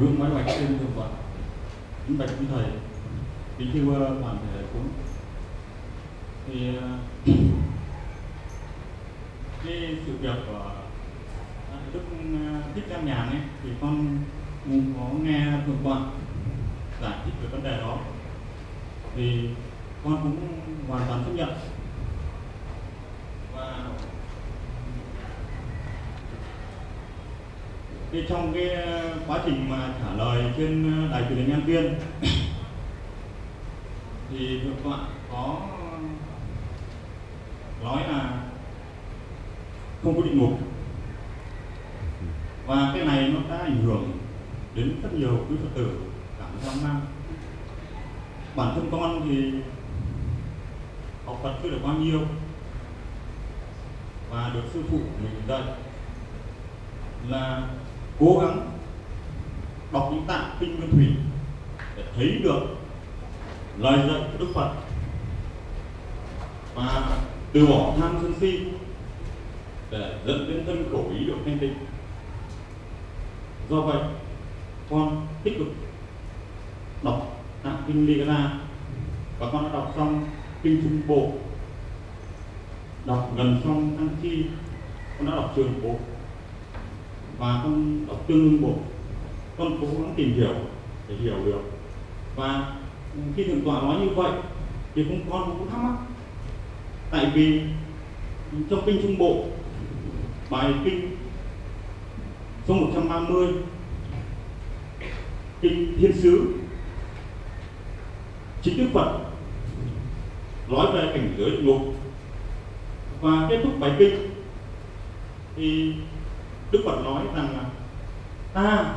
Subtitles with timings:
[0.00, 1.08] gương máy bạch trên thượng tọa
[2.06, 2.64] kính bạch quý thầy
[3.58, 4.88] kính thưa toàn thể đại chúng
[6.46, 6.98] thì ờ,
[9.64, 10.72] cái sự việc của
[11.72, 12.00] à, đức
[12.34, 14.18] à, thích ca nhàn ấy, thì con
[14.64, 15.98] cũng có nghe thượng tọa
[17.02, 17.98] giải thích về vấn đề đó.
[19.16, 19.48] Thì
[20.04, 20.38] con cũng
[20.88, 21.48] hoàn toàn chấp nhận
[23.56, 23.86] và
[28.12, 31.64] cái trong cái ờ, quá trình mà trả lời trên ờ, đài truyền hình nhân
[31.64, 31.94] Viên
[34.30, 35.60] thì được bạn có
[37.82, 38.42] nói là
[40.02, 40.58] không có định mục
[42.66, 44.12] và cái này nó đã ảnh hưởng
[44.74, 46.00] đến rất nhiều quý phật tử
[46.38, 47.00] cảm hoang mang
[48.56, 49.52] bản thân con thì
[51.26, 52.20] học Phật chưa được bao nhiêu
[54.30, 55.62] và được sư phụ mình dạy
[57.28, 57.68] là
[58.18, 58.70] cố gắng
[59.92, 61.06] đọc những tạng kinh nguyên thủy
[61.96, 62.60] để thấy được
[63.78, 64.72] lời dạy của Đức Phật
[66.74, 67.18] và
[67.52, 68.60] từ bỏ tham sân si
[69.90, 71.74] để dẫn đến thân khẩu ý được thanh tịnh.
[73.70, 73.98] Do vậy,
[74.90, 75.68] con tích cực
[77.02, 78.60] đọc tạng kinh Ligana
[79.38, 80.26] và con đã đọc xong
[80.62, 81.32] kinh Trung Bộ,
[83.04, 84.44] đọc gần xong Tăng Chi,
[85.18, 85.94] con đã đọc trường bộ
[87.42, 88.74] và con đọc tương ưng bộ
[89.58, 90.54] con cố gắng tìm hiểu
[91.08, 91.60] để hiểu được.
[92.36, 92.72] Và
[93.36, 94.30] khi thượng tọa nói như vậy,
[94.94, 95.94] thì cũng con cũng thắc mắc.
[97.10, 97.60] Tại vì
[98.70, 99.44] trong kinh trung bộ,
[100.50, 101.16] bài kinh
[102.68, 103.48] số 130
[105.60, 106.54] kinh thiên sứ,
[108.62, 109.18] chính đức phật
[110.68, 111.80] nói về cảnh giới địa ngục
[113.20, 114.30] và kết thúc bài kinh,
[115.56, 115.94] thì
[116.72, 117.64] đức phật nói rằng là
[118.52, 118.94] ta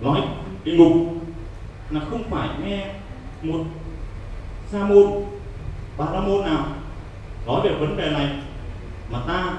[0.00, 0.22] nói
[0.64, 0.92] địa ngục
[1.90, 2.94] là không phải nghe
[3.42, 3.64] một
[4.66, 5.12] sa môn,
[5.98, 6.66] ba la môn nào
[7.46, 8.38] nói về vấn đề này,
[9.10, 9.54] mà ta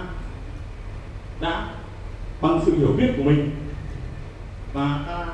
[1.40, 1.68] đã
[2.42, 3.52] bằng sự hiểu biết của mình.
[4.74, 5.26] Và ta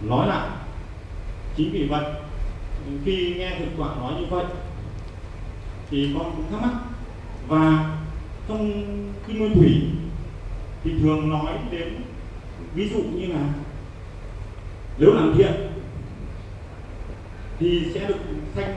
[0.00, 0.48] nói lại.
[1.56, 2.04] Chính vì vậy,
[3.04, 4.44] khi nghe thượng tọa nói như vậy,
[5.90, 6.78] thì con cũng thắc mắc,
[7.48, 7.96] và
[8.48, 8.72] trong
[9.26, 9.82] kinh nguyên thủy
[10.84, 11.94] thì thường nói đến,
[12.74, 13.52] ví dụ như là
[14.98, 15.52] nếu làm thiện
[17.58, 18.18] thì sẽ được
[18.56, 18.74] sanh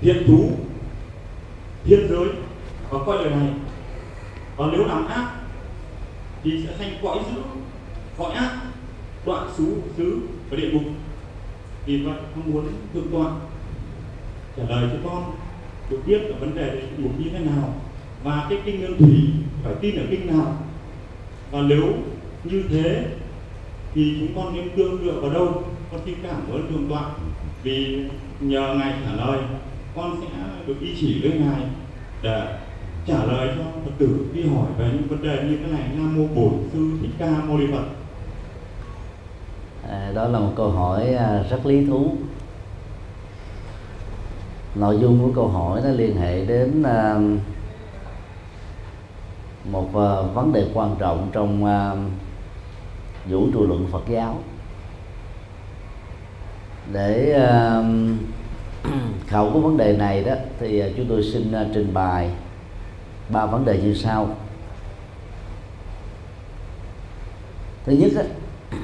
[0.00, 0.50] thiện thú,
[1.84, 2.28] thiên giới
[2.90, 3.48] và coi đời này.
[4.56, 5.32] Còn nếu làm ác
[6.42, 7.42] thì sẽ sanh cõi dữ
[8.18, 8.56] cõi ác,
[9.26, 9.66] đoạn xú,
[9.96, 10.82] xứ và địa ngục.
[11.86, 13.30] Vì vậy không muốn thượng tọa
[14.56, 15.34] trả lời cho con
[15.90, 17.74] được biết là vấn đề địa ngục như thế nào
[18.24, 19.30] và cái kinh ngân thủy
[19.62, 20.56] phải tin ở kinh nào.
[21.50, 21.84] Và nếu
[22.44, 23.04] như thế
[23.94, 25.62] thì chúng con nên tương dựa vào đâu?
[25.92, 27.10] Con xin cảm ơn thượng tọa
[27.62, 28.04] vì
[28.40, 29.38] nhờ ngài trả lời
[29.96, 30.26] con sẽ
[30.66, 31.62] được y chỉ với ngài
[32.22, 32.58] để
[33.06, 35.82] trả lời cho phật tử đi hỏi về những vấn đề như thế này.
[35.96, 37.84] Nam mô bổn sư thích ca mâu ni phật.
[39.88, 42.16] À, đó là một câu hỏi à, rất lý thú
[44.78, 47.20] nội dung của câu hỏi nó liên hệ đến ờ,
[49.64, 51.96] một ờ, vấn đề quan trọng trong ờ,
[53.28, 54.38] vũ trụ luận Phật giáo.
[56.92, 57.38] Để
[59.26, 62.30] khảo cứu vấn đề này đó thì chúng tôi xin trình bày
[63.28, 64.28] ba vấn đề như sau.
[67.86, 68.22] Thứ nhất á,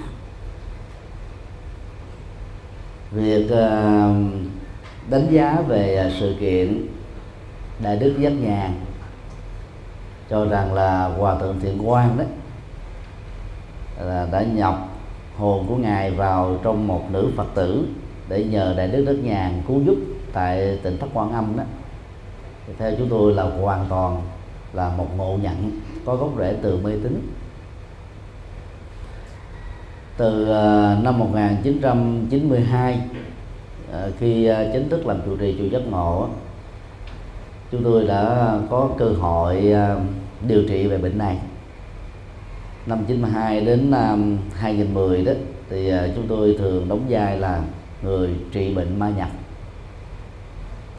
[3.10, 3.50] việc
[5.12, 6.86] đánh giá về à, sự kiện
[7.82, 8.74] đại đức giác nhàn.
[10.30, 12.24] Cho rằng là hòa thượng thiện quang đó
[14.00, 14.88] là đã nhập
[15.36, 17.86] hồn của ngài vào trong một nữ phật tử
[18.28, 19.96] để nhờ đại đức đất nhàn cứu giúp
[20.32, 21.64] tại tỉnh thất quan âm đó.
[22.66, 24.22] Thì theo chúng tôi là hoàn toàn
[24.72, 27.32] là một ngộ nhận có gốc rễ từ mê tín.
[30.16, 33.00] Từ à, năm 1992
[33.92, 36.28] Ờ, khi ờ, chính thức làm chủ trì chùa giác ngộ
[37.70, 40.00] chúng tôi đã có cơ hội ờ,
[40.48, 41.38] điều trị về bệnh này.
[42.86, 45.32] Năm 92 đến năm 2010 đó,
[45.70, 47.62] thì chúng tôi thường đóng vai là
[48.02, 49.28] người trị bệnh ma nhập.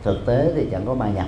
[0.03, 1.27] Thực tế thì chẳng có ma nhập.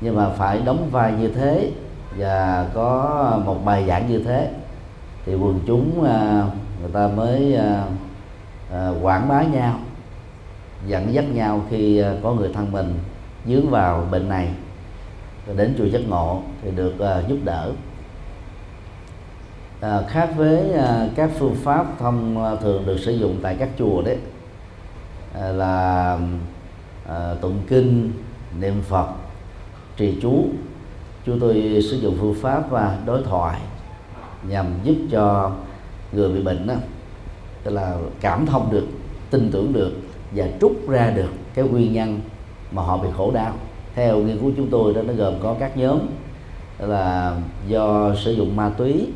[0.00, 1.70] Nhưng mà phải đóng vai như thế
[2.18, 4.50] và có một bài giảng như thế
[5.26, 6.04] thì quần chúng
[6.80, 7.58] người ta mới
[8.72, 9.78] à, quảng bá nhau
[10.86, 12.98] dẫn dắt nhau khi à, có người thân mình
[13.46, 14.48] dướng vào bệnh này.
[15.46, 17.72] Rồi đến chùa giác ngộ thì được à, giúp đỡ.
[19.80, 23.68] À, khác với à, các phương pháp thông à, thường được sử dụng tại các
[23.78, 24.18] chùa đấy
[25.34, 26.18] à, là
[27.08, 28.12] à, tụng kinh
[28.60, 29.08] niệm phật
[29.96, 30.44] trì chú.
[31.26, 33.60] Chúng tôi sử dụng phương pháp và đối thoại
[34.48, 35.52] nhằm giúp cho
[36.12, 36.74] người bị bệnh đó
[37.64, 38.86] tức là cảm thông được,
[39.30, 39.92] tin tưởng được
[40.32, 42.20] và trút ra được cái nguyên nhân
[42.72, 43.52] mà họ bị khổ đau.
[43.94, 45.98] Theo nghiên cứu chúng tôi đó, nó gồm có các nhóm
[46.78, 47.36] là
[47.68, 49.06] do sử dụng ma túy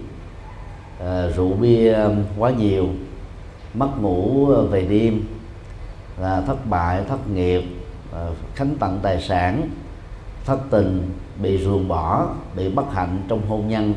[0.99, 1.99] ờ, rượu bia
[2.39, 2.89] quá nhiều,
[3.75, 5.23] mất ngủ về đêm,
[6.19, 7.63] là thất bại, thất nghiệp
[8.13, 9.71] ờ, khánh tặng tài sản,
[10.45, 11.11] thất tình,
[11.43, 13.95] bị ruồng bỏ, bị bất hạnh trong hôn nhân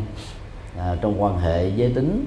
[0.78, 2.26] ờ, trong quan hệ giới tính.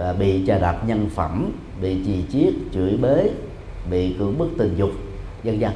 [0.00, 3.30] Ờ, bị chà đạp nhân phẩm bị chì chiết chửi bới
[3.90, 4.90] bị cưỡng bức tình dục
[5.44, 5.70] vân vân.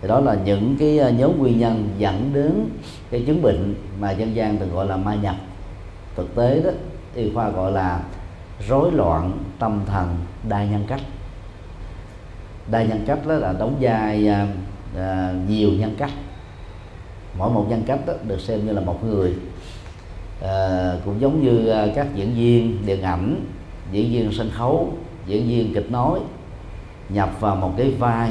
[0.00, 2.68] Thì đó là những cái ờ, nhóm nguyên nhân dẫn đến
[3.10, 5.36] cái chứng bệnh mà dân gian thường gọi là ma nhập.
[6.16, 6.70] Thực tế đó
[7.14, 8.00] y khoa gọi là
[8.68, 10.16] rối loạn tâm thần
[10.48, 11.00] đa nhân cách.
[12.70, 14.28] Đa nhân cách đó là đóng vai
[14.96, 16.12] à, nhiều nhân cách.
[17.38, 19.34] Mỗi một nhân cách đó được xem như là một người
[20.42, 23.36] à, cũng giống như à, các diễn viên điện ảnh
[23.92, 24.92] diễn viên sân khấu
[25.26, 26.20] diễn viên kịch nói
[27.08, 28.30] nhập vào một cái vai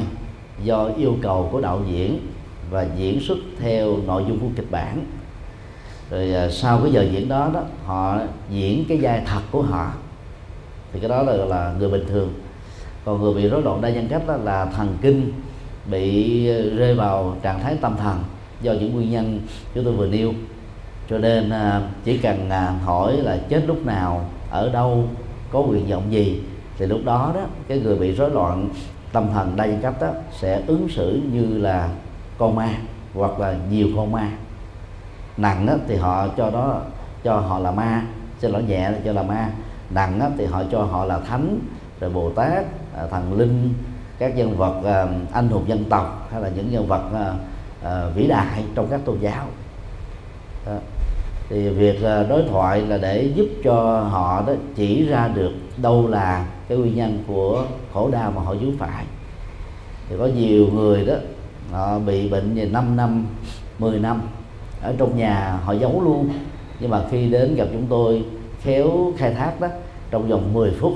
[0.64, 2.18] do yêu cầu của đạo diễn
[2.70, 5.04] và diễn xuất theo nội dung của kịch bản.
[6.10, 8.18] Rồi à, sau cái giờ diễn đó đó họ
[8.50, 9.92] diễn cái vai thật của họ.
[10.92, 12.32] Thì cái đó là là người bình thường.
[13.04, 15.32] Còn người bị rối loạn đa nhân cách đó là thần kinh
[15.90, 16.46] bị
[16.76, 18.18] rơi vào trạng thái tâm thần
[18.62, 19.40] do những nguyên nhân
[19.74, 20.32] chúng tôi vừa nêu
[21.10, 25.04] cho nên à, chỉ cần à, hỏi là chết lúc nào ở đâu
[25.52, 26.42] có nguyện vọng gì
[26.78, 28.68] thì lúc đó đó cái người bị rối loạn
[29.12, 31.88] tâm thần đa nhân đó sẽ ứng xử như là
[32.38, 32.74] con ma
[33.14, 34.30] hoặc là nhiều con ma.
[35.36, 36.80] Nặng đó, thì họ cho đó
[37.24, 38.02] cho họ là ma
[38.38, 39.50] xin lỗi nhẹ cho là ma.
[39.90, 41.58] Nặng đó, thì họ cho họ là thánh
[42.00, 42.64] rồi bồ tát
[42.96, 43.74] à, thần linh
[44.18, 47.32] các nhân vật anh hùng dân tộc hay là những nhân vật
[48.14, 49.46] vĩ đại trong các tôn giáo.
[50.66, 50.72] Đó
[51.50, 56.46] thì việc đối thoại là để giúp cho họ đó chỉ ra được đâu là
[56.68, 59.04] cái nguyên nhân của khổ đau mà họ vướng phải.
[60.08, 61.14] Thì có nhiều người đó,
[61.70, 63.26] họ bị bệnh về 5 năm
[63.78, 64.22] 10 năm,
[64.82, 66.28] ở trong nhà họ giấu luôn.
[66.80, 68.24] Nhưng mà khi đến gặp chúng tôi
[68.62, 69.68] khéo khai thác đó,
[70.10, 70.92] trong vòng 10 phút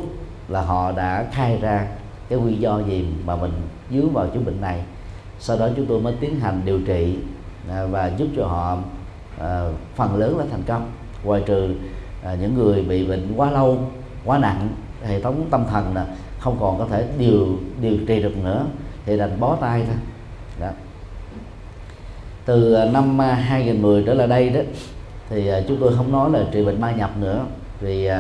[0.49, 1.87] là họ đã khai ra
[2.29, 3.53] cái nguyên do gì mà mình
[3.91, 4.81] dướng vào chứng bệnh này.
[5.39, 7.17] Sau đó chúng tôi mới tiến hành điều trị
[7.71, 8.79] à, và giúp cho họ
[9.39, 10.91] Ờ, phần lớn là thành công.
[11.25, 11.75] Ngoài trừ
[12.25, 13.79] à, những người bị bệnh quá lâu
[14.25, 14.69] quá nặng
[15.05, 16.07] hệ thống tâm thần là
[16.39, 17.47] không còn có thể điều
[17.81, 18.67] điều trị được nữa
[19.07, 19.97] thì đành bó tay thôi.
[20.61, 20.71] Đó.
[22.45, 24.61] từ ờ, năm 2010 trở lại đây đó
[25.31, 27.45] thì chúng tôi không nói là trị bệnh ma nhập nữa
[27.81, 28.11] vì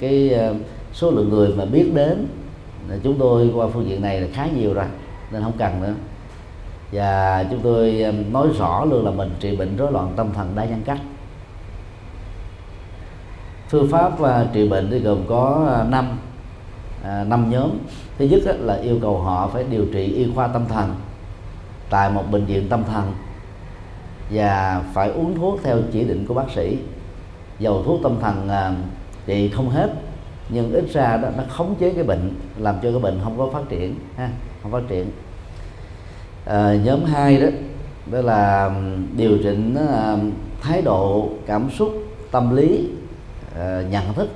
[0.00, 0.38] cái
[0.92, 2.26] số lượng người mà biết đến
[3.02, 4.84] chúng tôi qua phương diện này là khá nhiều rồi
[5.32, 5.94] nên không cần nữa
[6.92, 10.52] và chúng tôi um, nói rõ luôn là mình trị bệnh rối loạn tâm thần
[10.54, 10.98] đa nhân cách.
[13.68, 16.18] Phương pháp à, trị bệnh thì gồm có à, năm
[17.04, 17.70] à, năm nhóm.
[18.18, 20.94] Thứ nhất là yêu cầu họ phải điều trị y khoa tâm thần
[21.90, 23.12] tại một bệnh viện tâm thần
[24.30, 26.78] và phải uống thuốc theo chỉ định của bác sĩ.
[27.58, 28.48] Dầu thuốc tâm thần
[29.26, 29.90] trị không hết,
[30.48, 33.48] nhưng ít ra đó, nó khống chế cái bệnh, làm cho cái bệnh không có
[33.52, 34.30] phát triển, ha,
[34.62, 35.10] không phát triển
[36.46, 37.48] à, nhóm 2 đó
[38.12, 38.70] đó là
[39.16, 40.18] điều chỉnh uh,
[40.60, 41.88] thái độ cảm xúc
[42.30, 42.88] tâm lý
[43.52, 44.28] uh, nhận thức.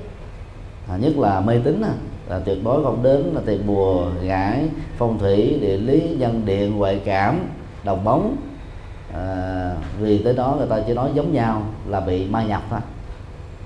[0.88, 1.92] À, nhất là mê tín à,
[2.28, 6.76] là tuyệt đối không đến là tiền bùa gãi phong thủy địa lý nhân điện
[6.76, 7.40] ngoại cảm
[7.84, 8.36] đồng bóng.
[9.14, 12.80] À, vì tới đó người ta chỉ nói giống nhau là bị ma nhập thôi.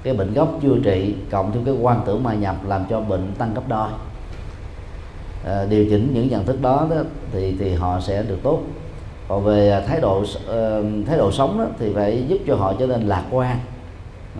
[0.02, 3.32] Cái bệnh gốc chưa trị cộng thêm cái quan tưởng ma nhập làm cho bệnh
[3.38, 3.88] tăng gấp đôi
[5.44, 6.96] à, điều chỉnh những nhận thức đó, đó
[7.32, 8.62] thì thì họ sẽ được tốt.
[9.28, 12.74] Còn về à, thái độ ờ, thái độ sống đó, thì phải giúp cho họ
[12.78, 13.58] trở nên lạc quan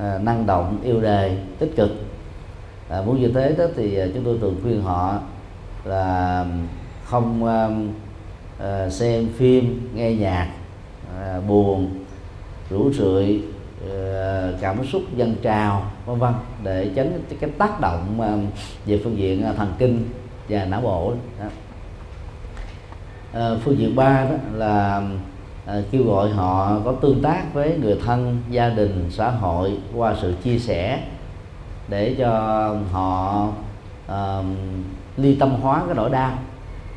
[0.00, 1.90] à, năng động yêu đề tích cực.
[2.88, 5.18] À, muốn như thế đó thì à, chúng tôi thường khuyên họ
[5.84, 6.46] là
[7.04, 10.48] không uh, xem phim nghe nhạc
[11.48, 12.04] buồn
[12.70, 13.42] rủ rượi
[13.90, 16.32] ờ, cảm xúc dân trào vân vân
[16.64, 18.20] để tránh cái tác động
[18.86, 20.04] về phương diện thần kinh
[20.48, 21.12] và não bộ.
[21.40, 21.46] Đó.
[23.32, 25.02] À, phương diện ba đó là
[25.66, 30.14] à, kêu gọi họ có tương tác với người thân gia đình xã hội qua
[30.22, 31.02] sự chia sẻ
[31.88, 32.30] để cho
[32.92, 33.48] họ
[34.06, 34.38] à,
[35.16, 36.32] ly tâm hóa cái nỗi đau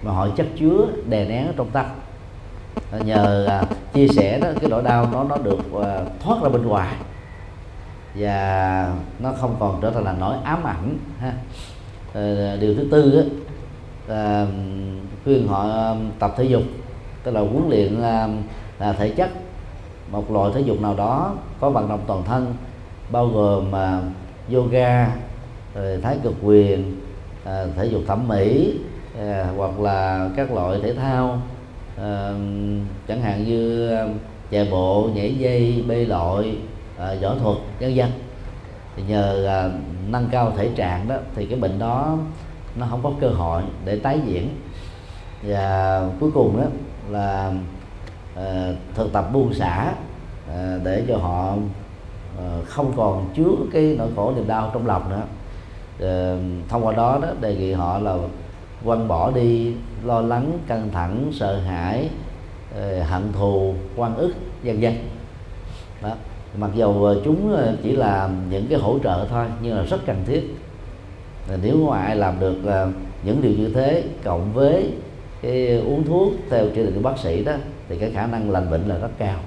[0.03, 1.85] mà họ chất chứa đè nén ở trong tâm.
[3.05, 3.63] Nhờ à,
[3.93, 6.95] chia sẻ đó cái nỗi đau nó nó được à, thoát ra bên ngoài.
[8.15, 11.33] Và nó không còn trở thành là nỗi ám ảnh ha.
[12.17, 13.24] Ờ, điều thứ tư á,
[14.07, 14.47] là
[15.24, 16.63] khuyên họ tập thể dục.
[17.24, 19.29] Tức là huấn luyện là thể chất
[20.12, 22.53] một loại thể dục nào đó có vận động toàn thân
[23.12, 24.01] bao gồm mà
[24.53, 25.15] yoga
[25.75, 26.95] rồi thái cực quyền
[27.45, 28.74] à, thể dục thẩm mỹ
[29.19, 31.41] à, hoặc là các loại thể thao.
[31.97, 32.33] À,
[33.07, 33.91] chẳng hạn như
[34.51, 36.57] chạy bộ nhảy dây bơi lội
[36.97, 38.09] à, võ thuật vân vân.
[38.95, 39.69] Thì nhờ à,
[40.07, 42.17] nâng cao thể trạng đó thì cái bệnh đó
[42.75, 44.49] nó không có cơ hội để tái diễn.
[45.43, 46.65] Và cuối cùng đó
[47.09, 47.51] là
[48.39, 49.93] uh, thực tập buông xả
[50.49, 55.09] uh, để cho họ uh, không còn chứa cái nỗi khổ niềm đau trong lòng
[55.09, 55.23] nữa.
[55.97, 58.17] Uh, thông qua đó đó đề nghị họ là
[58.85, 59.73] quăng bỏ đi
[60.03, 62.09] lo lắng căng thẳng sợ hãi
[62.71, 64.33] uh, hận thù quan ức
[64.63, 64.93] vân vân.
[66.01, 66.11] Đó
[66.57, 70.05] mặc dù ờ, chúng ờ, chỉ là những cái hỗ trợ thôi nhưng là rất
[70.05, 70.55] cần thiết.
[71.61, 72.87] Nếu ngoại làm được ờ,
[73.23, 74.91] những điều như thế cộng với
[75.41, 77.53] cái uống thuốc theo chỉ định của bác sĩ đó
[77.89, 79.39] thì cái khả năng lành bệnh là rất cao.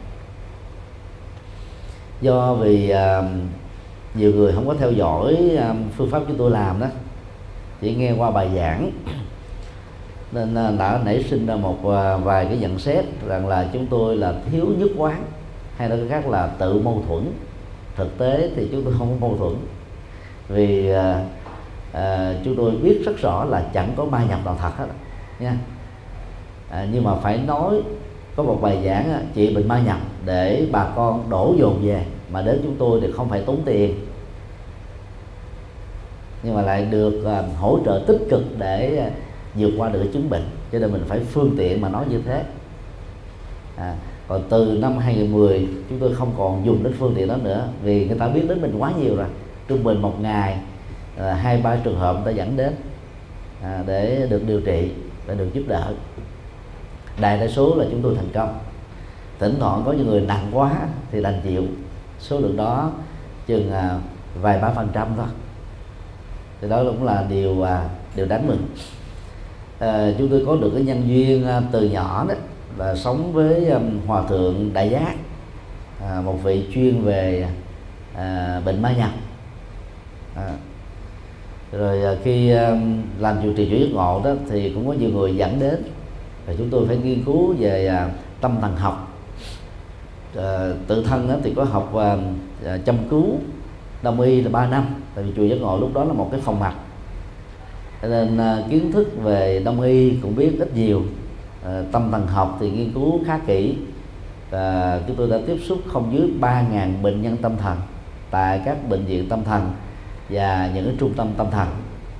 [2.20, 3.24] Do vì uh,
[4.14, 6.86] nhiều người không có theo dõi uh, phương pháp chúng tôi làm đó
[7.80, 8.90] chỉ nghe qua bài giảng.
[10.32, 13.86] Nên uh, đã nảy sinh ra một uh, vài cái nhận xét rằng là chúng
[13.86, 15.24] tôi là thiếu nhất quán
[15.80, 17.32] hay nói khác là tự mâu thuẫn.
[17.96, 19.54] Thực tế thì chúng tôi không có mâu thuẫn.
[20.48, 21.24] Vì à,
[21.92, 24.86] à, chúng tôi biết rất rõ là chẳng có ma nhập nào thật hết.
[25.38, 25.56] Nha.
[26.70, 27.82] À, nhưng mà phải nói
[28.36, 32.42] có một bài giảng chị bệnh ma nhập để bà con đổ dồn về mà
[32.42, 33.94] đến chúng tôi thì không phải tốn tiền.
[36.42, 39.10] Nhưng mà lại được à, hỗ trợ tích cực để à,
[39.54, 40.44] vượt qua được chứng bệnh.
[40.72, 42.44] Cho nên mình phải phương tiện mà nói như thế.
[43.76, 43.94] À,
[44.30, 48.06] còn từ năm 2010 chúng tôi không còn dùng đến phương tiện đó nữa vì
[48.06, 49.26] người ta biết đến mình quá nhiều rồi.
[49.68, 50.58] Trung bình một ngày
[51.18, 52.74] à, hai ba trường hợp người ta dẫn đến
[53.62, 54.90] à, để được điều trị
[55.28, 55.92] để được giúp đỡ.
[57.20, 58.58] Đại đa số là chúng tôi thành công.
[59.38, 60.72] Thỉnh thoảng có những người nặng quá
[61.12, 61.62] thì đành chịu.
[62.18, 62.92] Số lượng đó
[63.46, 63.98] chừng à,
[64.40, 65.26] vài ba phần trăm thôi.
[66.60, 68.66] Thì đó cũng là điều à, điều đáng mừng.
[69.78, 72.34] À, chúng tôi có được cái nhân duyên à, từ nhỏ đó
[72.80, 75.14] là sống với um, hòa thượng đại giác
[76.00, 77.48] à, một vị chuyên về
[78.14, 79.10] à, bệnh ma nhập.
[80.36, 80.52] À,
[81.72, 82.76] rồi à, khi à,
[83.18, 85.82] làm chủ trì chủ giấc ngộ đó thì cũng có nhiều người dẫn đến.
[86.46, 88.10] Và chúng tôi phải nghiên cứu về à,
[88.40, 89.18] tâm thần học.
[90.36, 92.16] À, tự thân đó thì có học à,
[92.64, 93.26] à, chăm cứu
[94.02, 94.86] đông y là 3 năm.
[95.14, 96.74] Tại vì chùa giác ngộ lúc đó là một cái phòng mạch
[98.02, 101.02] nên à, kiến thức về đông y cũng biết ít nhiều
[101.64, 103.76] à, tâm thần học thì nghiên cứu khá kỹ.
[104.50, 107.78] À, chúng tôi đã tiếp xúc không dưới 3.000 bệnh nhân tâm thần
[108.30, 109.72] tại các bệnh viện tâm thần
[110.28, 111.68] và những cái trung tâm tâm thần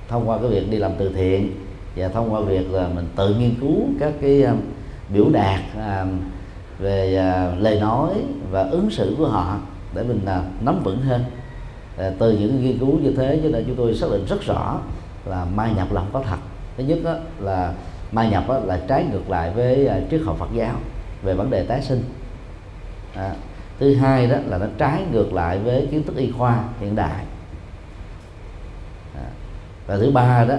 [0.07, 1.55] thông qua cái việc đi làm từ thiện
[1.95, 4.57] và thông qua việc là mình tự nghiên cứu các cái um,
[5.13, 6.07] biểu đạt uh,
[6.79, 8.09] về uh, lời nói
[8.51, 9.57] và ứng xử của họ
[9.95, 11.23] để mình uh, nắm vững hơn.
[11.95, 14.79] Uh, từ những nghiên cứu như thế cho nên chúng tôi xác định rất rõ
[15.25, 16.37] là mai nhập là không có thật.
[16.77, 17.73] Thứ nhất đó là
[18.11, 20.75] mai nhập á, là trái ngược lại với à, triết học Phật giáo
[21.23, 22.03] về vấn đề tái sinh.
[23.15, 23.33] À,
[23.79, 27.25] thứ hai đó là nó trái ngược lại với kiến thức y khoa hiện đại.
[29.15, 29.27] À,
[29.87, 30.55] và thứ ba đó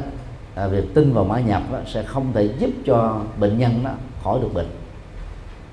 [0.54, 3.90] à, việc tin vào mã nhập đó, sẽ không thể giúp cho bệnh nhân đó
[4.22, 4.68] khỏi được bệnh.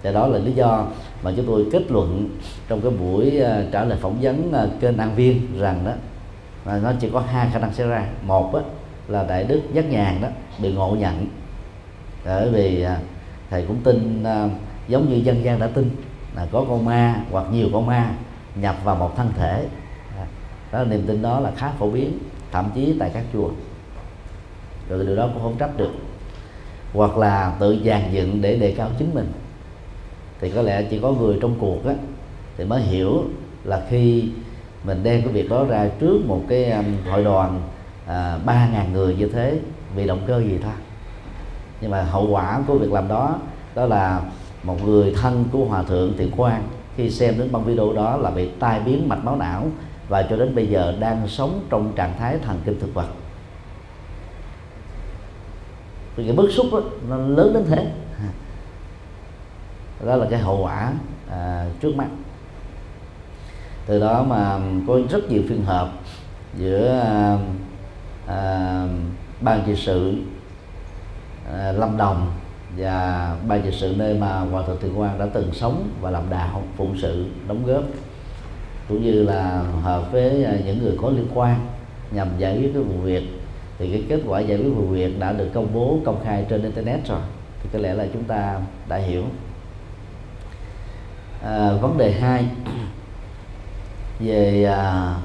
[0.03, 0.85] Và đó là lý do
[1.23, 2.29] mà chúng tôi kết luận
[2.67, 5.91] trong cái buổi à, trả lời phỏng vấn à, kênh an viên rằng đó
[6.65, 8.05] là nó chỉ có hai khả năng xảy ra.
[8.23, 8.61] Một đó,
[9.07, 10.27] là đại đức giác nhàn đó
[10.59, 11.27] bị ngộ nhận
[12.25, 12.99] bởi vì à,
[13.49, 14.49] thầy cũng tin à,
[14.87, 15.91] giống như dân gian đã tin
[16.35, 18.11] là có con ma hoặc nhiều con ma
[18.55, 19.65] nhập vào một thân thể.
[20.17, 20.25] À,
[20.71, 22.19] đó niềm tin đó là khá phổ biến
[22.51, 23.49] thậm chí tại các chùa.
[24.89, 25.91] Rồi điều đó cũng không trách được.
[26.93, 29.31] Hoặc là tự dàn dựng để đề cao chính mình.
[30.41, 31.93] Thì có lẽ chỉ có người trong cuộc á
[32.57, 33.23] thì mới hiểu
[33.63, 34.29] là khi
[34.83, 36.73] mình đem cái việc đó ra trước một cái
[37.09, 37.61] hội đoàn
[38.45, 39.59] ba à, ngàn người như thế
[39.95, 40.73] vì động cơ gì thôi
[41.81, 43.35] nhưng mà hậu quả của việc làm đó
[43.75, 44.21] đó là
[44.63, 46.63] một người thân của hòa thượng thiện quang
[46.97, 49.67] khi xem đến băng video đó là bị tai biến mạch máu não
[50.09, 53.07] và cho đến bây giờ đang sống trong trạng thái thần kinh thực vật.
[56.15, 57.91] Vì cái bức xúc đó, nó lớn đến thế.
[60.05, 60.93] Đó là cái hậu quả
[61.29, 62.07] à, trước mắt.
[63.85, 65.89] Từ đó mà có rất nhiều phiên hợp
[66.57, 67.37] giữa à,
[68.27, 68.87] à,
[69.41, 70.15] ban trị sự
[71.53, 72.31] à, lâm đồng
[72.77, 76.29] và ban trị sự nơi mà hòa thượng thiện quang đã từng sống và làm
[76.29, 77.83] đạo phụng sự đóng góp
[78.89, 81.67] cũng như là hợp với ờ, những người có liên quan
[82.11, 83.23] nhằm giải quyết cái vụ việc.
[83.79, 86.63] Thì cái kết quả giải quyết vụ việc đã được công bố công khai trên
[86.63, 87.19] internet rồi
[87.63, 89.23] thì có lẽ là chúng ta đã hiểu.
[91.43, 92.45] À, vấn đề hai
[94.19, 95.15] về à,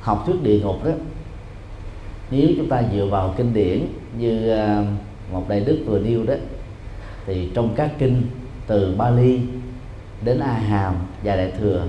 [0.00, 0.90] học thuyết địa ngục đó.
[2.30, 3.86] Nếu chúng ta dựa vào kinh điển
[4.18, 4.84] như à,
[5.34, 6.34] một đại đức vừa nêu đó,
[7.26, 8.22] thì trong các kinh
[8.66, 9.40] từ Bali
[10.24, 11.86] đến A Hàm và Đại thừa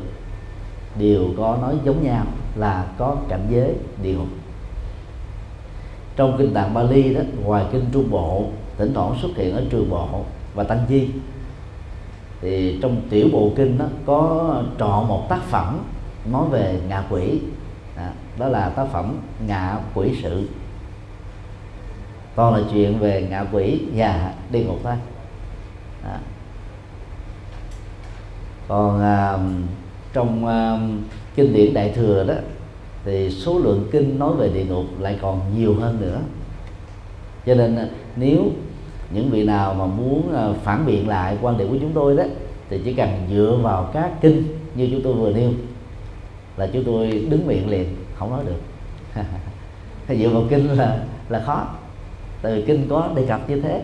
[0.99, 2.25] đều có nói giống nhau
[2.55, 3.73] là có cảnh giới
[4.03, 4.27] địa ngục
[6.15, 8.45] trong kinh tạng Bali đó, ngoài kinh Trung Bộ,
[8.77, 11.09] thỉnh thoảng xuất hiện ở trường bộ và tăng chi
[12.41, 15.79] thì trong tiểu bộ kinh đó, có trọn một tác phẩm
[16.31, 17.39] nói về ngạ quỷ.
[18.39, 20.47] Đó là tác phẩm ngạ quỷ sự
[22.35, 24.93] toàn là chuyện về ngạ quỷ và địa ngục thôi
[26.03, 26.19] à.
[28.67, 29.37] còn à,
[30.13, 30.79] trong à,
[31.35, 32.35] kinh điển đại thừa đó
[33.05, 36.19] thì số lượng kinh nói về địa ngục lại còn nhiều hơn nữa.
[37.45, 38.43] Cho nên uh, nếu
[39.13, 42.23] những vị nào mà muốn uh, phản biện lại quan điểm của chúng tôi đó
[42.69, 44.43] thì chỉ cần dựa vào các kinh
[44.75, 45.51] như chúng tôi vừa nêu
[46.57, 48.61] là chúng tôi đứng miệng liền không nói được.
[50.19, 50.99] Dựa vào kinh là
[51.29, 51.67] là khó
[52.45, 53.83] tại vì kinh có đề cập như thế.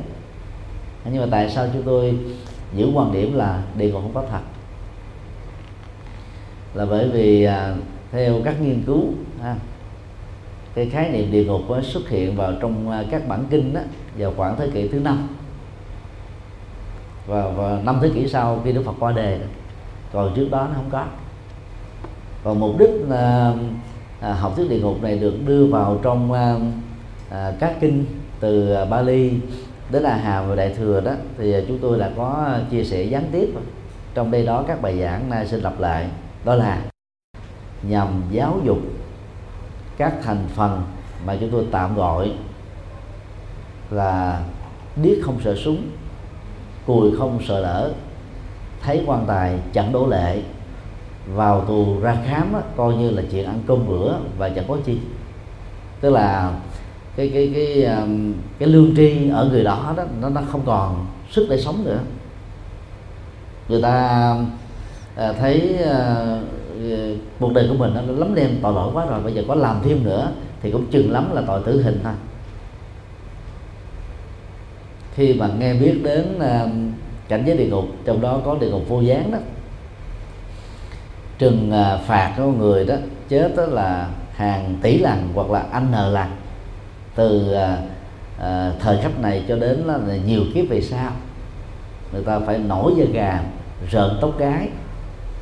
[1.05, 2.17] Nhưng mà tại sao chúng tôi
[2.75, 4.39] giữ quan điểm là địa ngục không có thật?
[6.73, 7.75] Là bởi vì à,
[8.11, 9.03] theo các nghiên cứu
[9.41, 9.55] ha,
[10.73, 13.81] cái khái niệm địa ngục xuất hiện vào trong à, các bản kinh đó
[14.17, 15.27] vào khoảng thế kỷ thứ năm.
[17.27, 19.39] Và, và năm thế kỷ sau khi Đức Phật qua đề
[20.13, 21.05] còn trước đó nó không có.
[22.43, 23.53] Còn mục đích là
[24.19, 26.55] à, học thuyết địa ngục này được đưa vào trong à,
[27.29, 28.05] à, các kinh
[28.41, 29.31] từ à, Bali
[29.91, 32.83] đến Đà Hà và Đại thừa đó thì à, chúng tôi là có à, chia
[32.83, 33.49] sẻ gián tiếp
[34.13, 36.07] trong đây đó các bài giảng nay xin lặp lại.
[36.45, 36.81] Đó là
[37.83, 38.77] nhằm giáo dục
[39.97, 40.83] các thành phần
[41.25, 42.31] mà chúng tôi tạm gọi
[43.89, 44.41] là
[45.03, 45.89] điếc không sợ súng
[46.85, 47.91] cùi không sợ lỡ
[48.81, 50.41] thấy quan tài chẳng đổ lệ
[51.33, 54.77] vào tù ra khám đó, coi như là chuyện ăn cơm bữa và chẳng có
[54.85, 54.99] chi.
[56.01, 56.53] Tức là
[57.15, 58.07] cái cái cái ờ,
[58.59, 61.99] cái lương tri ở người đó đó nó nó không còn sức để sống nữa.
[63.69, 64.35] Người ta
[65.15, 66.25] à, thấy à,
[67.39, 69.79] cuộc đời của mình nó lắm đêm tội lỗi quá rồi bây giờ có làm
[69.83, 72.13] thêm nữa thì cũng chừng lắm là tội tử hình thôi.
[75.15, 76.67] Khi mà nghe biết đến à,
[77.27, 79.37] cảnh giới địa ngục trong đó có địa ngục vô gián đó
[81.37, 82.95] trừng à, phạt của người đó
[83.29, 86.27] chết đó là hàng tỷ lần hoặc là anh n lần
[87.15, 87.77] từ à,
[88.39, 91.11] à, thời khắc này cho đến là nhiều kiếp về sau
[92.13, 93.41] người ta phải nổi da gà
[93.89, 94.69] rợn tóc gái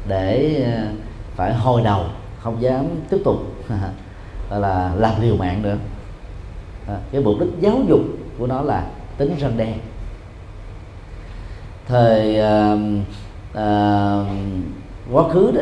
[0.08, 0.92] để à,
[1.36, 2.04] phải hồi đầu
[2.40, 3.38] không dám tiếp tục
[4.52, 5.78] là làm liều mạng nữa
[6.88, 8.00] à, cái mục đích giáo dục
[8.40, 9.74] của nó là tính răng đen.
[11.88, 12.78] thời à,
[13.54, 14.16] à,
[15.12, 15.62] quá khứ đó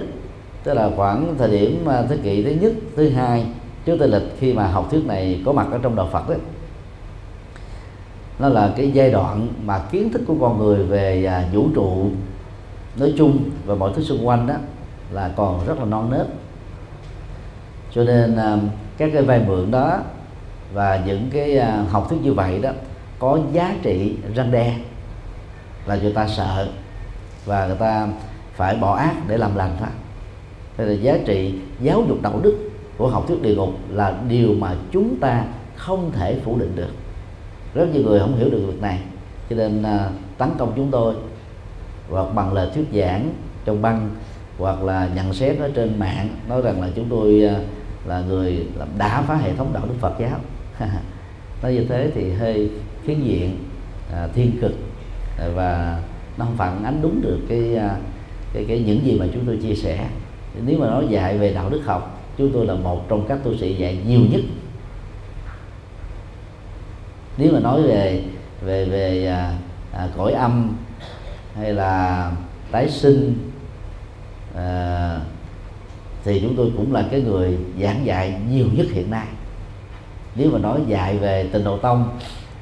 [0.63, 3.45] tức là khoảng thời điểm à, thế kỷ thứ nhất thứ hai
[3.87, 6.37] trước tây lịch khi mà học thuyết này có mặt ở trong đạo Phật đấy
[8.39, 12.09] nó là cái giai đoạn mà kiến thức của con người về à, vũ trụ
[12.99, 14.53] nói chung và mọi thứ xung quanh đó
[15.11, 16.27] là còn rất là non nớt.
[17.91, 18.57] Cho nên à,
[18.97, 19.99] các cái vay mượn đó
[20.73, 22.69] và những cái à, học thuyết như vậy đó
[23.19, 24.75] có giá trị răng đe
[25.85, 26.67] là người ta sợ
[27.45, 28.07] và người ta
[28.53, 29.89] phải bỏ ác để làm lành thôi.
[30.77, 34.53] Thế là giá trị giáo dục đạo đức của học thuyết địa ngục là điều
[34.53, 36.91] mà chúng ta không thể phủ định được.
[37.73, 38.99] Rất nhiều người không hiểu được việc này
[39.49, 41.15] cho nên à, tấn công chúng tôi
[42.09, 43.33] hoặc bằng lời thuyết giảng
[43.65, 44.09] trong băng
[44.57, 47.59] hoặc là nhận xét ở trên mạng nói rằng là chúng tôi à,
[48.05, 50.39] là người làm đã phá hệ thống đạo đức Phật giáo.
[51.63, 52.69] Nói như thế thì hơi
[53.03, 53.57] phiến diện
[54.13, 54.73] à, thiên cực
[55.39, 56.01] à, và
[56.37, 57.95] nó không phản ánh đúng được cái, à,
[58.53, 60.07] cái cái những gì mà chúng tôi chia sẻ.
[60.65, 63.57] Nếu mà nói dạy về đạo đức học chúng tôi là một trong các tu
[63.57, 64.41] sĩ dạy nhiều nhất.
[67.37, 68.23] Nếu mà nói về
[68.61, 69.57] về về à,
[69.93, 70.75] à, cõi âm
[71.55, 72.31] hay là
[72.71, 73.51] tái sinh
[74.55, 75.19] à,
[76.23, 79.27] thì chúng tôi cũng là cái người giảng dạy nhiều nhất hiện nay.
[80.35, 82.09] Nếu mà nói dạy về tịnh độ tông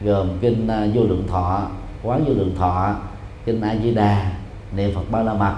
[0.02, 1.68] gồm kinh uh, vô lượng thọ
[2.04, 2.96] quán vô lượng thọ
[3.46, 4.32] kinh a di đà
[4.76, 5.56] niệm phật ba la mật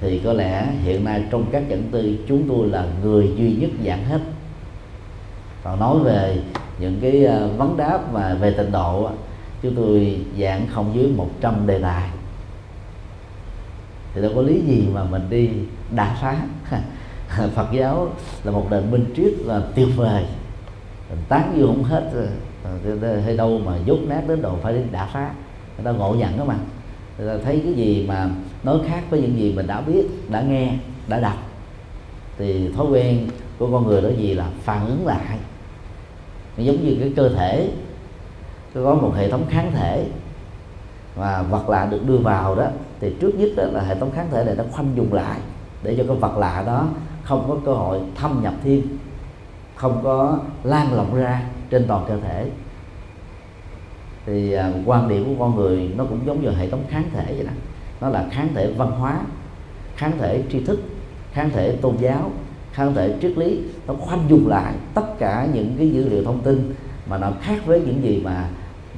[0.00, 3.70] thì có lẽ hiện nay trong các dẫn tư, chúng tôi là người duy nhất
[3.84, 4.20] giảng hết.
[5.64, 6.38] Còn nói về
[6.78, 9.10] những cái ờ, vấn đáp mà về tịnh độ
[9.62, 12.08] chúng tôi giảng không dưới 100 đề tài.
[14.14, 15.50] Thì đâu có lý gì mà mình đi
[15.90, 16.36] đả phá.
[17.54, 18.08] Phật giáo
[18.44, 20.24] là một nền minh triết là tuyệt vời.
[21.28, 22.10] Tán vô không hết.
[22.64, 25.30] Ờ, Hay đâu mà dốt nát đến độ phải đi đả phá.
[25.76, 26.56] Người ta ngộ nhận đó mà.
[27.18, 28.28] Người ta thấy cái gì mà
[28.62, 30.74] nói khác với những gì mình đã biết đã nghe
[31.08, 31.36] đã đọc.
[32.38, 35.38] Thì thói quen của con người đó gì là phản ứng lại.
[36.56, 37.70] Giống như cái cơ thể
[38.74, 40.06] có một hệ thống kháng thể
[41.14, 42.66] và vật lạ được đưa vào đó
[43.00, 45.40] thì trước nhất đó là hệ thống kháng thể này nó khoanh dùng lại
[45.82, 46.88] để cho cái vật lạ đó
[47.22, 48.82] không có cơ hội thâm nhập thêm
[49.74, 52.50] không có lan rộng ra trên toàn cơ thể.
[54.26, 57.34] Thì à, quan điểm của con người nó cũng giống như hệ thống kháng thể
[57.34, 57.52] vậy đó
[58.00, 59.20] nó là kháng thể văn hóa
[59.96, 60.80] kháng thể tri thức
[61.32, 62.30] kháng thể tôn giáo
[62.72, 63.60] kháng thể triết lý.
[63.86, 66.74] Nó khoanh dùng lại tất cả những cái dữ liệu thông tin
[67.06, 68.48] mà nó khác với những gì mà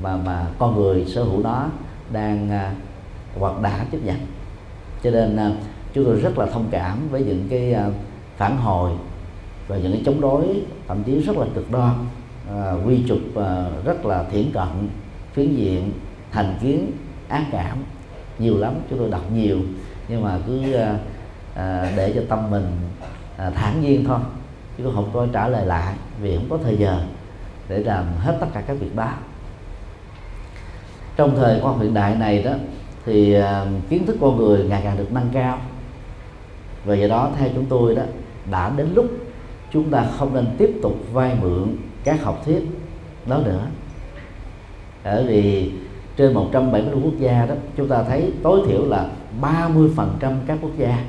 [0.03, 1.67] mà mà con người sở hữu nó
[2.13, 2.75] đang à,
[3.39, 4.17] hoặc đã chấp nhận.
[5.03, 5.53] Cho nên à,
[5.95, 7.91] chúng tôi rất là thông cảm với những cái à,
[8.37, 8.91] phản hồi
[9.69, 11.95] và những cái chống đối thậm chí rất là cực đoan
[12.51, 14.89] à, quy trục à, rất là thiển cận
[15.33, 15.93] phiến diện
[16.33, 16.91] thành kiến
[17.29, 17.79] ác cảm
[18.41, 19.59] nhiều lắm chúng tôi đọc nhiều
[20.09, 20.99] nhưng mà cứ à,
[21.55, 22.67] à để cho tâm mình
[23.37, 24.19] à, thản nhiên thôi
[24.79, 27.01] chứ không có trả lời lại vì không có thời giờ
[27.69, 29.13] để làm hết tất cả các việc đó.
[31.17, 32.53] Trong thời khoa học hiện đại này đó
[33.07, 35.59] thì à, kiến thức con người ngày càng được nâng cao.
[36.85, 38.03] Và do đó theo chúng tôi đó
[38.51, 39.07] đã đến lúc
[39.73, 42.63] chúng ta không nên tiếp tục vay mượn các học thuyết
[43.27, 43.67] đó nữa.
[45.05, 45.73] Bởi vì
[46.21, 49.09] trên 170 quốc gia đó, chúng ta thấy tối thiểu là
[49.41, 50.11] 30%
[50.47, 51.05] các quốc gia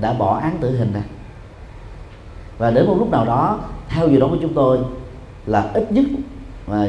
[0.00, 1.02] đã bỏ án tử hình này
[2.58, 4.78] và đến một lúc nào đó, theo dự đoán của chúng tôi
[5.46, 6.04] là ít nhất
[6.66, 6.88] là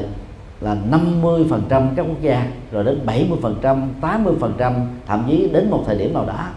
[0.62, 4.74] là 50% các quốc gia, rồi đến 70% 80%
[5.08, 6.48] thậm chí đến một thời điểm nào đó,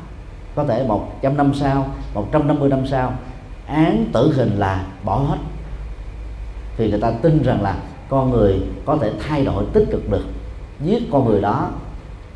[0.54, 3.12] có thể 100 năm sau 150 năm sau,
[3.66, 5.36] án tử hình là bỏ hết.
[6.76, 7.76] Vì người ta tin rằng là
[8.08, 10.24] con người có thể thay đổi tích cực được.
[10.84, 11.70] Giết con người đó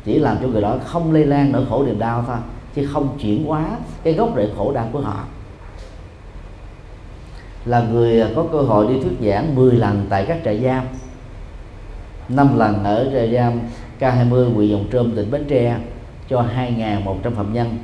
[0.05, 2.37] chỉ làm cho người đó không lây lan nỗi khổ niềm đau thôi,
[2.75, 3.69] chứ không chuyển hóa
[4.03, 5.23] cái gốc rễ khổ đau của họ.
[7.65, 10.83] Là người có cơ hội đi thuyết giảng 10 lần tại các trại giam.
[12.29, 13.59] 5 lần ở trại giam
[13.99, 15.77] K20 huyện Dòng Trơm tỉnh Bến Tre,
[16.29, 17.77] cho 2.100 phạm nhân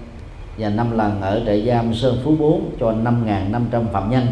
[0.57, 4.25] và 5 lần ở trại giam Sơn Phú 4 cho 5.500 phạm nhân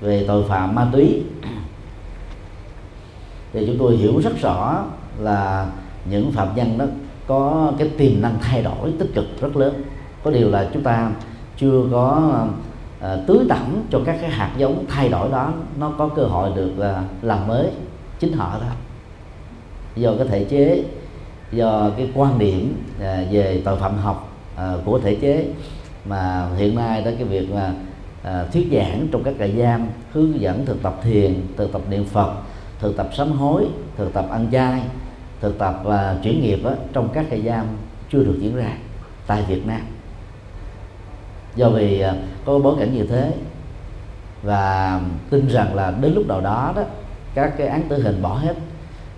[0.00, 1.22] về tội phạm ma túy.
[3.52, 4.84] Thì chúng tôi hiểu rất rõ
[5.18, 5.66] là
[6.10, 6.84] những phạm nhân đó
[7.26, 9.82] có cái tiềm năng thay đổi tích cực rất lớn.
[10.22, 11.10] Có điều là chúng ta
[11.56, 12.32] chưa có
[13.00, 16.24] à, uh, tưới tẩm cho các cái hạt giống thay đổi đó nó có cơ
[16.24, 17.70] hội được uh, làm mới
[18.18, 18.70] chính họ thôi.
[19.96, 20.84] Do cái thể chế
[21.52, 25.46] do cái quan điểm uh, về tội phạm học uh, của thể chế
[26.04, 27.72] mà hiện nay đó cái việc mà
[28.28, 32.04] À, thuyết giảng trong các trại giam hướng dẫn thực tập thiền thực tập niệm
[32.04, 32.32] phật
[32.78, 34.82] thực tập sám hối thực tập ăn chay
[35.40, 37.66] thực tập và chuyển nghiệp đó, trong các trại giam
[38.12, 38.72] chưa được diễn ra
[39.26, 39.80] tại Việt Nam.
[41.56, 42.14] Do vì à,
[42.44, 43.32] có bối cảnh như thế
[44.42, 46.82] và tin rằng là đến lúc nào đó đó
[47.34, 48.54] các cái án tử hình bỏ hết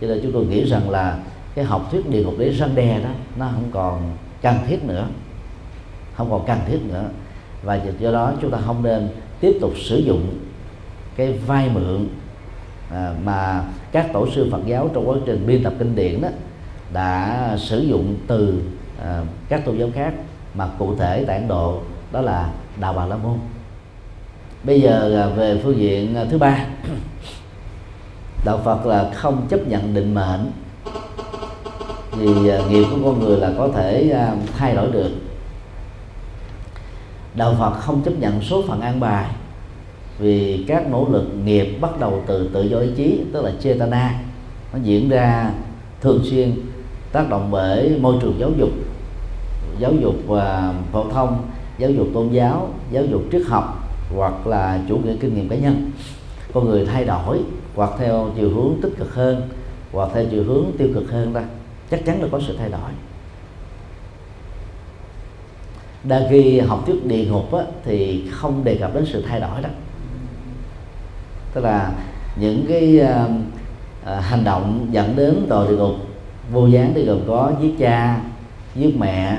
[0.01, 1.19] cho nên chúng tôi nghĩ rằng là
[1.55, 5.07] cái học thuyết địa ngục để răng đe đó nó không còn cần thiết nữa
[6.21, 7.05] không còn cần thiết nữa
[7.63, 9.09] và do đó chúng ta không nên
[9.41, 10.35] tiếp tục sử dụng
[11.17, 12.09] cái vay mượn
[12.91, 16.29] à, mà các tổ sư Phật giáo trong quá trình biên tập kinh điển đó
[16.93, 18.63] đã sử dụng từ
[19.03, 20.15] à, các tôn giáo khác.
[20.55, 21.81] Mà cụ thể tại Ấn Độ
[22.13, 23.39] đó là đạo Bà La Môn.
[24.65, 26.67] Bây giờ à, về phương diện à, thứ ba.
[28.45, 30.53] Đạo Phật là không chấp nhận định mệnh
[32.13, 34.15] vì à, nghiệp của con người là có thể
[34.57, 35.11] thay đổi được
[37.35, 39.27] đạo Phật không chấp nhận số phận an bài
[40.19, 44.21] vì các nỗ lực nghiệp bắt đầu từ tự do ý chí, tức là chetana
[44.73, 45.51] nó diễn ra
[46.01, 46.53] thường xuyên,
[47.13, 48.71] tác động bởi môi trường giáo dục
[49.79, 51.43] giáo dục và phổ thông,
[51.79, 55.57] giáo dục tôn giáo giáo dục triết học, hoặc là chủ nghĩa kinh nghiệm cá
[55.57, 55.91] nhân.
[56.53, 57.41] Con người thay đổi,
[57.75, 59.49] hoặc theo chiều hướng tích cực hơn,
[59.93, 61.45] hoặc theo chiều hướng tiêu cực hơn ta
[61.91, 62.91] chắc chắn là có sự thay đổi
[66.05, 69.63] đa khi học thuyết địa ngục á, thì không đề cập đến sự thay đổi
[69.63, 69.69] đó.
[71.55, 71.93] Tức là
[72.37, 75.95] những cái uh, hành động dẫn đến tội địa ngục
[76.53, 78.21] vô gián thì gồm có giết cha
[78.75, 79.39] giết mẹ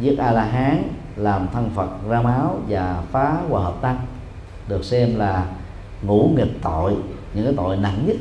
[0.00, 0.82] giết a la hán
[1.16, 3.98] làm thân phật ra máu và phá hòa hợp tăng
[4.68, 5.46] được xem là
[6.02, 6.96] ngũ nghịch tội
[7.34, 8.16] những cái tội nặng nhất.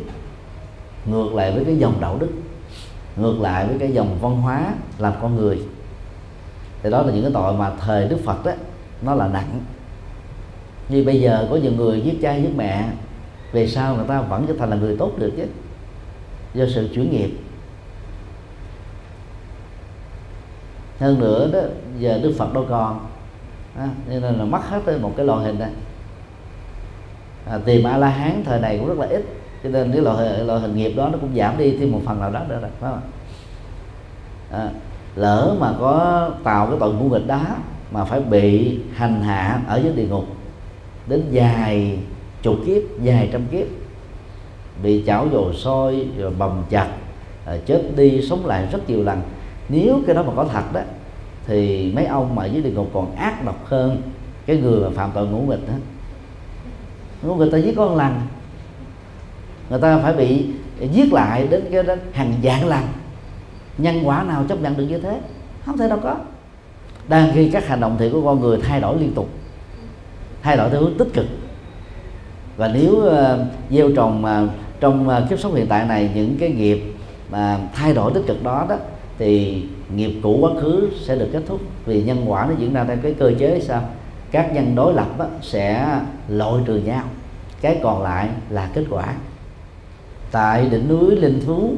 [1.05, 2.29] Ngược lại với cái dòng đạo đức
[3.15, 5.59] ngược lại với cái dòng văn hóa làm con người
[6.83, 8.51] thì đó là những cái tội mà thời đức phật đó
[9.01, 9.61] nó là nặng.
[10.89, 12.89] Như bây giờ có nhiều người giết cha giết mẹ
[13.51, 15.45] về sau người ta vẫn trở thành là người tốt được chứ.
[16.53, 17.29] Do sự chuyển nghiệp.
[20.99, 21.59] Hơn nữa đó
[21.99, 22.99] giờ đức phật đâu còn.
[23.77, 25.71] À, nên là mất hết một cái loại hình này.
[27.45, 29.25] À, tìm a la hán thời này cũng rất là ít
[29.63, 32.19] cho nên cái loại loại hình nghiệp đó nó cũng giảm đi thêm một phần
[32.19, 33.01] nào đó nữa rồi phải không
[34.51, 34.69] à,
[35.15, 37.41] lỡ mà có tạo cái tội ngũ nghịch đó
[37.91, 40.25] mà phải bị hành hạ ở dưới địa ngục,
[41.07, 41.99] đến dài
[42.41, 43.67] chục kiếp, dài trăm kiếp,
[44.83, 46.87] bị chảo dầu sôi rồi bầm chặt
[47.45, 49.21] à, chết đi, sống lại rất nhiều lần.
[49.69, 50.81] Nếu cái đó mà có thật đó,
[51.47, 54.01] thì mấy ông mà dưới địa ngục còn ác độc hơn
[54.45, 55.73] cái người mà phạm tội ngũ nghịch đó.
[57.21, 58.21] Ngũ nghịch ta giết con lần
[59.69, 60.45] người ta phải bị
[60.91, 62.83] giết lại đến cái đến hàng vạn lần
[63.79, 65.19] nhân quả nào chấp nhận được như thế?
[65.65, 66.15] Không thể đâu có.
[67.07, 69.29] Đang khi các hành động thiện của con người thay đổi liên tục
[70.41, 71.25] thay đổi theo hướng tích cực.
[72.57, 73.39] Và nếu uh,
[73.69, 76.83] gieo trồng uh, trong uh, kiếp sống hiện tại này những cái nghiệp
[77.31, 78.77] mà thay đổi tích cực đó đó
[79.17, 79.63] thì
[79.95, 81.59] nghiệp cũ quá khứ sẽ được kết thúc.
[81.85, 83.81] Vì nhân quả nó diễn ra theo cái cơ chế sao?
[84.31, 87.03] Các nhân đối lập đó, sẽ loại trừ nhau
[87.61, 89.13] cái còn lại là kết quả.
[90.31, 91.73] Tại đỉnh núi linh thú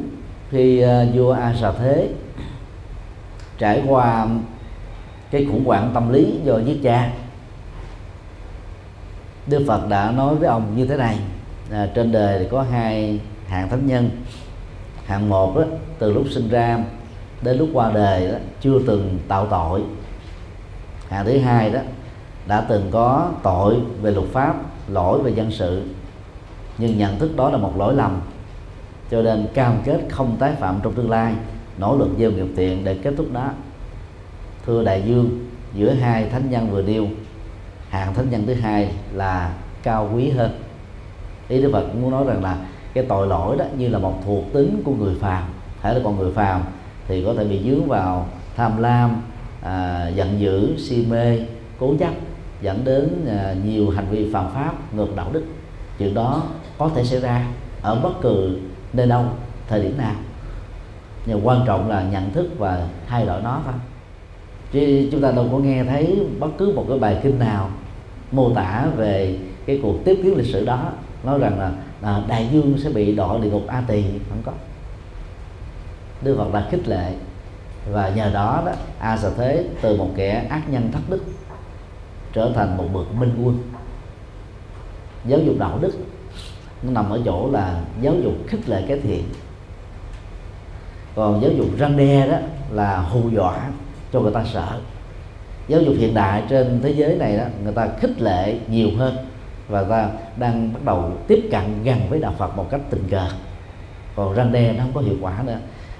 [0.51, 2.09] khi uh, vua a sà thế
[3.57, 4.27] trải qua
[5.31, 7.11] cái khủng hoảng tâm lý do giết cha
[9.47, 11.19] Đức Phật đã nói với ông như thế này
[11.71, 14.09] à, trên đời thì có hai hạng thánh nhân.
[15.05, 15.63] Hạng một đó,
[15.99, 16.83] từ lúc sinh ra
[17.41, 19.81] đến lúc qua đời đó, chưa từng tạo tội.
[21.09, 21.79] Hạng thứ hai đó
[22.47, 24.55] đã từng có tội về luật pháp
[24.87, 25.83] lỗi về dân sự
[26.77, 28.21] nhưng nhận thức đó là một lỗi lầm
[29.11, 31.33] cho nên cam kết không tái phạm trong tương lai.
[31.77, 33.49] Nỗ lực gieo nghiệp thiện để kết thúc đó
[34.65, 37.07] thưa đại dương giữa hai thánh nhân vừa nêu
[37.89, 40.51] hạng thánh nhân thứ hai là cao quý hơn.
[41.47, 42.57] Ý đức phật muốn nói rằng là
[42.93, 45.43] cái tội lỗi đó như là một thuộc tính của người phàm
[45.81, 46.61] thể là con người phàm
[47.07, 49.21] thì có thể bị dướng vào tham lam
[49.61, 51.39] à, giận dữ si mê
[51.79, 52.13] cố chấp
[52.61, 55.43] dẫn đến à, nhiều hành vi phạm pháp ngược đạo đức.
[55.97, 56.43] Chuyện đó
[56.77, 57.47] có thể xảy ra
[57.81, 58.59] ở bất cứ
[58.93, 59.25] nơi đâu
[59.67, 60.15] thời điểm nào.
[61.25, 63.73] Nhưng quan trọng là nhận thức và thay đổi nó thôi.
[64.71, 67.69] Chứ chúng ta đâu có nghe thấy bất cứ một cái bài kinh nào
[68.31, 70.91] mô tả về cái cuộc tiếp kiến lịch sử đó
[71.23, 74.51] nói rằng là, là đại dương sẽ bị đọa địa ngục a tỳ không có.
[76.21, 77.13] Đưa vật là khích lệ.
[77.91, 81.23] Và nhờ đó đó a sở thế từ một kẻ ác nhân thất đức
[82.33, 83.57] trở thành một bậc minh quân.
[85.25, 85.91] Giáo dục đạo đức
[86.83, 89.23] nó nằm ở chỗ là giáo dục khích lệ cái thiện.
[91.15, 92.37] Còn giáo dục răng đe đó
[92.71, 93.57] là hù dọa
[94.13, 94.79] cho người ta sợ.
[95.67, 99.15] Giáo dục hiện đại trên thế giới này đó, người ta khích lệ nhiều hơn
[99.67, 103.27] và ta đang bắt đầu tiếp cận gần với đạo Phật một cách tình cờ.
[104.15, 105.57] Còn răng đe nó không có hiệu quả nữa.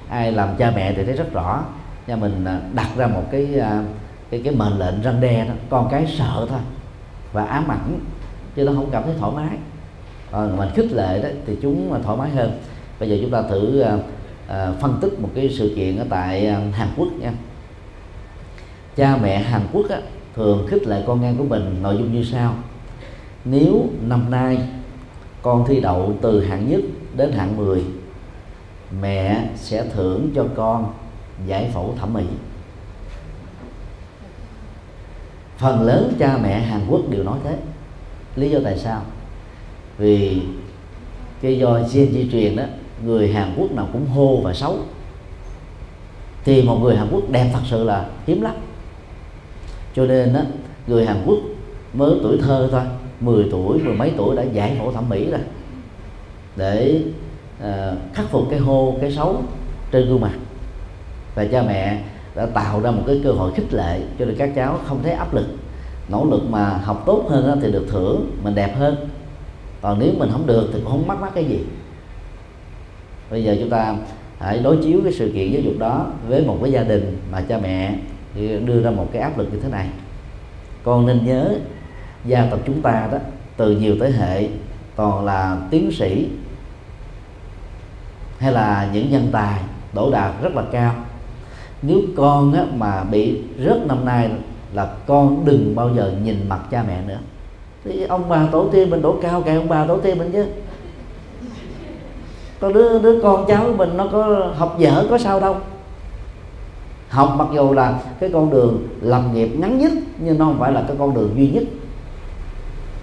[0.09, 1.63] Ai làm cha mẹ thì thấy rất rõ.
[2.07, 3.83] Nhà mình à, đặt ra một cái à,
[4.31, 6.59] cái cái mệnh lệnh răng đe đó, con cái sợ thôi
[7.33, 7.99] và ám ảnh
[8.55, 9.57] chứ nó không cảm thấy thoải mái.
[10.31, 12.51] Ờ, còn mình khích lệ đó thì chúng ờ, thoải mái hơn.
[12.99, 13.83] Bây giờ chúng ta thử
[14.47, 17.33] à, phân tích một cái sự kiện ở tại Hàn Quốc nha.
[18.95, 20.01] Cha mẹ Hàn Quốc á,
[20.35, 22.55] thường khích lệ con em của mình nội dung như sau.
[23.45, 24.57] Nếu năm nay
[25.41, 26.81] con thi đậu từ hạng nhất
[27.17, 27.83] đến hạng 10
[29.01, 30.93] mẹ sẽ thưởng cho con
[31.45, 32.23] giải phẫu thẩm mỹ.
[35.57, 37.57] Phần lớn cha mẹ Hàn Quốc đều nói thế.
[38.35, 39.01] Lý do tại sao?
[40.01, 40.41] Vì
[41.41, 42.63] cái do gen di truyền đó
[43.05, 44.77] người Hàn Quốc nào cũng hô và xấu.
[46.43, 48.55] Thì một người Hàn Quốc đẹp thật sự là hiếm lắm.
[49.95, 50.39] Cho nên đó
[50.87, 51.37] người Hàn Quốc
[51.93, 52.81] mới tuổi thơ thôi
[53.19, 55.39] 10 tuổi mười mấy tuổi đã giải phẫu thẩm mỹ rồi.
[56.55, 57.01] Để
[57.59, 57.67] uh,
[58.13, 59.43] khắc phục cái hô cái xấu
[59.91, 60.33] trên gương mặt.
[61.35, 62.01] Và cha mẹ
[62.35, 65.11] đã tạo ra một cái cơ hội khích lệ cho nên các cháu không thấy
[65.11, 65.47] áp lực.
[66.09, 69.09] Nỗ lực mà học tốt hơn thì được thưởng mình đẹp hơn
[69.81, 71.59] còn nếu mình không được thì cũng không mắc mắc cái gì.
[73.31, 73.95] Bây giờ chúng ta
[74.39, 77.41] hãy đối chiếu cái sự kiện giáo dục đó với một cái gia đình mà
[77.41, 77.95] cha mẹ
[78.65, 79.87] đưa ra một cái áp lực như thế này.
[80.83, 81.55] Con nên nhớ
[82.25, 83.17] gia tộc chúng ta đó
[83.57, 84.47] từ nhiều thế hệ
[84.95, 86.27] toàn là tiến sĩ
[88.37, 89.61] hay là những nhân tài
[89.93, 90.95] đỗ đạt rất là cao.
[91.81, 94.29] Nếu con á, mà bị rớt năm nay
[94.73, 97.19] là con đừng bao giờ nhìn mặt cha mẹ nữa
[97.83, 100.45] thì ông bà tổ tiên mình đổ cao kệ ông bà tổ tiên mình chứ.
[102.59, 105.57] Có đứa đứa con cháu của mình nó có học dở có sao đâu.
[107.09, 110.71] Học mặc dù là cái con đường làm nghiệp ngắn nhất, nhưng nó không phải
[110.71, 111.63] là cái con đường duy nhất.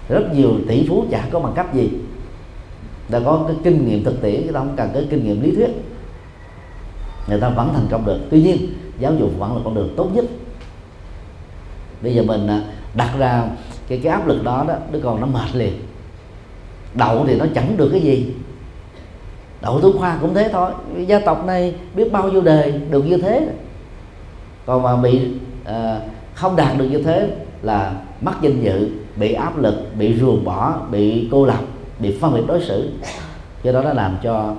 [0.09, 1.89] Rất nhiều tỷ phú chả có bằng cấp gì.
[3.09, 5.55] Đã có cái kinh nghiệm thực tiễn, người ta không cần cái kinh nghiệm lý
[5.55, 5.69] thuyết.
[7.27, 8.19] Người ta vẫn thành công được.
[8.29, 8.57] Tuy nhiên,
[8.99, 10.25] giáo dục vẫn là con đường tốt nhất.
[12.01, 12.61] Bây giờ mình à,
[12.93, 13.43] đặt ra
[13.89, 15.73] cái cái áp lực đó đó đứa con nó mệt liền.
[16.93, 18.33] Đậu thì nó chẳng được cái gì.
[19.61, 20.71] Đậu tú khoa cũng thế thôi.
[21.07, 23.49] Gia tộc này biết bao nhiêu đề được như thế.
[24.65, 25.27] Còn mà bị
[25.65, 25.99] à,
[26.33, 27.29] không đạt được như thế
[27.61, 31.61] là mất danh dự bị áp lực bị ruồng bỏ bị cô lập
[31.99, 32.91] bị phân biệt đối xử.
[33.63, 34.55] Do đó nó làm cho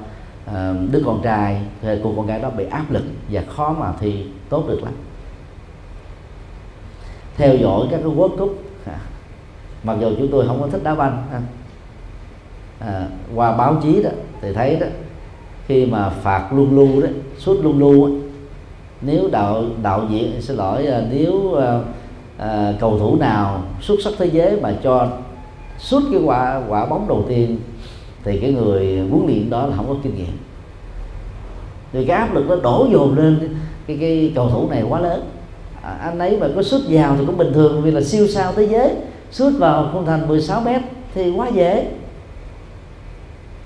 [0.47, 3.93] à, đứa con trai hay cô con gái đó bị áp lực và khó mà
[4.01, 4.93] thi tốt được lắm.
[7.37, 8.69] Theo dõi các cái world cup
[9.83, 11.23] mặc dù chúng tôi không có thích đá banh
[12.79, 14.87] à, qua báo chí đó thì thấy đó
[15.66, 18.12] khi mà phạt luôn lưu đó suốt luôn lưu đó,
[19.01, 21.81] nếu đạo đạo diễn xin lỗi à, nếu à,
[22.38, 25.09] à, cầu thủ nào xuất sắc thế giới mà cho
[25.79, 27.59] suốt cái quả quả bóng đầu tiên
[28.25, 30.38] thì cái người huấn luyện đó là không có kinh nghiệm.
[31.93, 35.23] Thì cái áp lực nó đổ dồn lên cái cái cầu thủ này quá lớn.
[35.83, 38.53] À, anh ấy mà có xuất vào thì cũng bình thường vì là siêu sao
[38.57, 38.95] thế giới
[39.31, 40.83] xuất vào khung thành 16 mét
[41.14, 41.88] thì quá dễ.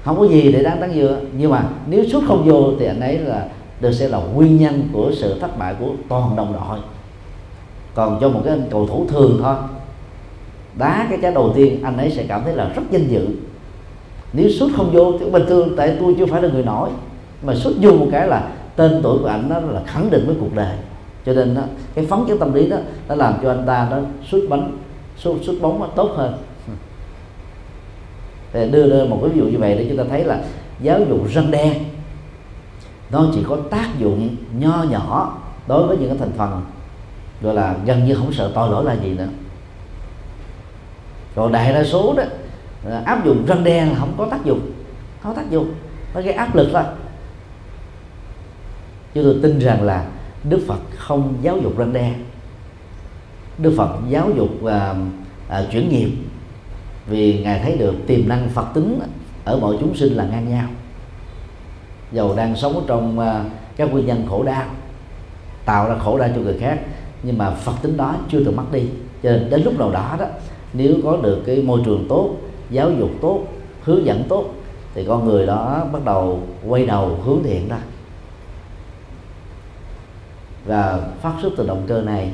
[0.04, 3.00] Không có gì để đáng tăng dựa nhưng mà nếu xuất không vô thì anh
[3.00, 3.48] ấy là
[3.80, 6.78] được sẽ là nguyên nhân của sự thất bại của toàn đồng đội.
[7.94, 9.54] Còn cho một cái anh cầu thủ thường thôi.
[10.78, 13.26] Đá cái trái đầu tiên anh ấy sẽ cảm thấy là rất danh dự.
[14.32, 16.88] Nếu xuất không vô thì bình thường tại tôi chưa phải là người nổi.
[17.42, 20.36] Mà xuất vô một cái là tên tuổi của anh đó là khẳng định với
[20.40, 20.76] cuộc đời.
[21.26, 21.62] Cho nên đó,
[21.94, 22.76] cái phấn chấn tâm lý đó
[23.08, 23.98] nó làm cho anh ta nó
[24.30, 24.72] xuất bánh
[25.16, 26.38] xuất, xuất bóng nó tốt hơn.
[28.52, 30.42] Để đưa ra một cái ví dụ như vậy để chúng ta thấy là
[30.80, 31.80] giáo dục răng đe
[33.10, 36.62] nó chỉ có tác dụng nho nhỏ đối với những cái thành phần
[37.42, 39.28] gọi là gần như không sợ tội lỗi là gì nữa.
[41.34, 42.22] Còn đại đa số đó
[43.04, 44.60] áp dụng răng đe là không có tác dụng
[45.22, 45.74] không có tác dụng
[46.14, 46.82] nó gây áp lực thôi.
[49.14, 50.06] Chúng tôi tin rằng là
[50.44, 52.14] đức phật không giáo dục răng đe
[53.58, 54.96] đức phật giáo dục và
[55.48, 56.10] à, chuyển nghiệp.
[57.06, 59.00] Vì ngài thấy được tiềm năng phật tính
[59.44, 60.66] ở mọi chúng sinh là ngang nhau.
[62.12, 63.44] Dầu đang sống trong à,
[63.76, 64.64] các nguyên nhân khổ đau
[65.64, 66.78] tạo ra khổ đau cho người khác
[67.22, 68.82] nhưng mà phật tính đó chưa từng mất đi.
[69.22, 70.26] Cho nên đến lúc nào đó đó
[70.72, 72.30] nếu có được cái môi trường tốt
[72.70, 73.40] giáo dục tốt
[73.82, 74.44] hướng dẫn tốt
[74.94, 77.78] thì con người đó bắt đầu quay đầu hướng thiện ra.
[80.66, 82.30] Và phát xuất từ động cơ này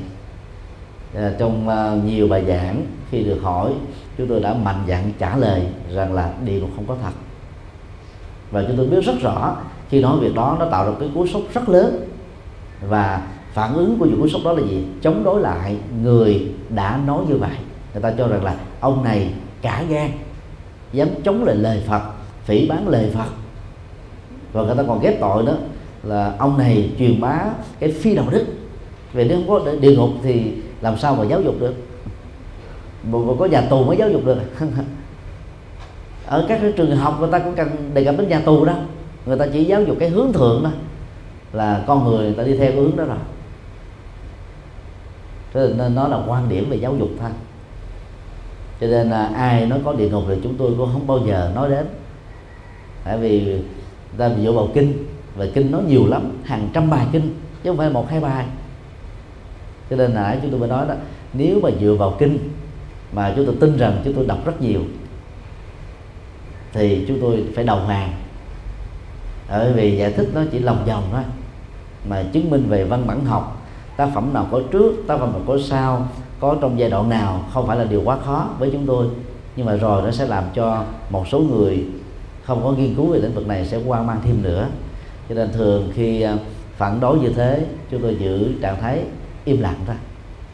[1.15, 3.71] à, trong à, nhiều bài giảng khi được hỏi
[4.17, 5.61] chúng tôi đã mạnh dạn trả lời
[5.93, 7.11] rằng là địa ngục không có thật.
[8.51, 9.55] Và chúng tôi biết rất rõ
[9.89, 12.07] khi nói việc đó nó tạo ra cái cú sốc rất lớn.
[12.89, 14.83] Và phản ứng của những cú sốc đó là gì?
[15.01, 17.55] Chống đối lại người đã nói như vậy.
[17.93, 20.09] Người ta cho rằng là ông này cả gan
[20.93, 22.01] dám chống lại lời Phật
[22.43, 23.29] phỉ bán lời Phật.
[24.53, 25.53] Và người ta còn ghép tội đó
[26.03, 27.45] là ông này truyền bá
[27.79, 28.45] cái phi đạo đức.
[29.13, 31.73] Về nếu không có địa ngục thì làm sao mà giáo dục được?
[33.03, 34.39] Mà có nhà tù mới giáo dục được.
[36.25, 38.73] Ở các cái trường học người ta cũng cần đề cập đến nhà tù đó.
[39.25, 40.69] Người ta chỉ giáo dục cái hướng thượng đó
[41.53, 43.17] là con người người ta đi theo cái hướng đó rồi.
[45.53, 47.29] Cho nên nó là quan điểm về giáo dục thôi.
[48.81, 51.51] Cho nên là ai nói có địa ngục thì chúng tôi cũng không bao giờ
[51.55, 51.85] nói đến.
[53.03, 53.61] Tại vì
[54.17, 55.05] ta dựa vào kinh.
[55.35, 58.45] Và kinh nó nhiều lắm, hàng trăm bài kinh, chứ không phải một, hai bài
[59.91, 60.93] cho nên là chúng tôi mới nói đó,
[61.33, 62.37] nếu mà dựa vào kinh
[63.13, 64.81] mà chúng tôi tin rằng chúng tôi đọc rất nhiều,
[66.73, 68.11] thì chúng tôi phải đầu hàng.
[69.49, 71.21] Bởi vì giải thích nó chỉ lòng vòng thôi,
[72.09, 73.61] mà chứng minh về văn bản học,
[73.97, 76.07] tác phẩm nào có trước, tác phẩm nào có sau,
[76.39, 79.07] có trong giai đoạn nào không phải là điều quá khó với chúng tôi.
[79.55, 81.85] Nhưng mà rồi nó sẽ làm cho một số người
[82.43, 84.67] không có nghiên cứu về lĩnh vực này sẽ quan mang thêm nữa.
[85.29, 86.37] Cho nên thường khi à,
[86.77, 88.99] phản đối như thế, chúng tôi giữ trạng thái
[89.45, 89.95] im lặng ra,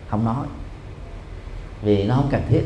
[0.09, 0.45] không nói
[1.81, 2.63] vì nó không cần thiết.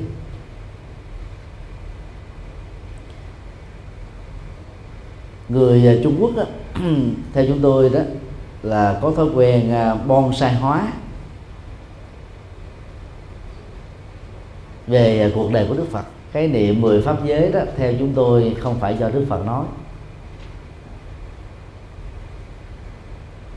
[5.49, 6.43] Người à, Trung Quốc đó,
[7.33, 7.99] theo chúng tôi đó
[8.63, 10.93] là có thói quen à, bonsai hóa
[14.87, 16.05] về à, cuộc đời của Đức Phật.
[16.31, 19.65] Cái niệm mười pháp giới đó theo chúng tôi không phải do Đức Phật nói.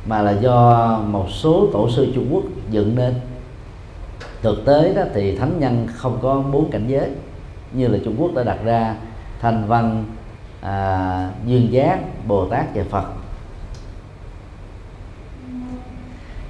[0.07, 3.15] Mà là do một số tổ sư Trung Quốc dựng nên.
[4.43, 7.11] Thực tế đó thì thánh nhân không có bốn cảnh giới
[7.73, 8.97] như là Trung Quốc đã đặt ra
[9.41, 10.05] thành văn
[10.61, 13.05] à, dương giác Bồ Tát và Phật.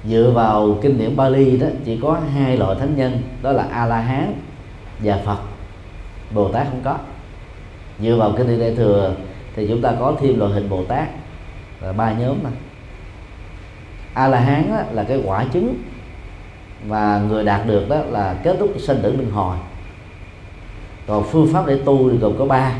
[0.09, 3.85] Dựa vào kinh điển Bali đó chỉ có hai loại thánh nhân đó là A
[3.85, 4.33] La Hán
[4.99, 5.37] và Phật.
[6.33, 6.97] Bồ Tát không có.
[7.99, 9.15] Dựa vào kinh điển đại thừa
[9.55, 11.07] thì chúng ta có thêm loại hình Bồ Tát
[11.81, 12.53] là ba nhóm này
[14.15, 15.75] A La Hán là cái quả chứng
[16.87, 19.57] mà người đạt được đó là kết thúc sinh tử luân hồi.
[21.07, 22.71] Còn phương pháp để tu thì gồm có ba.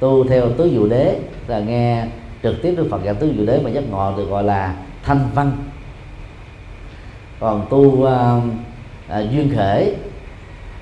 [0.00, 2.06] Tu theo tứ diệu đế là nghe
[2.42, 5.20] trực tiếp đức phật giảng tứ diệu đế mà giác ngộ được gọi là thanh
[5.34, 5.52] văn.
[7.40, 9.94] Còn tu uh, uh, duyên khể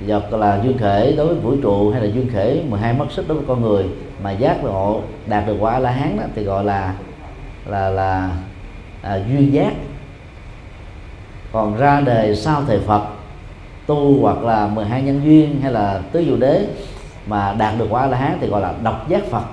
[0.06, 3.28] dọc là duyên khể đối với vũ trụ hay là duyên khể 12 mất sức
[3.28, 3.84] đối với con người
[4.22, 6.94] mà giác ngộ đạt được quả la hán đó, thì gọi là
[7.66, 8.30] là là
[9.06, 9.72] à, duyên giác.
[11.52, 13.02] Còn ra đề sau thời Phật
[13.86, 16.66] tu hoặc là 12 nhân duyên hay là tứ diệu đế
[17.26, 19.44] mà đạt được quả la hán thì gọi là độc giác Phật.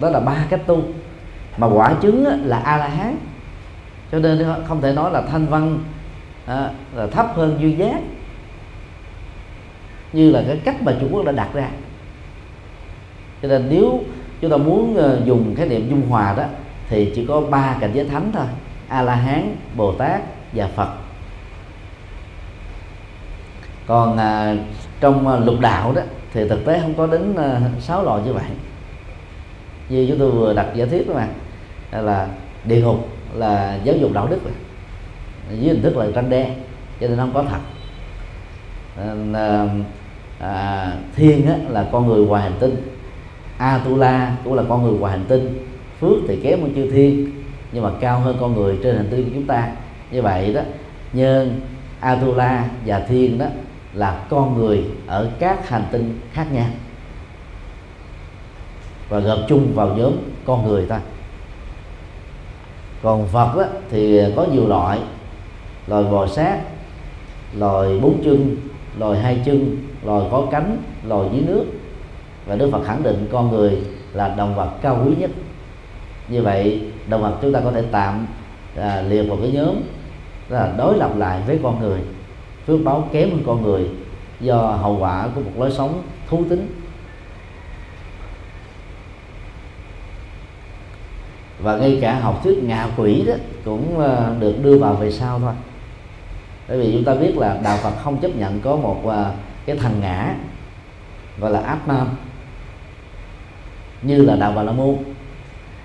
[0.00, 0.82] Đó là ba cách tu.
[1.58, 3.16] Mà quả chứng là a la hán.
[4.12, 5.78] Cho nên không thể nói là thanh văn
[6.46, 8.00] à, là thấp hơn duyên giác.
[10.12, 11.68] Như là cái cách mà Trung Quốc đã đặt ra.
[13.42, 14.00] Cho nên nếu
[14.40, 16.44] chúng ta muốn à, dùng khái niệm dung hòa đó
[16.88, 18.46] thì chỉ có ba cảnh giới thánh thôi
[18.88, 20.22] a la hán bồ tát
[20.52, 20.88] và phật.
[23.86, 24.56] Còn à,
[25.00, 28.32] trong à, lục đạo đó thì thực tế không có đến à, sáu loại như
[28.32, 28.44] vậy.
[29.88, 31.28] Như chúng tôi vừa đặt giả thiết các mà
[32.00, 32.28] là
[32.64, 34.52] địa ngục là giáo dục đạo đức rồi
[35.58, 36.54] dưới hình thức là răng đe
[37.00, 37.60] cho nên không có thật.
[39.34, 39.66] À,
[40.40, 42.76] à, thiên á, là con người ngoài hành tinh
[43.58, 45.66] atula cũng là con người ngoài hành tinh
[46.04, 47.30] phước thì kém hơn chư thiên
[47.72, 49.68] nhưng mà cao hơn con người trên hành tinh của chúng ta.
[50.10, 50.60] Như vậy đó
[51.12, 51.60] nhân
[52.00, 53.46] atula và thiên đó
[53.94, 56.66] là con người ở các hành tinh khác nhau.
[59.08, 60.12] Và gộp chung vào nhóm
[60.44, 61.00] con người ta.
[63.02, 64.98] Còn Phật đó, thì có nhiều loại
[65.86, 66.60] loài bò sát
[67.58, 68.56] loài bốn chân
[68.98, 70.76] loài hai chân loài có cánh
[71.08, 71.64] loài dưới nước.
[72.46, 73.78] Và Đức Phật khẳng định con người
[74.12, 75.30] là động vật cao quý nhất
[76.28, 78.26] như vậy động vật chúng ta có thể tạm
[78.76, 79.74] à, liệt vào cái nhóm
[80.48, 82.00] đó là đối lập lại với con người.
[82.66, 83.88] Phước báo kém hơn con người
[84.40, 86.80] do hậu quả của một lối sống thú tính.
[91.58, 95.38] Và ngay cả học thuyết ngạ quỷ đó cũng à, được đưa vào về sau
[95.38, 95.52] thôi.
[96.68, 99.32] Bởi vì chúng ta biết là đạo Phật không chấp nhận có một à,
[99.66, 100.34] cái thằng ngã
[101.38, 102.08] gọi là áp nam
[104.02, 104.96] như là đạo Bà La Môn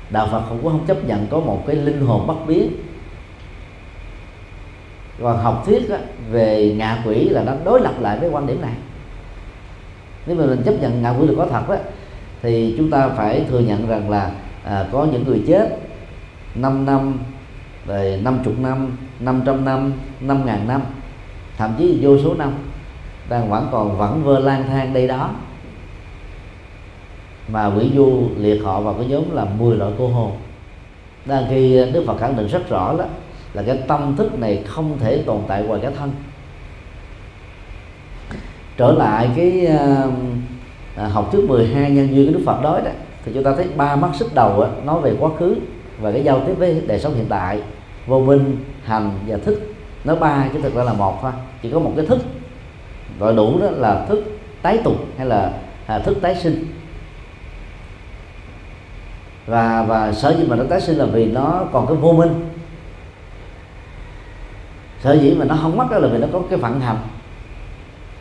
[0.09, 2.71] đạo Phật cũng không chấp nhận có một cái linh hồn bất biến.
[5.21, 5.97] Còn học thuyết đó,
[6.31, 8.73] về ngạ quỷ là nó đối lập lại với quan điểm này.
[10.25, 11.75] Nếu mà mình chấp nhận ngạ quỷ là có thật đó
[12.41, 14.31] thì chúng ta phải thừa nhận rằng là
[14.63, 15.79] à, có những người chết
[16.55, 17.19] 5 năm
[17.87, 20.81] rồi 50 năm 500 năm 5 ngàn năm
[21.57, 22.53] thậm chí vô số năm
[23.29, 25.29] đang vẫn còn vẫn vơ lang thang đây đó
[27.51, 30.31] mà quỷ du liệt họ vào cái nhóm là 10 loại cô hồn.
[31.25, 33.05] Đang khi Đức Phật khẳng định rất rõ đó
[33.53, 36.11] là cái tâm thức này không thể tồn tại ngoài cái thân.
[38.77, 39.67] Trở lại cái
[40.95, 42.91] uh, học thuyết 12 nhân duyên của Đức Phật nói đó
[43.25, 45.55] thì chúng ta thấy ba mắt xích đầu đó, nói về quá khứ
[46.01, 47.61] và cái giao tiếp với đời sống hiện tại
[48.07, 49.73] vô minh hành và thức.
[50.03, 51.31] Nó ba chứ thực ra là một thôi
[51.61, 52.19] chỉ có một cái thức.
[53.19, 54.23] Gọi đủ đó là thức
[54.61, 55.53] tái tục hay là
[55.85, 56.65] à, thức tái sinh
[59.49, 62.49] và và sở dĩ mà nó tái sinh là vì nó còn cái vô minh.
[65.03, 66.97] Sở dĩ mà nó không mất đó là vì nó có cái vận hành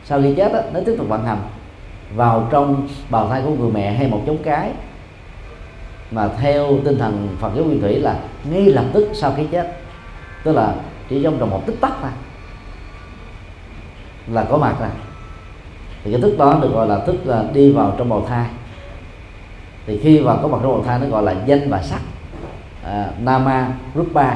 [0.04, 1.38] sau khi chết đó, nó tiếp tục vận hành
[2.14, 4.70] vào trong bào thai của người mẹ hay một giống cái.
[6.10, 8.18] Mà theo tinh thần Phật giáo nguyên thủy là
[8.50, 9.76] ngay lập tức sau khi chết.
[10.44, 10.74] Tức là
[11.08, 12.10] chỉ trong vòng một tích tắc thôi.
[14.32, 14.88] Là có mặt rồi.
[16.04, 18.46] Thì cái thức đó được gọi là thức là đi vào trong bào thai
[19.88, 22.00] thì khi vào có mặt trong bào thai nó gọi là danh và sắc
[22.84, 24.34] à, nama rupa.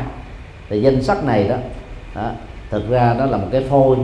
[0.69, 1.57] Thì danh sắc này đó,
[2.15, 2.31] đó
[2.71, 3.97] thực ra đó là một cái phôi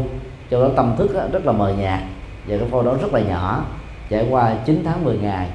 [0.50, 2.00] cho đó tâm thức đó, rất là mờ nhạt.
[2.46, 3.64] Và cái phôi đó rất là nhỏ
[4.08, 5.48] trải qua 9 tháng 10 ngày.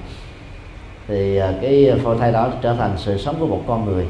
[1.07, 4.07] Thì à, cái phôi thai đó trở thành sự sống của một con người.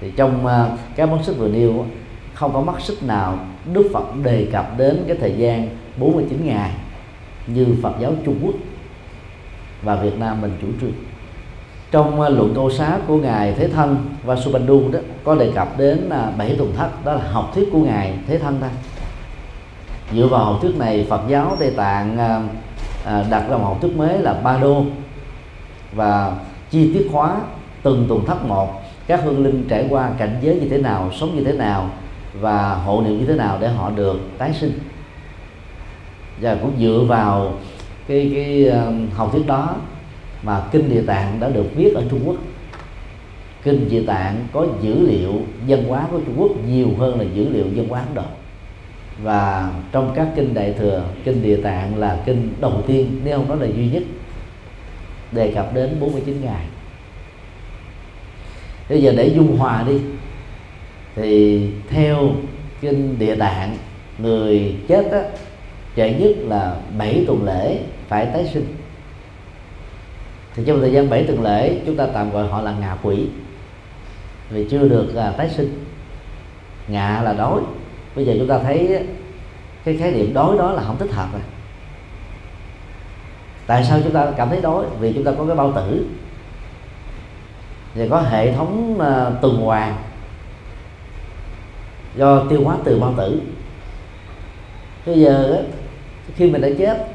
[0.00, 1.84] Thì trong cái các mắt vừa nêu
[2.34, 3.38] không có mắt sức nào
[3.72, 6.70] Đức Phật đề cập đến cái thời gian 49 ngày
[7.46, 8.54] như Phật giáo Trung Quốc
[9.84, 10.92] và Việt Nam mình chủ trương
[11.94, 15.78] trong ờ, luận tô xá của ngài Thế Thân và Subandhu đó, có đề cập
[15.78, 18.70] đến à, bảy tuần thất, đó là học thuyết của ngài Thế Thân thôi.
[20.14, 22.42] Dựa vào học thuyết này, Phật giáo Tây Tạng ờ,
[23.04, 24.84] ờ, đặt ra một học thuyết mới là ba đô.
[25.92, 26.36] Và
[26.70, 27.36] chi tiết hóa
[27.82, 31.36] từng tuần thất một, các hương linh trải qua cảnh giới như thế nào, sống
[31.36, 31.90] như thế nào
[32.40, 34.78] và hộ niệm như thế nào để họ được tái sinh.
[36.40, 37.52] Và cũng dựa vào
[38.08, 39.76] cái cái ờ, um, học thuyết đó
[40.42, 42.36] mà kinh địa tạng đã được viết ở Trung Quốc.
[43.62, 45.32] Kinh địa tạng có dữ liệu
[45.66, 48.22] dân hóa của Trung Quốc nhiều hơn là dữ liệu dân hóa Ấn Độ.
[49.22, 53.48] Và trong các kinh đại thừa kinh địa tạng là kinh đầu tiên nếu không
[53.48, 54.02] nói là duy nhất
[55.32, 56.66] đề cập đến 49 ngày
[58.88, 60.00] bây giờ để dung hòa đi
[61.16, 62.30] thì theo
[62.80, 63.76] kinh địa tạng
[64.18, 65.22] người chết á,
[65.96, 67.78] trễ nhất là 7 tuần lễ
[68.08, 68.76] phải tái sinh.
[70.54, 73.26] Thì trong thời gian 7 tuần lễ chúng ta tạm gọi họ là ngạ quỷ.
[74.50, 75.84] Vì chưa được à, tái sinh.
[76.88, 77.60] Ngạ là đói.
[78.16, 79.06] Bây giờ chúng ta thấy
[79.84, 81.42] cái khái niệm đói đó là không thích hợp rồi.
[83.66, 84.84] Tại sao chúng ta cảm thấy đói?
[85.00, 86.06] Vì chúng ta có cái bao tử.
[87.94, 89.96] Và có hệ thống uh, tuần hoàn
[92.16, 93.40] do tiêu hóa từ bao tử.
[95.06, 95.64] Bây giờ
[96.36, 97.13] khi mình đã chết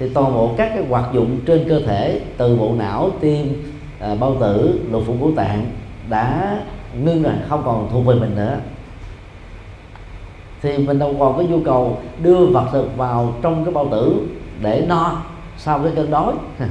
[0.00, 3.62] thì toàn bộ các cái hoạt dụng trên cơ thể từ bộ não tim
[3.98, 5.66] à, bao tử lục phủ ngũ tạng
[6.08, 6.58] đã
[7.02, 8.58] ngưng rồi không còn thuộc về mình nữa.
[10.62, 14.26] Thì mình đâu còn có nhu cầu đưa vật thực vào trong cái bao tử
[14.62, 15.22] để no
[15.58, 16.34] sau cái cơn đói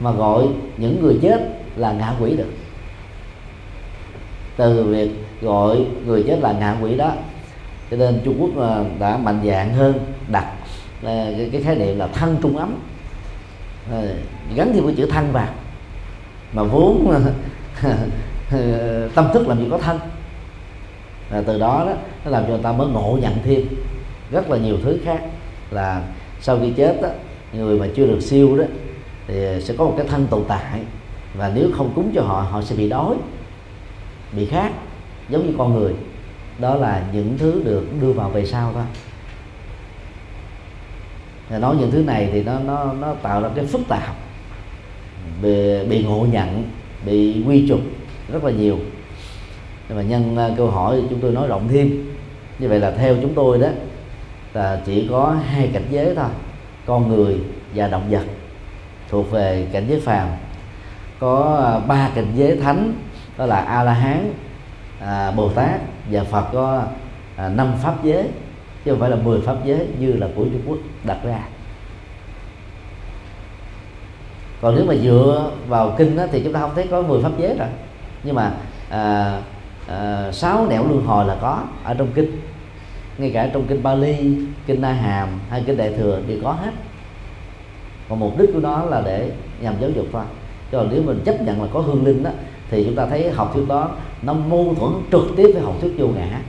[0.00, 1.40] mà gọi những người chết
[1.76, 2.50] là ngạ quỷ được.
[4.56, 7.12] Từ việc gọi người chết là ngạ quỷ đó
[7.90, 9.94] cho nên Trung Quốc à, đã mạnh dạng hơn
[10.28, 10.46] đặt
[11.02, 12.74] là cái, cái khái niệm là thân trung ấm.
[14.54, 15.48] Gắn thêm cái chữ thân vào.
[16.52, 17.22] Mà vốn
[19.14, 19.98] tâm thức làm gì có thân
[21.30, 21.92] và từ đó đó
[22.24, 23.62] nó làm cho người ta mới ngộ nhận thêm
[24.30, 25.20] rất là nhiều thứ khác.
[25.70, 26.02] Là
[26.40, 27.08] sau khi chết đó,
[27.52, 28.64] người mà chưa được siêu đó
[29.26, 30.80] thì sẽ có một cái thân tồn tại.
[31.34, 33.16] Và nếu không cúng cho họ họ sẽ bị đói
[34.32, 34.72] bị khát
[35.28, 35.94] giống như con người.
[36.58, 38.84] Đó là những thứ được đưa vào về sau thôi
[41.50, 44.14] thì nói những thứ này thì nó nó nó tạo ra cái phức tạp.
[45.42, 46.64] Bị, bị ngộ nhận
[47.04, 47.80] bị quy trục
[48.32, 48.78] rất là nhiều.
[49.88, 52.14] Nhưng mà nhân à, câu hỏi chúng tôi nói rộng thêm.
[52.58, 53.68] Như vậy là theo chúng tôi đó
[54.52, 56.28] là chỉ có hai cảnh giới thôi.
[56.86, 57.38] Con người
[57.74, 58.24] và động vật
[59.08, 60.28] thuộc về cảnh giới phàm.
[61.18, 62.92] Có à, ba cảnh giới thánh
[63.38, 64.32] đó là a la hán
[65.00, 65.80] à, bồ tát
[66.10, 66.82] và phật có
[67.36, 68.28] à, năm pháp giới
[68.84, 71.40] chứ không phải là 10 pháp giới như là của trung quốc đặt ra.
[74.60, 77.32] Còn nếu mà dựa vào kinh đó, thì chúng ta không thấy có 10 pháp
[77.38, 77.68] giới rồi.
[78.22, 78.52] Nhưng mà
[78.88, 79.38] à,
[79.88, 82.40] à, sáu nẻo luân hồi là có ở trong kinh.
[83.18, 86.72] Ngay cả trong kinh Bali kinh Na Hàm hay kinh Đại thừa đều có hết.
[88.08, 90.24] Còn mục đích của nó là để nhằm giáo dục thôi
[90.72, 92.30] cho nếu mình chấp nhận là có hương linh đó
[92.70, 93.90] thì chúng ta thấy học thuyết đó
[94.22, 96.40] nó mâu thuẫn trực tiếp với học thuyết vô ngã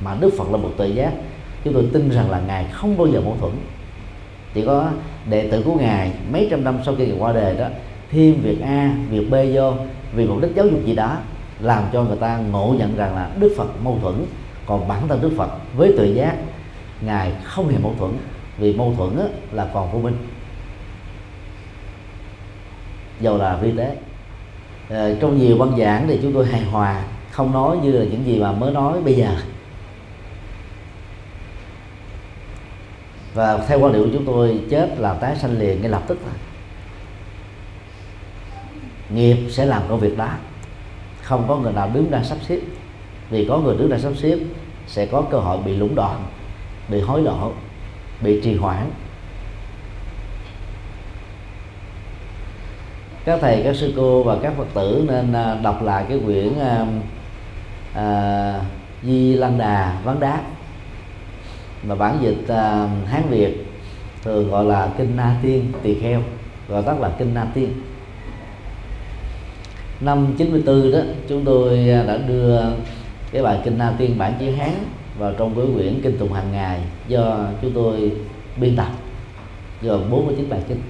[0.00, 1.12] mà Đức Phật là một tự giác
[1.64, 3.52] chúng tôi tin rằng là ngài không bao giờ mâu thuẫn.
[4.54, 4.90] Chỉ có
[5.30, 7.68] đệ tử của ngài mấy trăm năm sau khi ngài qua đời đó,
[8.10, 9.72] thêm việc a, việc b vô
[10.14, 11.16] vì mục đích giáo dục gì đó,
[11.60, 14.14] làm cho người ta ngộ nhận rằng là đức phật mâu thuẫn.
[14.66, 16.36] Còn bản thân đức phật với tự giác,
[17.00, 18.10] ngài không hề mâu thuẫn.
[18.58, 19.10] Vì mâu thuẫn
[19.52, 20.16] là còn vô minh.
[23.20, 23.96] Dầu là vi tế.
[24.88, 28.26] Ờ, trong nhiều văn giảng thì chúng tôi hài hòa, không nói như là những
[28.26, 29.28] gì mà mới nói bây giờ.
[33.38, 36.18] Và theo quan điểm của chúng tôi chết là tái sanh liền ngay lập tức.
[36.24, 36.34] Thôi
[39.10, 40.28] nghiệp sẽ làm công việc đó.
[41.22, 42.60] Không có người nào đứng ra sắp xếp.
[43.30, 44.38] Vì có người đứng ra sắp xếp
[44.86, 46.24] sẽ có cơ hội bị lũng đoạn
[46.88, 47.52] bị hối lộ
[48.20, 48.90] bị trì hoãn.
[53.24, 56.58] Các thầy các sư cô và các phật tử nên à, đọc lại cái quyển
[56.58, 56.86] à,
[57.94, 58.60] à,
[59.02, 60.42] di lăng đà vấn đáp
[61.82, 63.66] mà bản dịch uh, hán việt
[64.24, 66.22] thường gọi là kinh na tiên tỳ kheo
[66.68, 67.68] gọi tắt là kinh na tiên.
[70.00, 70.98] Năm 94 đó
[71.28, 72.60] chúng tôi à, đã đưa
[73.32, 74.72] cái bài kinh na tiên bản chữ hán
[75.18, 78.12] vào trong cái quyển kinh tùng hàng ngày do chúng tôi
[78.56, 78.88] biên tập
[79.82, 80.80] gồm 49 bài kinh.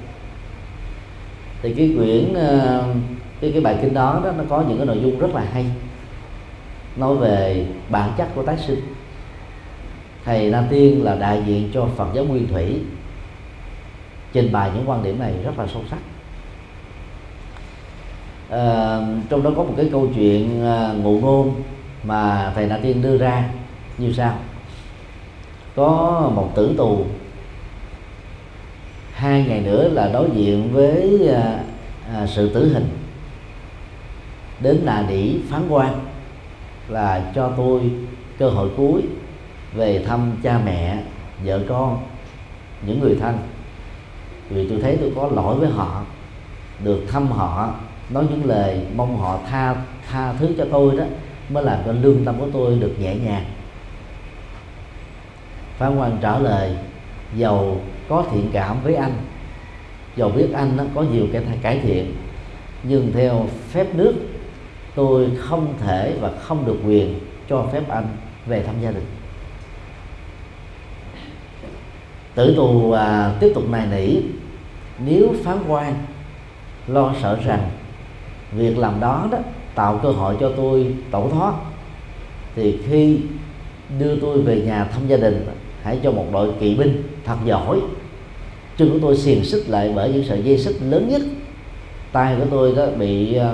[1.62, 2.82] Thì cái quyển à,
[3.40, 5.64] cái cái bài kinh đó, đó nó có những cái nội dung rất là hay.
[6.96, 8.80] Nói về bản chất của tái sinh
[10.28, 12.80] thầy Na Tiên là đại diện cho Phật giáo Nguyên Thủy.
[14.32, 15.98] Trình bày những quan điểm này rất là sâu sắc.
[18.50, 18.98] À,
[19.28, 21.62] trong đó có một cái câu chuyện à, ngụ ngôn
[22.04, 23.44] mà thầy Na Tiên đưa ra
[23.98, 24.38] như sau.
[25.76, 27.04] Có một tử tù
[29.12, 31.60] hai ngày nữa là đối diện với à,
[32.14, 32.88] à, sự tử hình.
[34.60, 36.00] Đến là nỉ phán quan
[36.88, 37.80] là cho tôi
[38.38, 39.02] cơ hội cuối
[39.74, 41.02] về thăm cha mẹ,
[41.44, 42.02] vợ con,
[42.86, 43.38] những người thân.
[44.50, 46.02] Vì tôi thấy tôi có lỗi với họ,
[46.84, 47.74] được thăm họ,
[48.10, 49.76] nói những lời mong họ tha
[50.08, 51.04] tha thứ cho tôi đó,
[51.48, 53.44] mới làm cho lương tâm của tôi được nhẹ nhàng.
[55.78, 56.76] Phán quan trả lời,
[57.36, 57.76] giàu
[58.08, 59.12] có thiện cảm với anh.
[60.16, 62.14] Giàu biết anh nó có nhiều cái cải thiện.
[62.82, 64.14] Nhưng theo phép nước,
[64.94, 68.06] tôi không thể và không được quyền cho phép anh
[68.46, 69.04] về thăm gia đình.
[72.38, 74.20] Tử tù à, tiếp tục nài nỉ.
[75.04, 75.94] Nếu phán quan
[76.86, 77.70] lo sợ rằng
[78.52, 79.38] việc làm đó đó
[79.74, 81.54] tạo cơ hội cho tôi tẩu thoát
[82.54, 83.20] thì khi
[83.98, 85.46] đưa tôi về nhà thăm gia đình
[85.82, 87.80] hãy cho một đội kỵ binh thật giỏi
[88.76, 91.22] chân của tôi xiềng xích lại bởi những sợi dây xích lớn nhất.
[92.12, 93.52] Tay của tôi đó bị à,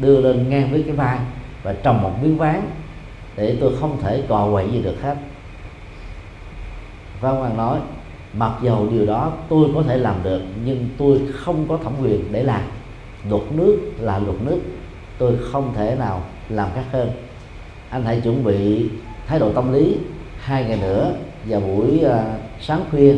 [0.00, 1.18] đưa lên ngang với cái vai
[1.62, 2.62] và trồng một miếng ván
[3.36, 5.16] để tôi không thể cò quậy gì được hết.
[7.20, 7.78] Phan Hoàng nói
[8.38, 12.32] mặc dầu điều đó tôi có thể làm được nhưng tôi không có thẩm quyền
[12.32, 12.62] để làm.
[13.30, 14.60] Luật nước là luật nước
[15.18, 17.10] tôi không thể nào làm khác hơn.
[17.90, 18.88] Anh hãy chuẩn bị
[19.26, 19.96] thái độ tâm lý.
[20.38, 21.12] Hai ngày nữa
[21.46, 22.10] vào buổi uh,
[22.60, 23.14] sáng khuya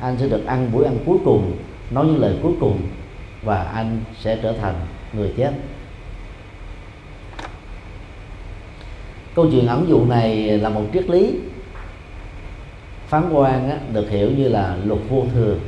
[0.00, 1.52] anh sẽ được ăn buổi ăn cuối cùng
[1.90, 2.80] nói những lời cuối cùng
[3.42, 4.74] và anh sẽ trở thành
[5.12, 5.52] người chết.
[9.34, 11.34] Câu chuyện ẩn dụ này là một triết lý
[13.08, 15.60] phán quan á, được hiểu như là luật vô thường.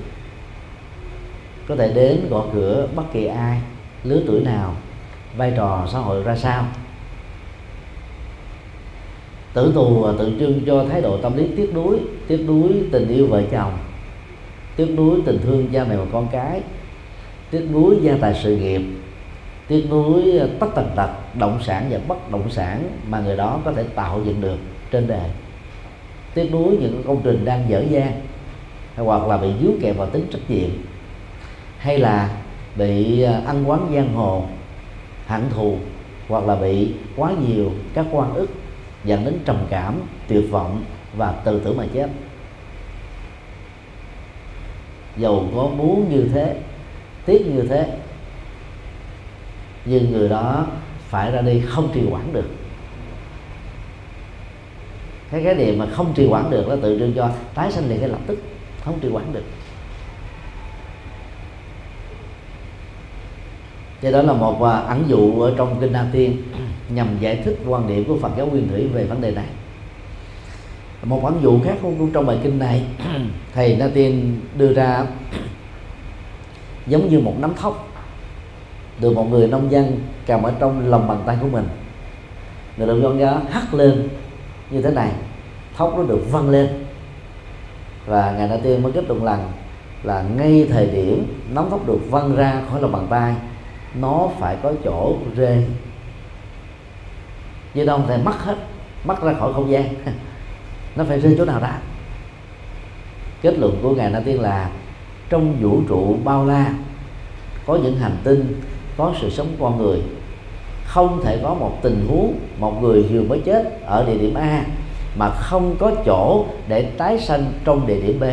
[1.68, 3.61] Có thể đến gõ cửa bất kỳ ai
[4.05, 4.74] lứa tuổi nào
[5.36, 6.66] vai trò xã hội ra sao.
[9.53, 13.26] Tử tù tượng trưng cho thái độ tâm lý tiếc nuối tiếc nuối tình yêu
[13.26, 13.72] vợ chồng
[14.76, 16.62] tiếc nuối tình thương cha mẹ và con cái
[17.51, 18.82] tiếc nuối gia tài sự nghiệp
[19.68, 23.72] tiếc nuối tất tần tật động sản và bất động sản mà người đó có
[23.72, 24.59] thể tạo dựng được
[24.91, 25.28] trên đời
[26.34, 28.20] tiếc nuối những công trình đang dở dang,
[28.96, 30.70] hoặc là bị dướng kẹt vào tính trách nhiệm,
[31.78, 32.30] hay là
[32.76, 34.44] bị à, ăn quán giang hồ,
[35.26, 35.76] hận thù,
[36.28, 38.50] hoặc là bị quá nhiều các quan ức
[39.04, 39.94] dẫn đến trầm cảm,
[40.28, 40.84] tuyệt vọng
[41.16, 42.10] và tự tử mà chết.
[45.16, 46.56] Dầu có muốn như thế,
[47.26, 47.86] tiếc như thế,
[49.84, 50.66] nhưng người đó
[51.08, 52.46] phải ra đi không trì quản được
[55.30, 58.00] cái cái niệm mà không trì quản được nó tự trưng cho tái sinh liền
[58.00, 58.38] ngay lập tức
[58.84, 59.44] không trì quản được
[64.02, 66.42] Vậy đó là một à, ẩn dụ ở trong kinh Na Tiên
[66.88, 69.44] nhằm giải thích quan điểm của Phật giáo Nguyên Thủy về vấn đề này.
[71.04, 72.82] Một ẩn dụ khác cũng trong bài kinh này,
[73.54, 75.06] thầy Na Tiên đưa ra
[76.86, 77.88] giống như một nắm thóc
[79.00, 81.64] được một người nông dân cầm ở trong lòng bàn tay của mình
[82.76, 84.08] người nông dân đó hắt lên
[84.70, 85.10] như thế này,
[85.76, 86.68] thóc nó được văng lên.
[88.06, 89.52] Và ngài Na tiên mới kết luận rằng
[90.02, 93.34] là ngay thời điểm nắm thóc được văng ra khỏi lòng bàn tay,
[93.94, 95.64] nó phải có chỗ rê.
[97.74, 98.56] Chứ đâu thể mất hết
[99.04, 99.94] mất ra khỏi không gian.
[100.96, 101.78] Nó phải rơi chỗ nào ra
[103.42, 104.70] kết luận của ngài Na tiên là
[105.28, 106.74] trong vũ trụ bao la,
[107.66, 108.60] có những hành tinh,
[108.96, 110.02] có sự sống con người
[110.91, 114.64] không thể có một tình huống một người vừa mới chết ở địa điểm A
[115.16, 118.24] mà không có chỗ để tái sanh trong địa điểm B.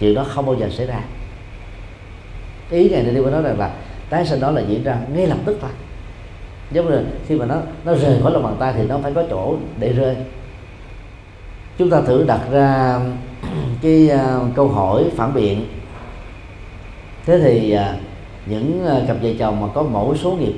[0.00, 1.00] Chuyện đó không bao giờ xảy ra.
[2.70, 3.70] Ý này đi với nói rằng là
[4.10, 5.70] tái sanh đó là diễn ra ngay lập tức thôi.
[6.70, 9.24] Giống như khi mà nó nó rời khỏi lòng bàn tay thì nó phải có
[9.30, 10.16] chỗ để rơi.
[11.78, 13.00] Chúng ta thử đặt ra
[13.82, 15.66] cái uh, câu hỏi phản biện.
[17.26, 18.09] Thế thì uh,
[18.50, 20.54] những ờ, cặp vợ chồng mà có mẫu số nghiệp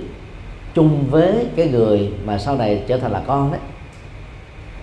[0.74, 3.60] chung với cái người mà sau này trở thành là con đấy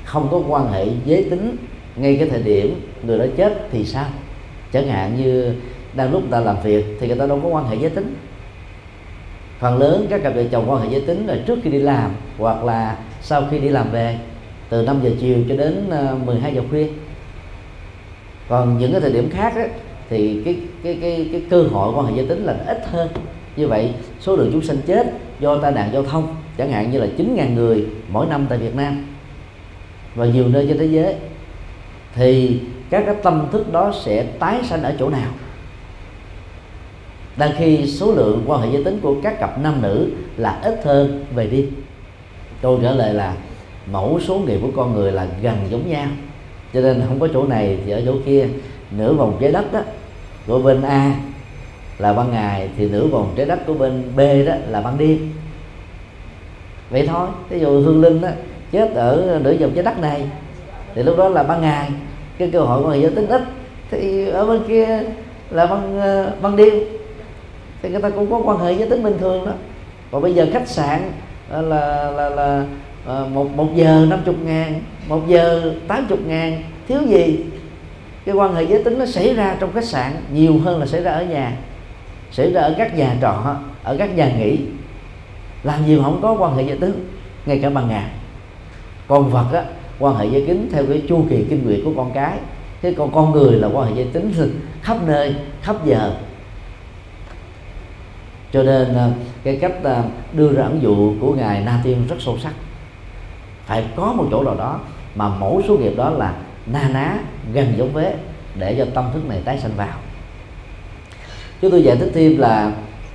[0.03, 1.55] không có quan hệ giới tính
[1.95, 4.05] ngay cái thời điểm người đó chết thì sao?
[4.73, 5.55] Chẳng hạn như
[5.93, 8.15] đang lúc ta làm việc thì người ta đâu có quan hệ giới tính.
[9.59, 12.11] Phần lớn các cặp vợ chồng quan hệ giới tính là trước khi đi làm
[12.37, 14.17] hoặc là sau khi đi làm về
[14.69, 16.87] từ 5 giờ chiều cho đến ờ, 12 giờ khuya.
[18.49, 19.69] Còn những cái thời điểm khác ấy,
[20.09, 23.09] thì cái cái cái cái cơ hội quan hệ giới tính là ít hơn.
[23.55, 25.07] Như vậy, số lượng chúng sinh chết
[25.39, 28.75] do tai nạn giao thông, chẳng hạn như là 9.000 người mỗi năm tại Việt
[28.75, 29.05] Nam
[30.15, 31.15] và nhiều nơi trên thế giới,
[32.15, 35.31] thì các cái tâm thức đó sẽ tái sanh ở chỗ nào?
[37.37, 40.81] Đang khi số lượng quan hệ giới tính của các cặp nam nữ là ít
[40.83, 41.65] hơn, về đi.
[42.61, 43.35] Tôi trả lời là
[43.91, 46.07] mẫu số nghiệp của con người là gần giống nhau,
[46.73, 48.47] cho nên không có chỗ này thì ở chỗ kia,
[48.97, 49.81] nửa vòng trái đất đó
[50.47, 51.15] của bên A
[51.97, 55.33] là ban ngày thì nửa vòng trái đất của bên B đó là ban đêm.
[56.89, 58.29] Vậy thôi ví dụ hương linh đó,
[58.71, 60.29] chết ở nửa vòng trái đất này
[60.95, 61.89] thì lúc đó là ban ngày.
[62.37, 63.41] Cái cơ hội quan hệ giới tính ít
[63.91, 65.03] thì ở bên kia
[65.49, 66.73] là ban ờ, ban đêm.
[67.81, 69.51] Thì người ta cũng có quan hệ giới tính bình thường đó.
[70.11, 71.11] Còn bây giờ khách sạn
[71.49, 72.65] ờ, là là là,
[73.07, 77.39] là một một giờ năm chục ngàn một giờ tám chục ngàn thiếu gì?
[78.25, 81.01] Cái quan hệ giới tính nó xảy ra trong khách sạn nhiều hơn là xảy
[81.01, 81.57] ra ở nhà,
[82.31, 84.59] xảy ra ở các nhà trọ, ở các nhà nghỉ.
[85.63, 87.09] Làm gì mà không có quan hệ giới tính,
[87.45, 88.09] ngay cả bằng ngày
[89.09, 89.63] con vật á,
[89.99, 92.37] quan hệ giới tính theo cái chu kỳ kinh nguyệt của con cái.
[92.81, 94.33] Thế còn con người là quan hệ giới tính
[94.81, 96.13] khắp nơi, khắp giờ.
[98.51, 99.09] Cho nên à,
[99.43, 100.03] cái cách à,
[100.33, 102.53] đưa ra ẩn dụ của ngài na tiên rất sâu sắc.
[103.65, 104.79] Phải có một chỗ nào đó
[105.15, 106.33] mà mẫu số nghiệp đó là
[106.73, 107.17] na ná
[107.53, 108.15] gần giống vế
[108.55, 109.97] để cho tâm thức này tái sanh vào.
[111.61, 112.71] Chúng tôi giải thích thêm là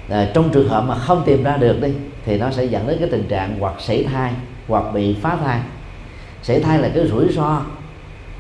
[0.09, 1.93] à, trong trường hợp mà không tìm ra được đi
[2.25, 4.33] thì nó sẽ dẫn đến cái tình trạng hoặc sảy thai
[4.69, 5.61] hoặc bị phá thai.
[6.43, 7.63] Sảy thai là cái rủi ro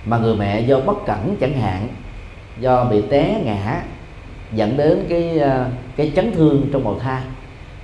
[0.06, 1.88] mà người mẹ do bất cẩn chẳng hạn
[2.60, 3.82] do bị té ngã
[4.52, 7.22] dẫn đến cái à, cái chấn thương trong bào thai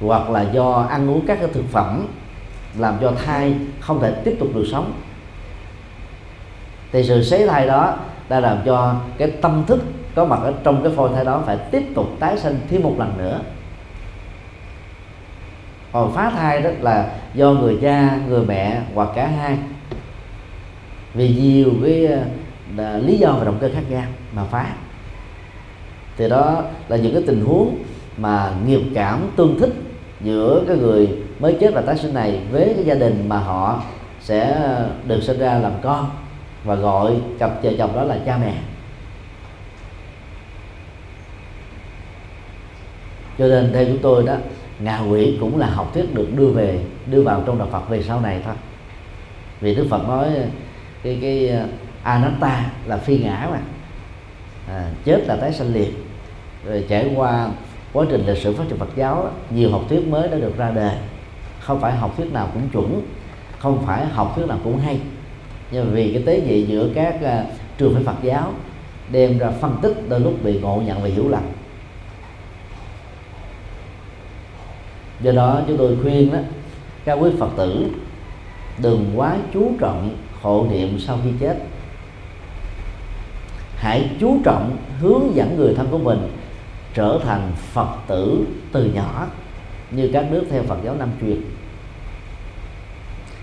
[0.01, 2.07] hoặc là do ăn uống các cái thực phẩm
[2.79, 4.93] làm cho thai không thể tiếp tục được sống
[6.93, 7.97] thì sự sấy thai đó
[8.29, 9.81] đã làm cho cái tâm thức
[10.15, 12.95] có mặt ở trong cái phôi thai đó phải tiếp tục tái sinh thêm một
[12.99, 13.41] lần nữa.
[15.93, 19.59] Còn phá thai đó là do người cha, người mẹ hoặc cả hai.
[21.15, 22.09] Vì nhiều cái
[22.79, 24.67] à, lý do và động cơ khác nhau mà phá.
[26.17, 27.79] Thì đó là những cái tình huống
[28.17, 29.73] mà nghiệp cảm tương thích
[30.21, 31.09] giữa cái người
[31.41, 33.83] mới chết và tái sinh này với cái gia đình mà họ
[34.21, 36.11] sẽ à, được sinh ra làm con
[36.65, 38.55] và gọi cặp vợ chồng đó là cha mẹ.
[43.39, 44.35] Cho nên theo chúng tôi đó
[44.79, 48.03] ngạ quỷ cũng là học thuyết được đưa về đưa vào trong đạo Phật về
[48.03, 48.55] sau này thôi.
[49.61, 50.29] Vì Đức Phật nói
[51.03, 51.67] cái cái à,
[52.03, 53.61] anatta là phi ngã mà.
[54.69, 55.93] À, chết là tái sanh liền.
[56.67, 57.49] Rồi trải qua
[57.93, 60.71] quá trình lịch sử phát triển Phật giáo nhiều học thuyết mới đã được ra
[60.71, 60.97] đời.
[61.61, 63.03] Không phải học thuyết nào cũng chuẩn
[63.61, 65.01] không phải học thuyết nào cũng hay
[65.71, 68.53] nhưng mà vì cái tế nhị giữa các uh, trường phái Phật giáo
[69.11, 71.43] đem ra phân tích đôi lúc bị ngộ nhận và hiểu lầm.
[75.21, 76.39] Do đó chúng tôi khuyên đó
[77.05, 77.87] các quý phật tử
[78.83, 81.57] đừng quá chú trọng hộ niệm sau khi chết.
[83.77, 86.19] Hãy chú trọng hướng dẫn người thân của mình
[86.95, 89.27] trở thành phật tử từ nhỏ
[89.91, 91.41] như các nước theo phật giáo nam truyền.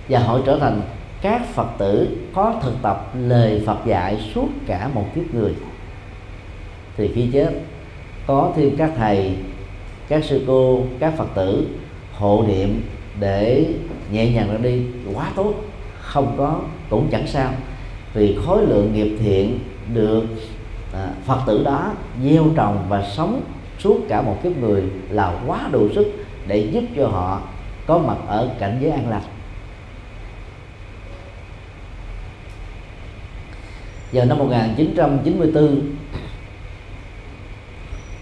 [0.09, 0.81] Và họ trở thành
[1.21, 5.53] các phật tử có thực tập lời phật dạy suốt cả một kiếp người.
[6.97, 7.51] Thì khi chết
[8.27, 9.35] có thêm các thầy
[10.07, 11.67] các sư cô các phật tử
[12.13, 12.81] hộ niệm
[13.19, 13.65] để
[14.11, 14.81] nhẹ nhàng ra đi.
[15.13, 15.53] Quá tốt
[15.99, 16.59] không có
[16.89, 17.51] cũng chẳng sao.
[18.13, 19.59] Vì khối lượng nghiệp thiện
[19.93, 20.23] được
[20.93, 21.91] à, phật tử đó
[22.23, 23.41] gieo trồng và sống
[23.79, 27.41] suốt cả một kiếp người là quá đủ sức để giúp cho họ
[27.87, 29.21] có mặt ở cảnh giới an lành
[34.11, 35.81] vào năm 1994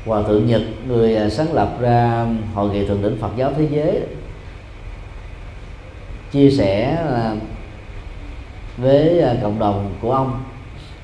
[0.06, 3.68] Hòa thượng Nhật, người à, sáng lập ra hội nghị thượng đỉnh Phật giáo thế
[3.72, 4.02] giới,
[6.32, 7.36] chia sẻ à,
[8.78, 10.44] với à, cộng đồng của ông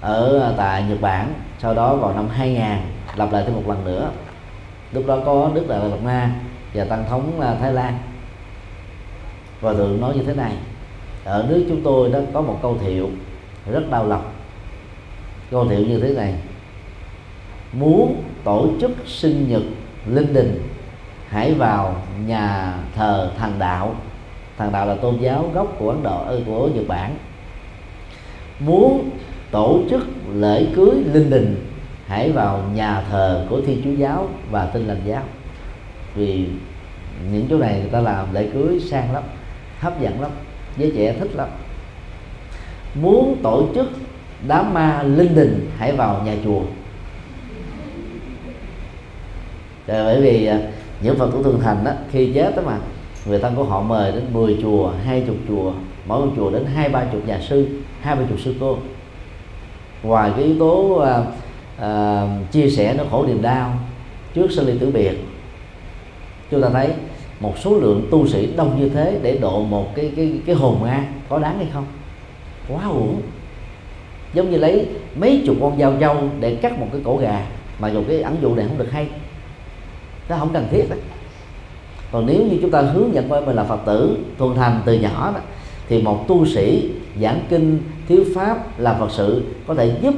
[0.02, 2.62] ở tại Nhật Bản, sau đó vào năm 2000
[3.16, 4.12] lập lại thêm một lần nữa.
[4.92, 6.32] Lúc đó có Đức Đại Lạt Ma
[6.74, 7.98] và Tăng thống Thái Lan.
[9.62, 10.54] Và thượng nói như thế này,
[11.24, 13.10] ở nước chúng tôi đó có một câu thiệu
[13.72, 14.24] rất đau lòng
[15.52, 16.34] câu thiệu như thế này.
[17.74, 19.62] Muốn tổ chức sinh nhật
[20.08, 20.62] linh đình,
[21.30, 21.95] hãy vào
[22.28, 23.95] nhà thờ thần đạo.
[24.58, 27.16] Thần đạo là tôn giáo gốc của ấn độ ờ, của nhật bản.
[28.60, 29.10] Muốn
[29.52, 31.66] tổ chức lễ cưới linh đình,
[32.08, 35.24] hãy vào nhà thờ của thiên chúa giáo và Tin lành giáo.
[36.16, 36.47] Vì
[37.32, 39.24] những chỗ này người ta làm lễ cưới sang lắm,
[39.80, 40.32] hấp dẫn lắm,
[40.78, 41.49] giới trẻ thích lắm.
[43.02, 43.88] Muốn tổ chức
[44.48, 46.62] đám ma linh đình hãy vào nhà chùa.
[49.88, 50.60] Rồi bởi vì à,
[51.02, 52.78] những phật tử thường thành đó khi chết đó mà
[53.26, 55.74] người thân của họ mời đến 10 chùa hai chục chùa
[56.06, 57.68] mỗi một chùa đến hai ba chục nhà sư
[58.02, 58.78] hai ba chục sư cô.
[60.04, 61.24] Ngoài cái yếu tố à,
[61.80, 63.74] à, chia sẻ nó khổ niềm đau
[64.34, 65.18] trước sinh ly tử biệt
[66.52, 66.89] chúng ta thấy
[67.39, 70.82] một số lượng tu sĩ đông như thế để độ một cái cái cái hồn
[70.82, 71.86] ma có đáng hay không?
[72.68, 73.22] Quá uổng
[74.34, 77.46] giống như lấy mấy chục con dao dâu để cắt một cái cổ gà,
[77.80, 79.08] mà dù cái ẩn dụ này không được hay.
[80.30, 80.96] Nó không cần thiết đó
[82.12, 84.94] còn nếu như chúng ta hướng dẫn coi mình là phật tử, thuần thành từ
[84.94, 85.40] nhỏ đó,
[85.88, 86.90] thì một tu sĩ
[87.22, 90.14] giảng kinh thiếu pháp, làm phật sự có thể giúp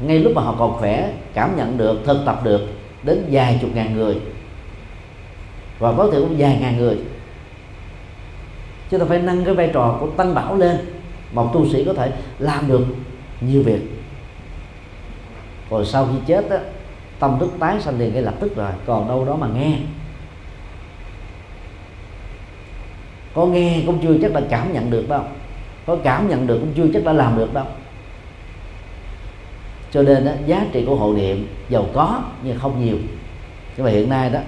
[0.00, 2.60] ngay lúc mà họ còn khỏe, cảm nhận được, thực tập được
[3.02, 4.16] đến vài chục ngàn người.
[5.78, 6.96] Và có thể cũng vài ngàn người.
[8.90, 10.76] Chúng ta phải nâng cái vai trò của tăng bảo lên
[11.32, 12.86] một tu sĩ có thể làm được
[13.40, 13.80] nhiều việc.
[15.70, 16.58] Rồi sau khi chết á
[17.18, 19.78] tâm thức tái sanh liền ngay lập tức rồi còn đâu đó mà nghe.
[23.34, 25.22] Có nghe cũng chưa chắc đã cảm nhận được đâu.
[25.86, 27.66] Có cảm nhận được cũng chưa chắc đã làm được đâu.
[29.90, 32.96] Cho nên đó, giá trị của hộ niệm giàu có nhưng không nhiều.
[33.76, 34.40] Nhưng mà hiện nay đó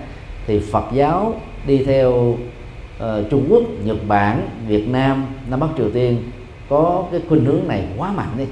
[0.47, 5.91] thì Phật giáo đi theo uh, Trung Quốc, Nhật Bản, Việt Nam, Nam Bắc Triều
[5.91, 6.31] Tiên
[6.69, 8.45] có cái khuynh hướng này quá mạnh đi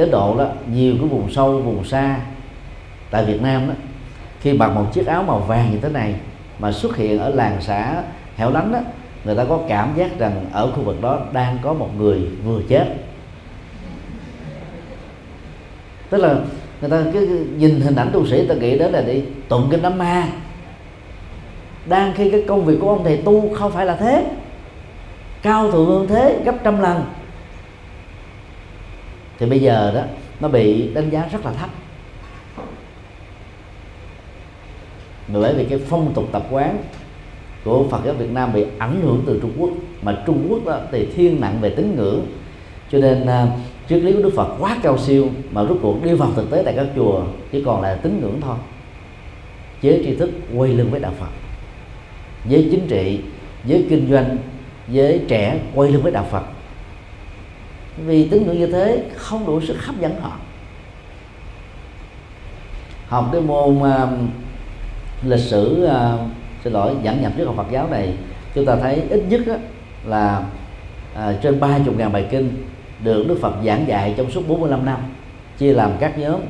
[0.00, 2.16] đến độ đó, nhiều cái vùng sâu, vùng xa
[3.10, 3.74] tại Việt Nam đó,
[4.40, 6.14] khi mặc một chiếc áo màu vàng như thế này
[6.58, 8.02] mà xuất hiện ở làng xã
[8.36, 8.78] hẻo lánh đó,
[9.24, 12.60] người ta có cảm giác rằng ở khu vực đó đang có một người vừa
[12.68, 12.84] chết.
[16.10, 16.34] Tức là
[16.80, 19.82] người ta cứ nhìn hình ảnh tu sĩ ta nghĩ đến là đi tụng kinh
[19.82, 20.28] đám ma.
[21.86, 24.26] Đang khi cái công việc của ông thầy tu không phải là thế,
[25.42, 27.04] cao thượng hơn thế gấp trăm lần
[29.40, 30.02] thì bây giờ đó,
[30.40, 31.70] nó bị đánh giá rất là thấp.
[35.28, 36.78] Bởi vì cái phong tục tập quán
[37.64, 39.70] của Phật giáo Việt Nam bị ảnh hưởng từ Trung Quốc,
[40.02, 42.26] mà Trung Quốc đó thì thiên nặng về tín ngưỡng.
[42.92, 43.46] Cho nên à,
[43.88, 46.62] triết lý của Đức Phật quá cao siêu mà rốt cuộc đi vào thực tế
[46.64, 48.56] tại các chùa chỉ còn là tín ngưỡng thôi.
[49.82, 51.30] Giới tri thức quay lưng với đạo Phật.
[52.48, 53.20] Giới chính trị,
[53.64, 54.36] giới kinh doanh,
[54.88, 56.42] giới trẻ quay lưng với đạo Phật
[57.96, 60.32] vì tín ngưỡng như thế không đủ sức hấp dẫn họ.
[63.08, 64.08] Học cái môn uh,
[65.22, 66.20] lịch sử uh,
[66.64, 68.14] xin lỗi dẫn nhập trước học Phật giáo này
[68.54, 69.56] chúng ta thấy ít nhất á,
[70.06, 70.44] là
[71.14, 72.64] uh, trên ba chục ngàn bài kinh
[73.04, 75.00] được Đức Phật giảng dạy trong suốt 45 năm
[75.58, 76.40] chia làm các nhóm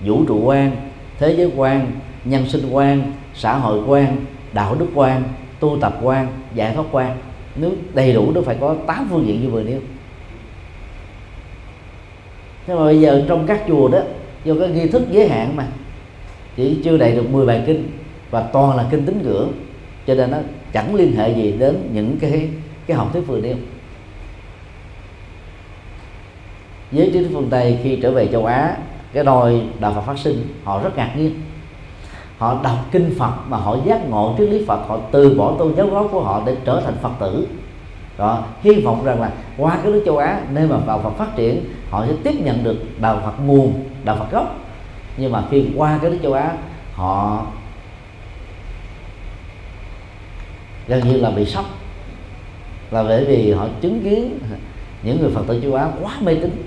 [0.00, 0.76] vũ trụ quan
[1.18, 1.90] thế giới quan
[2.24, 4.16] nhân sinh quan xã hội quan
[4.52, 5.22] đạo đức quan
[5.60, 7.16] tu tập quan giải thoát quan.
[7.56, 9.80] Nếu đầy đủ nó phải có 8 phương diện như vừa nêu
[12.68, 13.98] nhưng mà bây giờ trong các chùa đó,
[14.44, 15.66] do cái nghi thức giới hạn mà,
[16.56, 17.88] chỉ chưa đầy được 10 bài kinh,
[18.30, 19.52] và toàn là kinh tín ngưỡng,
[20.06, 20.38] cho nên nó
[20.72, 22.48] chẳng liên hệ gì đến những cái
[22.86, 23.56] cái học thuyết vừa nêu
[26.92, 28.76] giới trí thức phương tây khi trở về châu á,
[29.12, 31.42] cái đòi đạo phật phát sinh, họ rất ngạc nhiên.
[32.38, 35.74] Họ đọc kinh phật mà họ giác ngộ triết lý phật, họ từ bỏ tôn
[35.76, 37.46] giáo gốc của họ để trở thành phật tử
[38.18, 41.36] đó, hy vọng rằng là qua cái nước châu á, nơi mà đạo phật phát
[41.36, 44.56] triển, họ sẽ tiếp nhận được đạo phật nguồn, đạo phật gốc.
[45.16, 46.56] Nhưng mà khi qua cái nước châu á,
[46.92, 47.46] họ
[50.88, 51.64] gần như là bị sốc.
[52.90, 54.38] Là bởi vì họ chứng kiến
[55.02, 56.62] những người phật tử châu á quá mê tín.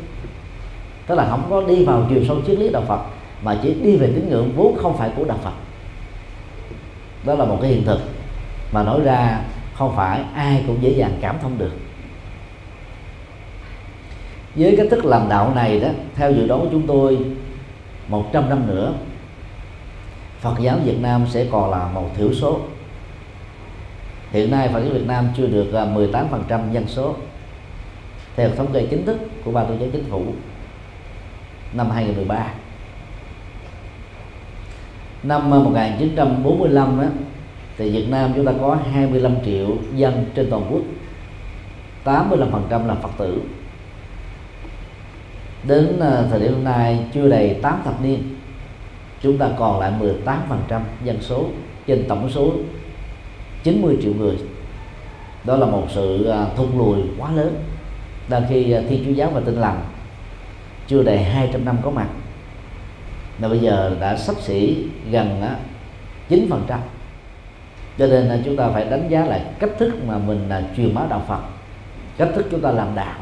[1.08, 3.00] Tức là không có đi vào chiều sâu triết lý đạo phật,
[3.44, 5.54] mà chỉ đi về tín ngưỡng vốn không phải của đạo phật.
[7.26, 8.00] Đó là một cái hiện thực
[8.72, 9.42] mà nói ra
[9.82, 11.72] không phải, ai cũng dễ dàng cảm thông được.
[14.56, 17.18] Với cái thức làm đạo này đó, theo dự đoán của chúng tôi
[18.08, 18.94] 100 năm nữa,
[20.40, 22.60] Phật giáo Việt Nam sẽ còn là một thiểu số.
[24.32, 27.16] Hiện nay Phật giáo Việt Nam chưa được à, 18% dân số.
[28.36, 30.24] Theo thống kê chính thức của ban tổ chức chính phủ,
[31.74, 32.48] năm 2013
[35.24, 37.08] năm à, 1945 đó
[37.82, 40.82] thì Việt Nam chúng ta có 25 triệu dân trên toàn quốc.
[42.06, 43.42] 85% là Phật tử.
[45.68, 48.36] Đến à, thời điểm hôm nay chưa đầy 8 thập niên,
[49.22, 49.94] chúng ta còn lại
[50.26, 51.46] 18% dân số
[51.88, 52.52] trên tổng số
[53.64, 54.36] 90 triệu người.
[55.44, 57.56] Đó là một sự à, thung lùi quá lớn.
[58.30, 59.82] Đang khi à, thiên chúa giáo và tinh lành
[60.88, 62.08] chưa đầy 200 năm có mặt,
[63.40, 64.78] mà bây giờ đã sắp xỉ
[65.12, 65.42] gần
[66.30, 66.78] 9%
[68.02, 70.94] cho nên là chúng ta phải đánh giá lại cách thức mà mình là truyền
[70.94, 71.40] bá đạo Phật.
[72.18, 73.20] Cách thức chúng ta làm đạo.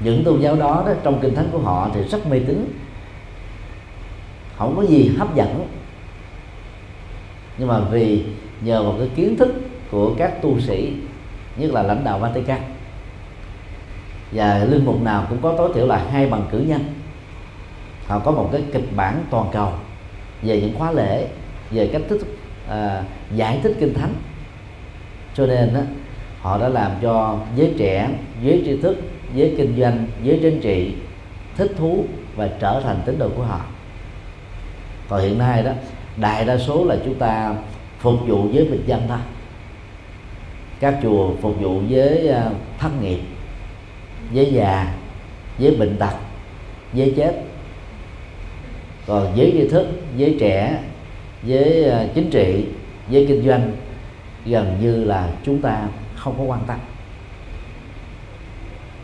[0.00, 2.78] Những tôn giáo đó, đó trong kinh thánh của họ thì rất mê tín.
[4.56, 5.68] Không có gì hấp dẫn.
[7.58, 8.24] Nhưng mà vì
[8.60, 9.54] nhờ một cái kiến thức
[9.90, 10.92] của các tu sĩ
[11.56, 12.60] nhất là lãnh đạo Vatican
[14.32, 16.84] và linh mục nào cũng có tối thiểu là hai bằng cử nhân.
[18.06, 19.72] Họ có một cái kịch bản toàn cầu
[20.44, 21.26] về những khóa lễ
[21.70, 22.20] về cách thức
[22.68, 23.02] à,
[23.34, 24.14] giải thích kinh thánh.
[25.34, 25.80] Cho nên đó,
[26.40, 28.10] họ đã làm cho giới trẻ
[28.42, 28.96] giới tri thức
[29.34, 30.94] giới kinh doanh giới chính trị
[31.56, 32.04] thích thú
[32.36, 33.60] và trở thành tín đồ của họ.
[35.08, 35.72] Còn hiện nay đó
[36.16, 37.56] đại đa số là chúng ta
[37.98, 39.18] phục vụ với bình dân thôi.
[40.80, 43.20] Các chùa phục vụ với à, thất nghiệp
[44.32, 44.94] với già
[45.58, 46.14] với bệnh tật
[46.92, 47.42] với chết
[49.06, 49.86] còn giới tri thức
[50.16, 50.82] giới trẻ
[51.44, 52.66] giới ờ, chính trị
[53.08, 53.72] giới kinh doanh,
[54.46, 56.78] gần như là chúng ta không có quan tâm.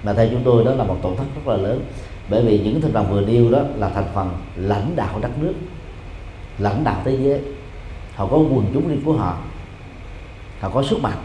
[0.03, 1.85] Mà theo chúng tôi đó là một tổn thất rất là lớn,
[2.29, 5.55] bởi vì những thành phần vừa nêu đó là thành phần lãnh đạo đất nước,
[6.59, 7.41] lãnh đạo thế giới.
[8.15, 9.39] Họ có quần chúng riêng của họ
[10.61, 11.19] họ có sức mạnh.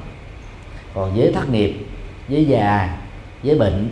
[0.93, 1.76] Còn giới thất nghiệp
[2.30, 2.97] giới già
[3.43, 3.89] giới bệnh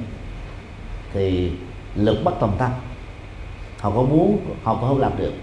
[1.14, 1.52] thì
[1.96, 2.72] lực bất tòng tâm
[3.84, 5.34] họ có muốn, họ cũng không làm được.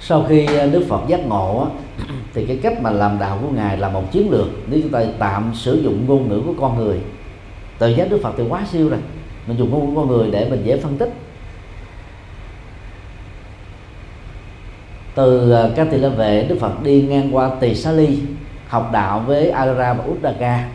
[0.00, 1.66] Sau khi à, đức phật giác ngộ
[2.34, 5.02] thì cái cách mà làm đạo của ngài là một chiến lược nếu chúng ta
[5.18, 7.00] tạm sử dụng ngôn ngữ của con người.
[7.78, 8.98] Từ giác đức phật thì quá siêu rồi,
[9.46, 11.12] mình dùng ngôn ngữ của con người để mình dễ phân tích.
[15.14, 18.18] Từ các tỳ la vệ đức phật đi ngang qua tỳ xá ly,
[18.68, 20.68] học đạo với Alara và Uddaka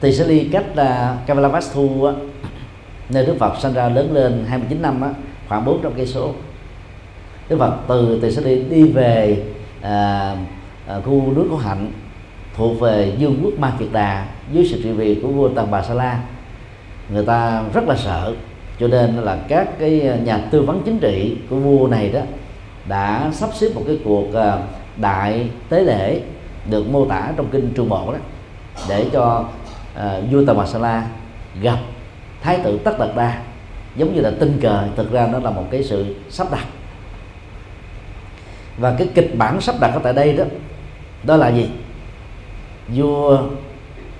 [0.00, 2.08] tỳ xá ly cách là Kavalavastu
[3.10, 5.10] nơi đức phật sinh ra lớn lên 29 năm á,
[5.48, 6.32] khoảng 400 cây số.
[7.48, 9.44] Đức phật từ tỳ xá đi đi về
[9.82, 10.36] à,
[10.86, 11.92] à, khu nước của hạnh
[12.56, 15.82] thuộc về dương quốc ma kiệt đà dưới sự trị vì của vua tần bà
[15.82, 16.20] sa la.
[17.08, 18.34] Người ta rất là sợ
[18.80, 22.20] cho nên là các cái nhà tư vấn chính trị của vua này đó
[22.88, 24.58] đã sắp xếp một cái cuộc à,
[24.96, 26.20] đại tế lễ
[26.70, 28.18] được mô tả trong kinh trường bộ đó
[28.88, 29.44] để cho
[29.94, 31.06] uh, vua Tần Bà Sa La
[31.62, 31.78] gặp
[32.46, 33.42] thái tử Tất Đạt Đa
[33.96, 36.64] giống như là tình cờ, thực ra nó là một cái sự sắp đặt.
[38.78, 40.44] Và cái kịch bản sắp đặt ở tại đây đó
[41.22, 41.68] đó là gì?
[42.88, 43.42] Vua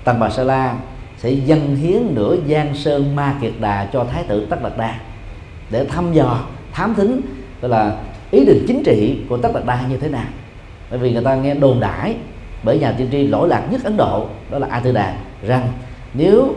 [0.03, 0.75] Tần Bà Sa La
[1.17, 4.99] sẽ dâng hiến nửa giang sơn ma kiệt đà cho thái tử tất đạt đa
[5.69, 6.39] để thăm dò,
[6.71, 7.21] thám thính,
[7.61, 7.97] gọi là
[8.31, 10.27] ý định chính trị của tất đạt đa như thế nào.
[10.89, 12.15] Bởi vì người ta nghe đồn đãi,
[12.63, 15.17] bởi nhà tiên tri lỗi lạc nhất ấn độ, đó là a tư đà,
[15.47, 15.67] rằng
[16.13, 16.55] nếu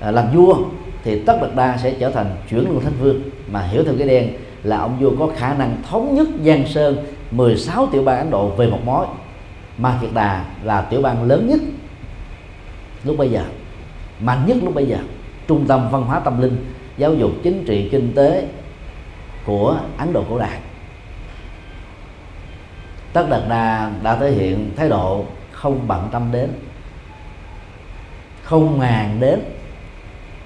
[0.00, 0.56] à, làm vua
[1.04, 3.20] thì tất đạt đa sẽ trở thành chuyển luân thánh vương.
[3.50, 4.32] Mà hiểu theo cái đen
[4.62, 8.48] là ông vua có khả năng thống nhất giang sơn 16 tiểu bang ấn độ
[8.48, 9.06] về một mối.
[9.78, 11.60] Mà kiệt đà là tiểu bang lớn nhất
[13.04, 13.44] lúc bây giờ,
[14.20, 14.98] mạnh nhất lúc bây giờ.
[15.48, 16.56] Trung tâm văn hóa tâm linh,
[16.96, 18.48] giáo dục chính trị, kinh tế
[19.44, 20.58] của ấn độ cổ đại.
[23.12, 26.50] Tất đạt đà đã thể hiện thái độ không bận tâm đến,
[28.42, 29.40] không màng đến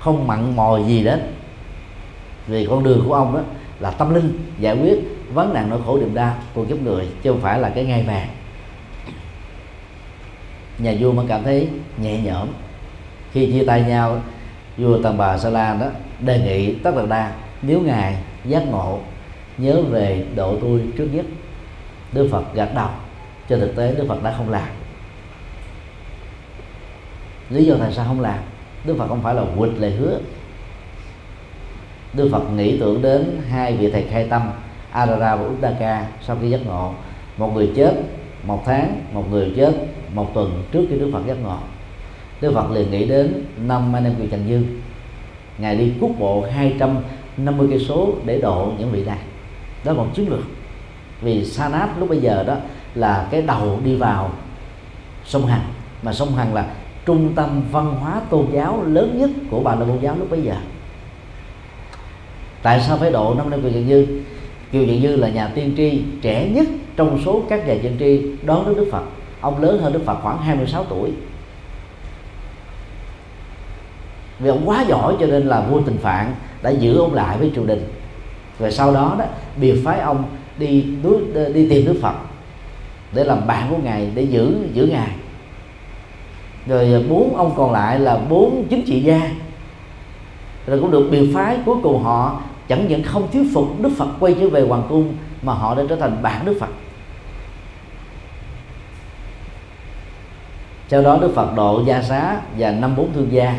[0.05, 1.35] không mặn mòi gì đến.
[2.47, 3.41] Vì con đường của ông đó
[3.81, 4.99] là tâm linh, giải quyết
[5.33, 8.03] vấn nạn nỗi khổ niềm đau của kiếp người, chứ không phải là cái ngai
[8.03, 8.29] vàng.
[10.79, 12.49] Nhà vua mới cảm thấy nhẹ nhõm.
[13.33, 14.21] Khi chia tay nhau,
[14.77, 15.87] vua tần bà sa la đó
[16.21, 17.33] đề nghị tất đạt đa,
[17.63, 19.01] nếu ngài giác ngộ,
[19.59, 21.27] nhớ về độ tôi trước nhất.
[22.13, 22.89] Đức phật gật đầu,
[23.49, 24.69] trên thực tế đức phật đã không làm.
[27.51, 28.39] Lý do tại sao không làm?
[28.85, 30.19] Đức phật không phải là quỵt lời hứa.
[32.15, 34.51] Đức phật nghĩ tưởng đến hai vị thầy khai tâm,
[34.91, 36.93] arara và Uddaka, sau khi giác ngộ.
[37.37, 37.95] Một người chết
[38.47, 39.73] một tháng, một người chết
[40.15, 41.57] một tuần trước khi Đức Phật giác ngộ.
[42.41, 44.81] Đức Phật liền nghĩ đến năm anh em kiều Trần Dương
[45.59, 49.19] ngài đi quốc bộ 250 cây số để độ những vị này.
[49.85, 50.45] Đó là một chiến lược.
[51.21, 52.57] Vì Sanat lúc bây giờ đó
[52.95, 54.31] là cái đầu đi vào
[55.25, 55.65] sông Hằng.
[56.03, 56.67] Mà sông Hằng là
[57.07, 60.43] trung tâm văn hóa tôn giáo lớn nhất của bà la môn giáo lúc bấy
[60.43, 60.55] giờ.
[62.63, 64.07] Tại sao phải độ năm năm kiều trần dư
[64.73, 68.23] kiều trần dư là nhà tiên tri trẻ nhất trong số các nhà tiên tri
[68.43, 69.03] đón đến đức phật.
[69.41, 71.11] Ông lớn hơn đức phật khoảng 26 tuổi.
[74.39, 77.51] Vì ông quá giỏi cho nên là vua tình phạn đã giữ ông lại với
[77.55, 77.89] triều đình.
[78.59, 79.25] Và sau đó đó,
[79.57, 80.25] biệt phái ông
[80.59, 81.17] đi núi,
[81.55, 82.15] đi tìm đức phật
[83.13, 85.11] để làm bạn của ngài, để giữ giữ ngài
[86.67, 89.31] rồi à, bốn ông còn lại là bốn chính trị gia.
[90.67, 94.09] Rồi cũng được biệt phái, cuối cùng họ chẳng những không thuyết phục đức phật
[94.21, 96.71] quay trở về hoàng cung, mà họ đã trở thành bạn đức phật.
[100.89, 103.55] Sau đó đức phật độ gia xá và năm bốn thương gia,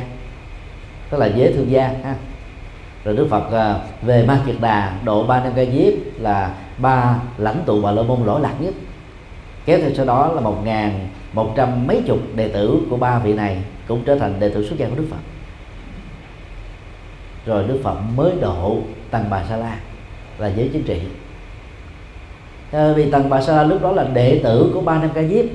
[1.10, 2.16] tức là giới thương gia, ha.
[3.04, 7.16] Rồi đức phật à, về ma kiệt đà độ ba năm ca diếp là ba
[7.38, 8.74] lãnh tụ bà la môn lỗi lạc nhất
[9.66, 13.20] kéo theo sau đó là một ngàn một trăm mấy chục đệ tử của ba
[13.20, 13.58] vị này
[13.88, 15.18] cũng trở thành đệ tử xuất gia của đức phật.
[17.46, 18.78] Rồi đức phật mới độ
[19.12, 19.78] tăng bà sa la
[20.38, 21.02] là giới chính trị.
[22.72, 25.24] À, vì tăng bà sa la lúc đó là đệ tử của ba năm ca
[25.24, 25.46] diếp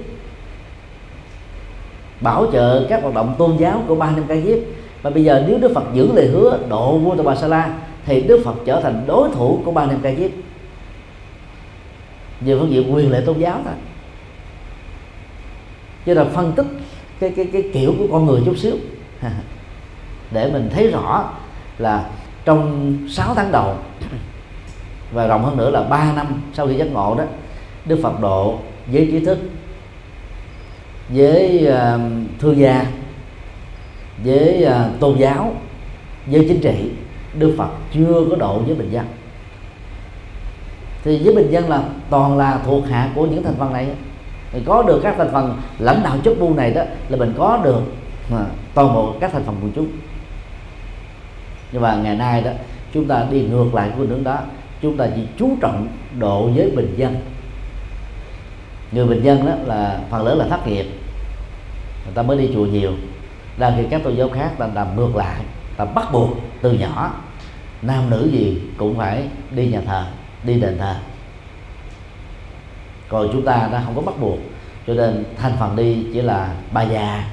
[2.20, 4.58] bảo trợ các hoạt động tôn giáo của ba năm ca diếp.
[5.02, 7.74] Và bây giờ nếu đức phật giữ lời hứa độ vua tăng bà sa la
[8.06, 10.30] thì đức phật trở thành đối thủ của ba năm ca diếp.
[12.40, 13.74] Về phương diện quyền lệ tôn giáo thôi
[16.06, 16.66] chứ là phân tích
[17.20, 18.74] cái cái cái kiểu của con người chút xíu.
[20.30, 21.32] Để mình thấy rõ
[21.78, 22.04] là
[22.44, 23.76] trong 6 tháng đầu
[25.12, 27.24] và rộng hơn nữa là 3 năm sau khi giác ngộ đó
[27.84, 29.38] Đức Phật độ với trí thức
[31.08, 32.00] với ờ, uh,
[32.38, 32.86] thương gia
[34.24, 35.54] với uh, tôn giáo
[36.26, 36.90] với chính trị
[37.38, 39.06] Đức Phật chưa có độ với bình dân.
[41.04, 43.88] Thì với bình dân là toàn là thuộc hạ của những thành phần này
[44.52, 47.60] thì có được các thành phần lãnh đạo chức bu này đó, là mình có
[47.64, 47.82] được,
[48.30, 48.44] mà
[48.74, 49.88] toàn bộ các thành phần của chúng.
[51.72, 52.50] Nhưng mà ngày nay đó,
[52.94, 54.38] chúng ta đi ngược lại của hướng đó,
[54.82, 55.88] chúng ta chỉ chú trọng
[56.18, 57.16] độ với bình dân.
[58.92, 60.86] Người bình dân đó là, phần lớn là thất nghiệp.
[62.04, 62.92] Người ta mới đi chùa nhiều.
[63.58, 65.40] Đang khi các tôn giáo khác ta làm ngược lại,
[65.76, 66.28] ta bắt buộc
[66.62, 67.14] từ nhỏ,
[67.82, 70.04] nam nữ gì cũng phải đi nhà thờ,
[70.44, 70.94] đi đền thờ
[73.10, 74.38] còn chúng ta đã không có bắt buộc.
[74.86, 77.24] Cho nên thành phần đi chỉ là bà già,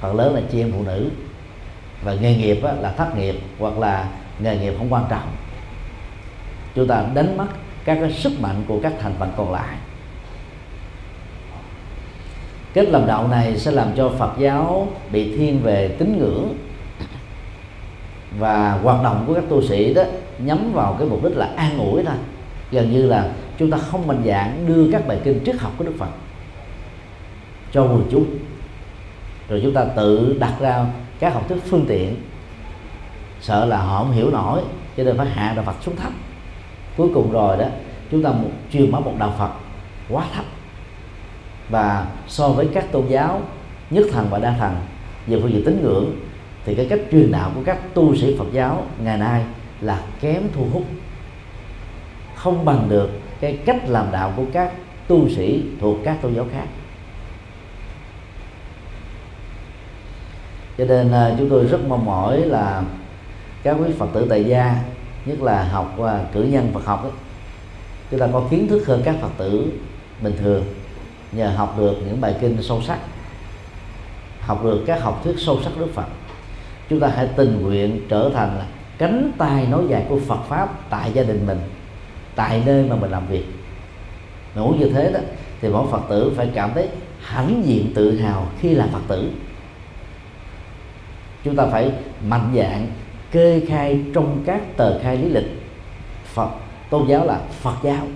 [0.00, 1.10] phần lớn là chị em phụ nữ.
[2.02, 4.08] Và nghề nghiệp là thất nghiệp hoặc là
[4.38, 5.28] nghề nghiệp không quan trọng.
[6.74, 7.46] Chúng ta đánh mất
[7.84, 9.76] các cái sức mạnh của các thành phần còn lại.
[12.74, 16.56] Kết làm đạo này sẽ làm cho Phật giáo bị thiên về tín ngưỡng.
[18.38, 20.02] Và hoạt động của các tu sĩ đó
[20.38, 22.16] nhắm vào cái mục đích là an ủi thôi.
[22.70, 23.30] Gần như là
[23.62, 26.10] chúng ta không mạnh dạng đưa các bài kinh triết học của Đức Phật
[27.72, 28.26] cho quần chúng.
[29.48, 30.86] Rồi chúng ta tự đặt ra
[31.18, 32.16] các học thức phương tiện.
[33.40, 34.62] Sợ là họ không hiểu nổi
[34.96, 36.12] cho nên phải hạ đạo Phật xuống thấp
[36.96, 37.64] cuối cùng rồi đó
[38.10, 39.50] chúng ta một, truyền bá một đạo Phật
[40.08, 40.44] quá thấp.
[41.68, 43.42] Và so với các tôn giáo
[43.90, 44.76] nhất thần và đa thần
[45.26, 46.16] về phương diện tín ngưỡng
[46.64, 49.44] thì cái cách truyền đạo của các tu sĩ Phật giáo ngày nay
[49.80, 50.84] là kém thu hút.
[52.34, 54.72] Không bằng được cái cách làm đạo của các
[55.08, 56.66] tu sĩ thuộc các tôn giáo khác.
[60.78, 62.82] Cho nên à, chúng tôi rất mong mỏi là
[63.62, 64.76] các quý phật tử tại gia
[65.26, 67.12] nhất là học và cử nhân Phật học ấy,
[68.10, 69.72] chúng ta có kiến thức hơn các phật tử
[70.20, 70.64] bình thường
[71.32, 72.98] nhờ học được những bài kinh sâu sắc
[74.40, 76.06] học được các học thuyết sâu sắc Đức Phật.
[76.88, 78.66] Chúng ta hãy tình nguyện trở thành là
[78.98, 81.58] cánh tay nối dài của Phật pháp tại gia đình mình
[82.34, 83.44] tại nơi mà mình làm việc.
[84.54, 85.20] Ngủ muốn như thế đó
[85.60, 86.88] thì mỗi Phật tử phải cảm thấy
[87.22, 89.30] hãnh diện tự hào khi là Phật tử.
[91.44, 91.92] Chúng ta phải
[92.26, 92.86] mạnh dạng
[93.30, 95.62] kê khai trong các tờ khai lý lịch.
[96.24, 96.48] Phật
[96.90, 98.06] tôn giáo là Phật giáo.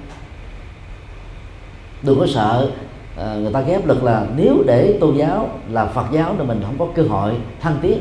[2.03, 2.71] Đừng có sợ
[3.17, 6.63] à, người ta ghép lực là nếu để tôn giáo là Phật giáo thì mình
[6.65, 7.99] không có cơ hội thăng tiến.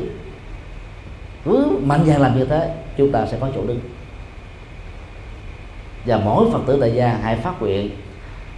[1.44, 3.80] Cứ mạnh dạn làm như thế chúng ta sẽ có chỗ đứng
[6.06, 7.90] và mỗi phật tử tại gia hãy phát nguyện,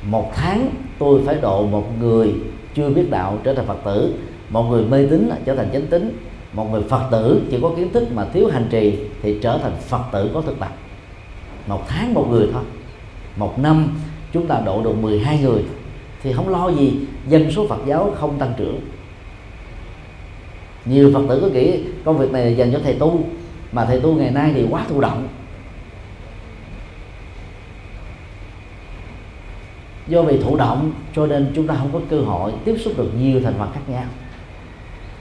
[0.02, 2.34] một tháng tôi phải độ một người
[2.74, 4.14] chưa biết đạo trở thành phật tử,
[4.48, 6.18] một người mê tín trở thành chánh tín,
[6.52, 9.72] một người phật tử chỉ có kiến thức mà thiếu hành trì thì trở thành
[9.80, 10.72] phật tử có thực tập.
[11.66, 12.62] Một tháng một người thôi.
[13.36, 13.98] Một năm
[14.32, 15.62] chúng ta độ được 12 người
[16.22, 16.92] thì không lo gì,
[17.28, 18.80] dân số Phật giáo không tăng trưởng.
[20.84, 23.20] Nhiều Phật tử có nghĩ công việc này dành cho thầy tu,
[23.72, 25.28] mà thầy tu ngày nay thì quá thụ động.
[30.08, 33.10] Do vì thụ động cho nên chúng ta không có cơ hội tiếp xúc được
[33.20, 34.04] nhiều thành phần khác nhau.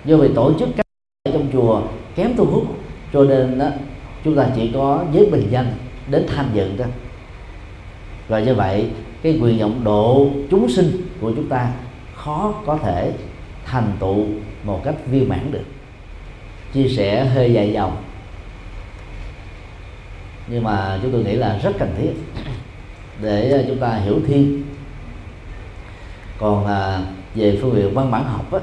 [0.05, 0.85] Do vì tổ chức các
[1.33, 1.81] trong chùa
[2.15, 2.63] kém thu hút
[3.13, 3.69] cho nên đó,
[4.23, 5.67] chúng ta chỉ có giới bình dân
[6.11, 6.87] đến tham dự thôi.
[8.27, 8.89] Và như vậy
[9.21, 10.91] cái quyền vọng độ chúng sinh
[11.21, 11.71] của chúng ta
[12.15, 13.11] khó có thể
[13.65, 14.25] thành tựu
[14.63, 15.65] một cách viên mãn được.
[16.73, 17.97] Chia sẻ hơi dài dòng.
[20.47, 22.11] Nhưng mà chúng tôi nghĩ là rất cần thiết
[23.21, 24.63] để à, chúng ta hiểu thêm
[26.39, 27.01] còn à,
[27.35, 28.59] về phương diện văn bản học á,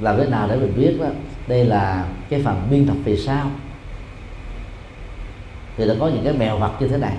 [0.00, 1.06] làm thế nào để mình biết đó
[1.48, 3.50] đây là cái phần biên tập về sau.
[5.76, 7.14] Thì nó có những cái mèo vật như thế này.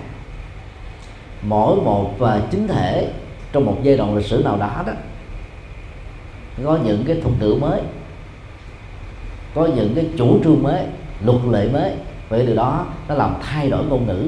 [1.42, 3.12] Mỗi một uh, chính thể
[3.52, 4.94] trong một giai đoạn lịch sử nào đó đó
[6.64, 7.82] có những cái thuật ngữ mới
[9.56, 10.86] có những cái chủ trương mới
[11.26, 11.92] luật lệ mới.
[12.30, 14.28] Vậy từ đó nó làm thay đổi ngôn ngữ.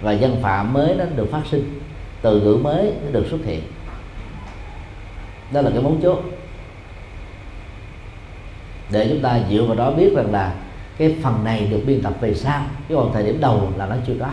[0.00, 1.80] Và dân phạm mới nó được phát sinh
[2.22, 3.60] từ ngữ mới nó được xuất hiện
[5.52, 6.22] đó là cái mấu chốt.
[8.90, 10.54] Để chúng ta dựa vào đó biết rằng là
[10.98, 13.96] cái phần này được biên tập về sau chứ còn thời điểm đầu là nó
[14.06, 14.28] chưa có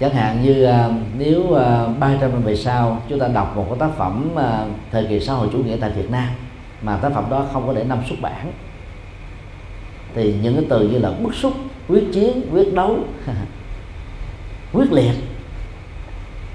[0.00, 3.66] chẳng hạn như uh, nếu à, uh, 300 năm về sau chúng ta đọc một
[3.68, 4.40] cái tác phẩm uh,
[4.90, 6.28] thời kỳ xã hội chủ nghĩa tại Việt Nam
[6.82, 8.52] mà tác phẩm đó không có để năm xuất bản
[10.14, 11.52] thì những cái từ như là bức xúc
[11.88, 12.98] quyết chiến quyết đấu
[14.72, 15.14] quyết liệt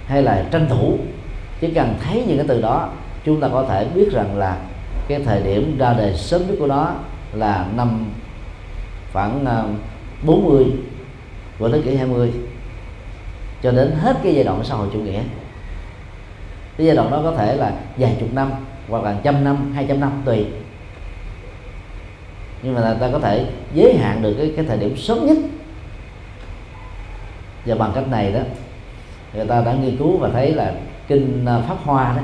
[0.05, 0.97] hay là tranh thủ
[1.59, 2.89] chỉ cần thấy những cái từ đó
[3.25, 4.57] chúng ta có thể biết rằng là
[5.07, 6.93] cái thời điểm ra đời sớm nhất của nó
[7.33, 8.05] là năm
[9.13, 9.45] khoảng
[10.23, 10.65] 40
[11.59, 12.31] của thế kỷ 20
[13.61, 15.21] cho đến hết cái giai đoạn xã hội chủ nghĩa.
[16.77, 18.51] Cái giai đoạn đó có thể là vài chục năm
[18.89, 20.45] hoặc là trăm năm hai trăm năm tùy.
[22.63, 25.37] Nhưng mà ta có thể giới hạn được cái, cái thời điểm sớm nhất.
[27.65, 28.39] Và bằng cách này đó
[29.33, 30.73] người ta đã nghiên cứu và thấy là
[31.07, 32.21] kinh à, pháp hoa đó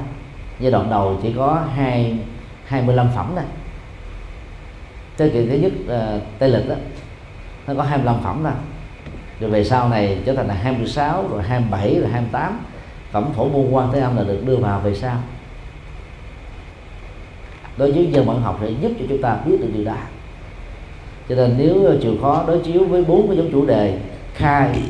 [0.60, 2.18] giai đoạn đầu chỉ có hai
[2.66, 3.46] 25 phẩm thôi.
[5.18, 6.76] Thế kỷ thứ nhất uh, tây lịch đó
[7.68, 8.54] nó có 25 phẩm thôi.
[9.40, 12.60] Rồi về sau này trở thành là 26 rồi 27 rồi 28
[13.12, 15.18] phẩm phổ môn quan thế âm là được đưa vào về sau.
[17.78, 19.96] Đối với dân bản học để giúp cho chúng ta biết được điều đó.
[21.30, 24.00] Cho nên nếu à, chịu khó đối chiếu với bốn cái giống chủ đề
[24.34, 24.82] khai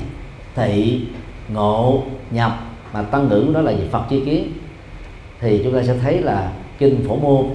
[0.55, 1.01] thị
[1.49, 2.59] ngộ nhập
[2.93, 3.87] mà tăng ngữ đó là gì?
[3.91, 4.51] Phật chi kiến.
[5.39, 7.45] Thì chúng ta sẽ thấy là kinh phổ môn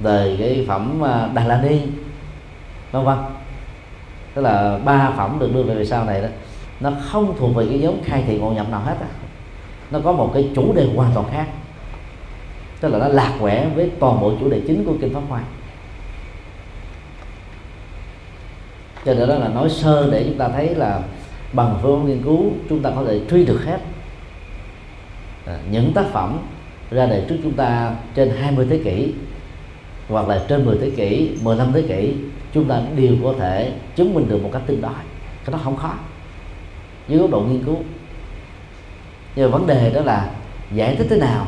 [0.00, 1.80] về cái phẩm à, đà la ni,
[2.92, 3.18] vân vân.
[4.34, 6.28] Tức là ba phẩm được đưa về sau này đó,
[6.80, 9.08] nó không thuộc về cái giống khai thị ngộ nhập nào hết á.
[9.90, 11.46] Nó có một cái chủ đề hoàn toàn khác.
[12.80, 15.40] Tức là nó lạc quẻ với toàn bộ chủ đề chính của kinh pháp hoa.
[19.04, 21.00] Cho nên đó là nói sơ để chúng ta thấy là
[21.52, 23.80] bằng phương nghiên cứu chúng ta có thể truy được hết.
[25.46, 26.38] À, những tác phẩm
[26.90, 29.12] ra đời trước chúng ta trên 20 thế kỷ
[30.08, 32.14] hoặc là trên 10 thế kỷ 15 thế kỷ
[32.54, 34.90] chúng ta đều có thể chứng minh được một cách tương đối.
[35.44, 35.94] Cái đó không khó.
[37.08, 37.76] Dưới góc độ nghiên cứu.
[39.36, 40.30] Nhưng mà vấn đề đó là
[40.74, 41.46] giải thích thế nào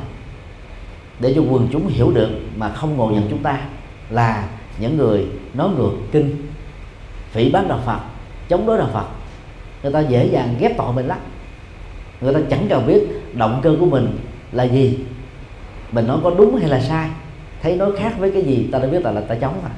[1.21, 3.61] để cho quần chúng hiểu được mà không ngộ nhận chúng ta
[4.11, 4.49] là
[4.79, 6.47] những người nói ngược kinh
[7.31, 7.99] phỉ bán đạo phật
[8.49, 9.07] chống đối đạo phật
[9.83, 11.19] người ta dễ dàng ghép tội mình lắm.
[12.21, 13.01] Người ta chẳng cần biết
[13.35, 14.19] động cơ của mình
[14.53, 14.99] là gì.
[15.93, 17.11] Mình nói có đúng hay là sai
[17.63, 19.71] thấy nói khác với cái gì ta đã biết là, là ta chống rồi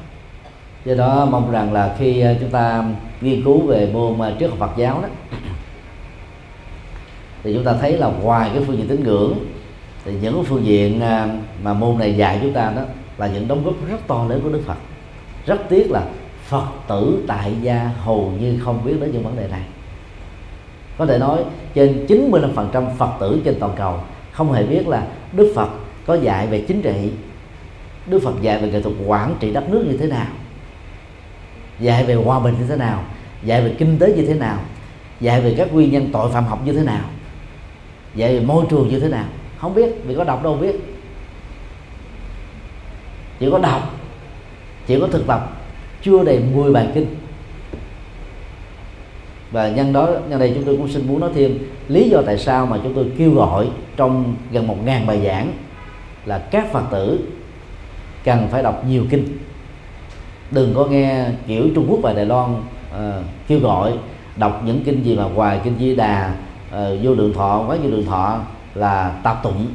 [0.85, 2.85] do đó mong rằng là khi ờ, chúng ta
[3.20, 5.09] nghiên cứu về môn trước triết học Phật giáo đó
[7.43, 9.35] thì chúng ta thấy là ngoài cái phương diện tín ngưỡng
[10.05, 11.29] thì những phương diện ờ,
[11.62, 12.83] mà môn này dạy chúng ta đó
[13.19, 14.77] là những đóng góp rất to lớn của Đức Phật.
[15.47, 16.05] Rất tiếc là
[16.45, 19.62] Phật tử tại gia hầu như không biết đến những vấn đề này
[20.98, 21.44] có thể nói
[21.74, 24.01] trên 95% Phật tử trên toàn cầu
[24.32, 25.69] không hề biết là Đức Phật
[26.06, 27.10] có dạy về chính trị,
[28.06, 30.27] Đức Phật dạy về nghệ thuật quản trị đất nước như thế nào,
[31.81, 33.05] dạy về hòa bình như thế nào,
[33.44, 34.59] dạy về kinh tế như thế nào,
[35.20, 37.05] dạy về các nguyên nhân tội phạm học như thế nào,
[38.14, 39.24] dạy về môi trường như thế nào,
[39.59, 40.81] không biết, vì có đọc đâu biết.
[43.39, 43.94] Chỉ có đọc,
[44.86, 45.62] chỉ có thực tập,
[46.02, 47.06] chưa đầy 10 bài kinh
[49.53, 51.59] và nhân đó nhân đây chúng tôi cũng xin muốn nói thêm
[51.89, 55.53] lý do tại sao mà chúng tôi kêu gọi trong gần một ngàn bài giảng
[56.27, 57.20] là các phật tử
[58.24, 59.39] cần phải đọc nhiều kinh.
[60.51, 63.93] Đừng có nghe kiểu Trung Quốc và Đài Loan uh, kêu gọi
[64.37, 66.35] đọc những kinh gì mà hoài kinh Di Đà
[66.70, 68.39] uh, vô lượng thọ quá vô lượng thọ
[68.74, 69.66] là tạp tụng.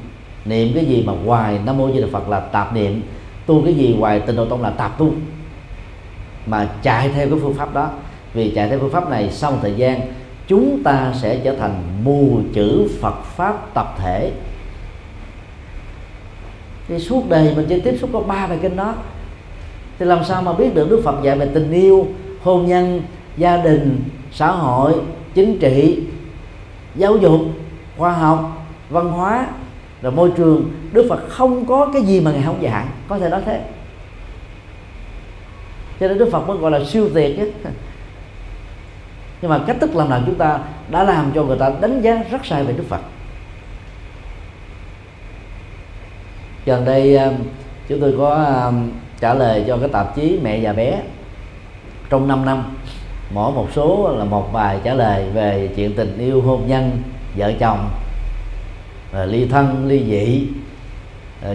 [0.45, 3.01] Niệm cái gì mà hoài Nam mô Di Đà Phật là tạp niệm
[3.45, 5.11] tu cái gì hoài Tịnh độ tông là tạp tu.
[6.45, 7.89] Mà chạy theo cái phương pháp đó
[8.37, 10.01] vì chạy theo phương pháp này sau một thời gian,
[10.47, 14.31] chúng ta sẽ trở thành mù chữ Phật pháp tập thể.
[16.87, 18.93] Thì suốt đời mình chỉ tiếp xúc có ba bài kinh đó.
[19.99, 22.07] Thì làm sao mà biết được Đức Phật dạy về tình yêu,
[22.43, 23.01] hôn nhân,
[23.37, 24.93] gia đình, xã hội,
[25.33, 26.03] chính trị,
[26.95, 27.41] giáo dục,
[27.97, 29.47] khoa học, văn hóa,
[30.01, 30.71] rồi môi trường.
[30.91, 33.61] Đức Phật không có cái gì mà ngài không dạy có thể nói thế.
[35.99, 37.51] Cho nên Đức Phật mới gọi là siêu việt chứ
[39.41, 40.59] nhưng mà cách thức làm nào chúng ta
[40.91, 43.01] đã làm cho người ta đánh giá rất sai về Đức Phật.
[46.65, 47.31] Gần đây à,
[47.87, 48.71] chúng tôi có à,
[49.19, 51.01] trả lời cho cái tạp chí mẹ và bé.
[52.09, 52.63] Trong 5 năm,
[53.33, 57.01] mỗi một số là một bài trả lời về chuyện tình yêu hôn nhân,
[57.37, 57.89] vợ chồng
[59.13, 60.47] à, ly thân, ly dị.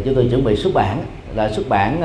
[0.04, 1.04] Chúng tôi chuẩn bị xuất bản.
[1.34, 2.02] Là xuất bản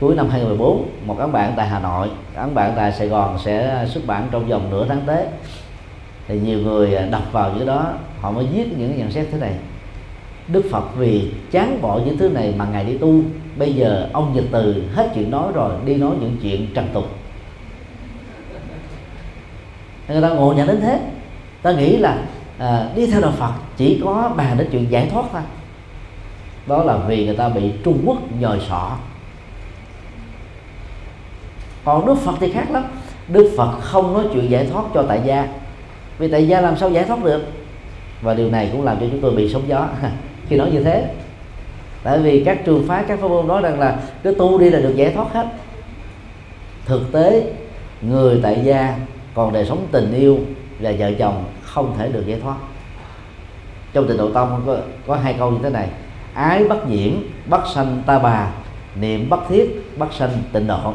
[0.00, 2.08] cuối năm 2014 một ấn bản tại Hà Nội.
[2.34, 5.26] Ấn bản tại Sài Gòn sẽ xuất bản trong vòng nửa tháng tới.
[6.28, 9.38] Thì nhiều người à, đọc vào dưới đó họ mới viết những nhận xét thế
[9.38, 9.54] này.
[10.48, 13.14] Đức Phật vì chán bỏ những thứ này mà ngài đi tu.
[13.56, 17.04] Bây giờ ông Nhật Từ hết chuyện nói rồi đi nói những chuyện trần tục.
[20.08, 21.00] Người ta ngộ nhận đến thế.
[21.62, 22.22] Ta nghĩ là
[22.58, 25.42] à, đi theo đạo Phật chỉ có bàn đến chuyện giải thoát thôi.
[26.66, 28.90] Đó là vì người ta bị Trung Quốc nhồi sọ
[31.84, 32.84] còn đức phật thì khác lắm.
[33.28, 35.48] Đức phật không nói chuyện giải thoát cho tại gia.
[36.18, 37.42] Vì tại gia làm sao giải thoát được?
[38.22, 39.88] Và điều này cũng làm cho chúng tôi bị sóng gió.
[40.48, 41.14] Khi nói như thế.
[42.02, 44.80] Tại vì các trường phái các pháp môn nói rằng là cứ tu đi là
[44.80, 45.46] được giải thoát hết.
[46.86, 47.52] Thực tế
[48.02, 48.96] người tại gia
[49.34, 50.38] còn đời sống tình yêu
[50.80, 52.56] và vợ chồng không thể được giải thoát.
[53.92, 54.76] Trong tình độ tông có,
[55.06, 55.88] có hai câu như thế này.
[56.34, 57.12] Ái bất nhiễm
[57.46, 58.50] bất sanh ta bà
[58.94, 60.94] niệm bất thiết bất sanh tịnh độ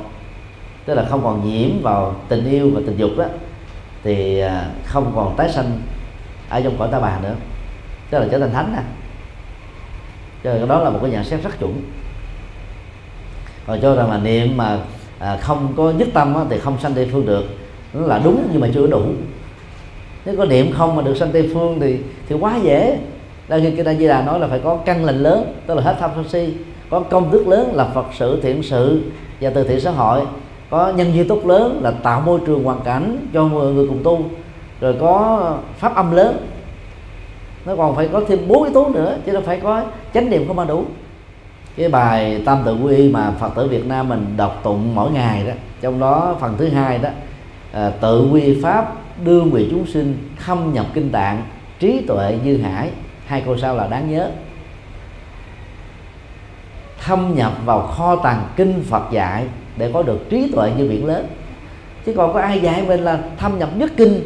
[0.86, 3.26] tức là không còn nhiễm vào tình yêu và tình dục đó
[4.04, 5.82] thì à, không còn tái sanh
[6.50, 7.36] ở trong cõi ta bà nữa.
[8.10, 8.82] Tức là trở thành thánh nè.
[10.44, 11.82] Cho nên đó là một cái nhận xét rất chuẩn.
[13.68, 14.80] Còn cho rằng là niệm mà
[15.20, 17.46] à, không có nhất tâm á, thì không sanh tây phương được.
[17.94, 19.02] Nó là đúng nhưng mà chưa đủ.
[20.26, 21.98] Nếu có niệm không mà được sanh tây phương thì
[22.30, 23.00] thì quá dễ.
[23.48, 25.96] Là khi kinh Di Đà nói là phải có căn lành lớn tức là hết
[26.00, 26.54] tham sân si.
[26.90, 29.02] Có công đức lớn là Phật sự thiện sự
[29.42, 30.22] và từ thiện xã hội
[30.70, 34.04] có nhân duyên tốt lớn là tạo môi trường hoàn cảnh cho người, người cùng
[34.04, 34.26] tu
[34.82, 36.48] rồi có pháp âm lớn.
[37.66, 39.84] Nó còn phải có thêm bốn yếu tố nữa chứ nó phải có
[40.14, 40.86] chánh niệm không mà đủ.
[41.78, 45.44] Cái bài tam tự quy mà phật tử việt nam mình đọc tụng mỗi ngày
[45.48, 47.10] đó trong đó phần thứ hai đó
[47.72, 48.94] à, tự quy pháp
[49.24, 51.44] đưa người chúng sinh thâm nhập kinh tạng
[51.80, 52.90] trí tuệ như hải.
[53.26, 54.30] Hai câu sau là đáng nhớ.
[57.06, 59.44] Thâm nhập vào kho tàng kinh Phật dạy
[59.78, 61.28] để có được trí tuệ như biển lớn.
[62.06, 64.22] Chứ còn có ai dạy mình là thâm nhập nhất kinh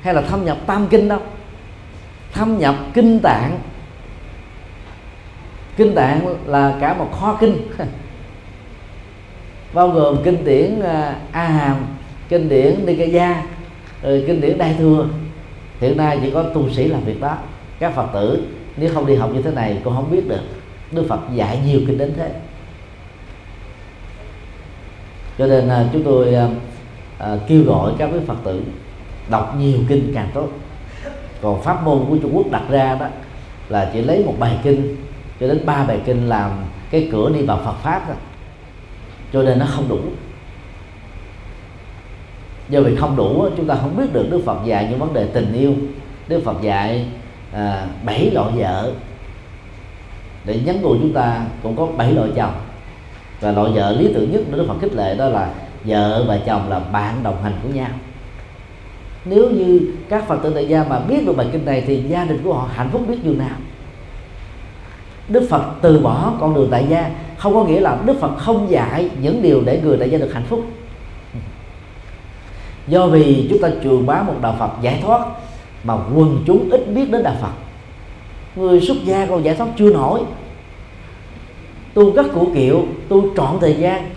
[0.00, 1.18] hay là thâm nhập tam kinh đâu?
[2.32, 3.58] Thâm nhập kinh tạng.
[5.76, 7.56] Kinh tạng là cả một kho kinh.
[9.72, 11.76] Bao gồm kinh điển à, a hàm,
[12.28, 13.42] kinh điển nikaya
[14.02, 15.06] rồi kinh điển đại thừa.
[15.80, 17.38] Hiện nay chỉ có tu sĩ làm việc đó.
[17.78, 18.42] Các phật tử,
[18.76, 20.40] nếu không đi học như thế này cũng không biết được
[20.90, 22.30] đức phật dạy nhiều kinh đến thế
[25.40, 26.48] cho nên là chúng tôi à,
[27.18, 28.62] à, kêu gọi các quý phật tử
[29.30, 30.48] đọc nhiều kinh càng tốt.
[31.42, 33.06] Còn pháp môn của trung quốc đặt ra đó
[33.68, 34.96] là chỉ lấy một bài kinh
[35.40, 36.50] cho đến ba bài kinh làm
[36.90, 38.14] cái cửa đi vào phật pháp đó.
[39.32, 39.98] Cho nên nó không đủ.
[42.68, 45.26] Do vì không đủ chúng ta không biết được đức phật dạy những vấn đề
[45.26, 45.74] tình yêu.
[46.28, 47.06] Đức phật dạy
[47.52, 48.92] à, bảy loại vợ.
[50.44, 52.54] Để nhắn nhủ chúng ta cũng có bảy loại chồng
[53.40, 55.50] và loại vợ lý tưởng nhất đức phật khích lệ đó là
[55.84, 57.90] vợ và chồng là bạn đồng hành của nhau.
[59.24, 62.24] Nếu như các phật tử tại gia mà biết được bài kinh này thì gia
[62.24, 63.56] đình của họ hạnh phúc biết như nào?
[65.28, 68.70] Đức phật từ bỏ con đường tại gia không có nghĩa là đức phật không
[68.70, 70.64] dạy những điều để người tại gia được hạnh phúc.
[72.86, 75.26] Do vì chúng ta truyền bá một đạo phật giải thoát
[75.84, 77.52] mà quần chúng ít biết đến đạo phật.
[78.56, 80.20] Người xuất gia còn giải thoát chưa nổi
[82.00, 84.10] tu các cụ kiệu tu trọn thời gian.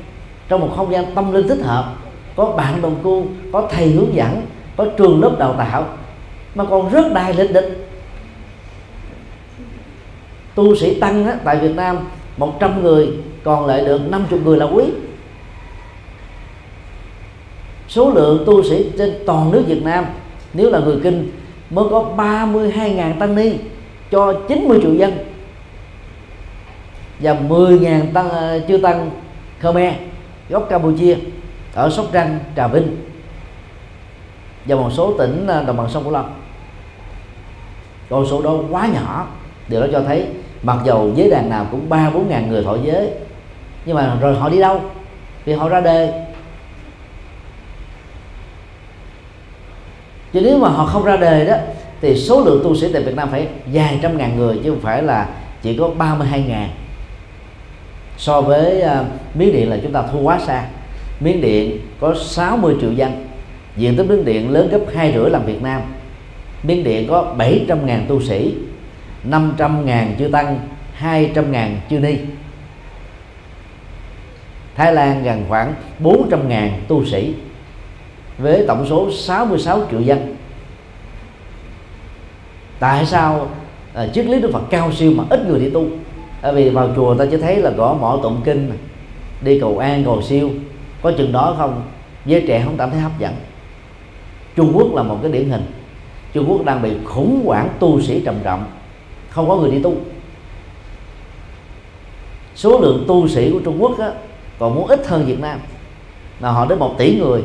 [0.47, 1.93] Trong một không gian tâm linh thích hợp
[2.35, 4.41] có bạn đồng tu có thầy hướng dẫn
[4.77, 5.85] có trường lớp đào tạo
[6.55, 7.87] mà còn rất đài lịch địch.
[10.55, 11.97] Tu sĩ tăng á, tại Việt Nam
[12.37, 13.09] 100 người
[13.43, 14.83] còn lại được 50 người là quý.
[17.87, 20.05] Số lượng tu sĩ trên toàn nước Việt Nam
[20.53, 21.31] nếu là người kinh
[21.69, 23.51] mới có 32.000 tăng ni
[24.11, 25.32] cho 90 triệu dân
[27.23, 29.09] và 10.000 tăng ờ, chưa tăng
[29.61, 29.93] Khmer
[30.49, 31.15] gốc Campuchia
[31.73, 32.97] ở Sóc Trăng, Trà Vinh
[34.65, 36.33] và một số tỉnh ờ, đồng bằng sông Cửu Long.
[38.09, 39.27] Con số đó quá nhỏ
[39.67, 40.27] điều đó cho thấy
[40.63, 43.09] mặc dầu giới đàn nào cũng ba bốn ngàn người thọ giới
[43.85, 44.81] nhưng mà rồi họ đi đâu?
[45.45, 46.25] Vì họ ra đề
[50.33, 51.55] chứ nếu mà họ không ra đề đó
[52.01, 54.81] thì số lượng tu sĩ tại Việt Nam phải vài trăm ngàn người chứ không
[54.81, 55.29] phải là
[55.61, 56.69] chỉ có 32 ngàn
[58.17, 60.65] so với à, uh, Miến Điện là chúng ta thua quá xa.
[61.19, 63.27] Miến Điện có 60 triệu dân.
[63.77, 65.81] Diện tích miếng Điện lớn gấp hai rưỡi làm Việt Nam.
[66.63, 68.53] Miến Điện có 700 ngàn tu sĩ
[69.23, 70.59] 500 ngàn chư tăng
[70.93, 72.15] 200 ngàn chư ni.
[74.75, 77.33] Thái Lan gần khoảng 400 ngàn tu sĩ
[78.37, 80.35] với tổng số 66 triệu dân.
[82.79, 83.47] Tại sao
[83.93, 85.87] à, triết lý Đức Phật cao siêu mà ít người đi tu?
[86.43, 88.71] Bởi vì vào chùa ta chỉ thấy là gõ mỏ tụng kinh
[89.41, 90.49] đi cầu an cầu siêu.
[91.01, 91.83] Có chừng đó không?
[92.25, 93.33] Giới trẻ không cảm thấy hấp dẫn.
[94.55, 95.65] Trung Quốc là một cái điển hình.
[96.33, 98.65] Trung Quốc đang bị khủng hoảng tu sĩ trầm trọng
[99.29, 99.95] không có người đi tu.
[102.55, 104.11] Số lượng tu sĩ của Trung Quốc á,
[104.59, 105.59] còn muốn ít hơn Việt Nam.
[106.39, 107.41] Là họ đến một tỷ người.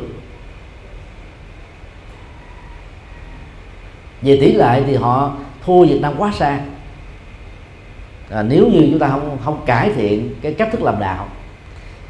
[4.21, 5.31] Về tỷ lệ thì họ
[5.65, 6.59] thua Việt Nam quá xa
[8.29, 11.27] à, nếu như chúng ta không không cải thiện cái cách thức làm đạo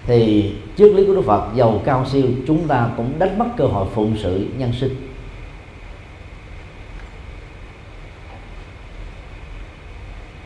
[0.07, 3.65] thì triết lý của Đức Phật giàu cao siêu chúng ta cũng đánh mất cơ
[3.65, 4.95] hội phụng sự nhân sinh.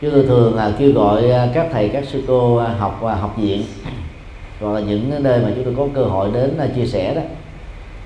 [0.00, 3.14] Chúng tôi thường là kêu gọi à, các thầy các sư cô à, học và
[3.14, 3.62] học viện
[4.60, 7.22] hoặc là những nơi mà chúng tôi có cơ hội đến à, chia sẻ đó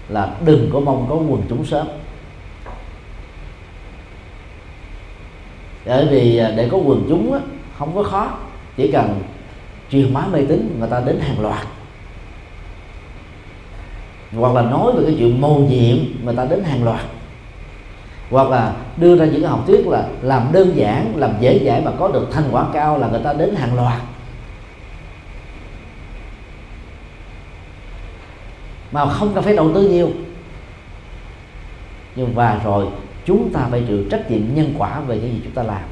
[0.09, 1.87] là đừng có mong có quần chúng sớm.
[5.87, 7.41] Bởi vì để có quần chúng á,
[7.79, 8.31] không có khó,
[8.77, 9.21] chỉ cần
[9.91, 11.67] truyền hóa mê tín, người ta đến hàng loạt.
[14.37, 17.05] Hoặc là nói về cái chuyện mầu nhiệm, người ta đến hàng loạt.
[18.31, 21.81] Hoặc là đưa ra những cái học thuyết là làm đơn giản, làm dễ dãi
[21.81, 24.01] mà có được thành quả cao là người ta đến hàng loạt.
[28.93, 30.11] Mà không cần phải đầu tư nhiều.
[32.17, 32.87] Nhưng và rồi,
[33.25, 35.83] chúng ta phải chịu trách nhiệm nhân quả về những gì chúng ta làm.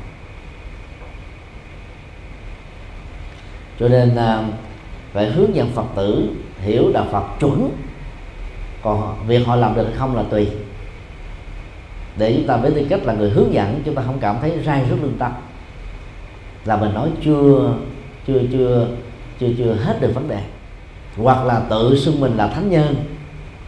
[3.81, 4.45] Cho nên à,
[5.13, 6.29] phải hướng dẫn phật tử
[6.61, 7.71] hiểu đạo phật chuẩn.
[8.83, 10.49] Còn việc họ làm được không là tùy.
[12.19, 14.53] Để chúng ta với tư cách là người hướng dẫn, chúng ta không cảm thấy
[14.65, 15.33] rai rất lương tâm.
[16.65, 17.75] Là mình nói chưa
[18.27, 18.87] chưa chưa
[19.41, 20.41] chưa chưa hết được vấn đề.
[21.17, 22.95] Hoặc là tự xưng mình là thánh nhân,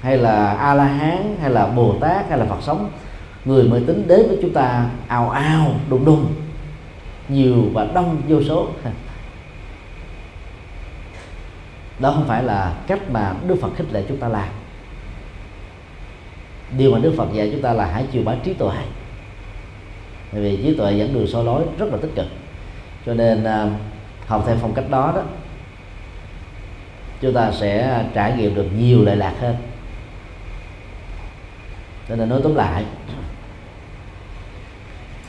[0.01, 2.91] hay là a la hán hay là bồ tát hay là phật sống.
[3.45, 6.27] Người mới tính đến với chúng ta ào ào đùng đùng.
[7.29, 8.69] Nhiều và đông vô số.
[11.99, 14.49] đó không phải là cách mà đức phật khích lệ chúng ta làm.
[16.77, 18.77] Điều mà đức phật dạy chúng ta là hãy chiều bá trí tuệ.
[20.33, 22.27] Bởi vì trí tuệ dẫn đường soi lối rất là tích cực.
[23.07, 23.67] Cho nên à,
[24.27, 25.23] học theo phong cách đó đó,
[27.21, 29.57] chúng ta sẽ trải nghiệm được nhiều lệ lạc hơn.
[32.09, 32.85] Cho nên nói tóm lại,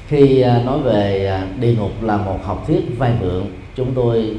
[0.08, 4.38] khi à, nói về à, địa ngục là một học thuyết vay mượn, chúng tôi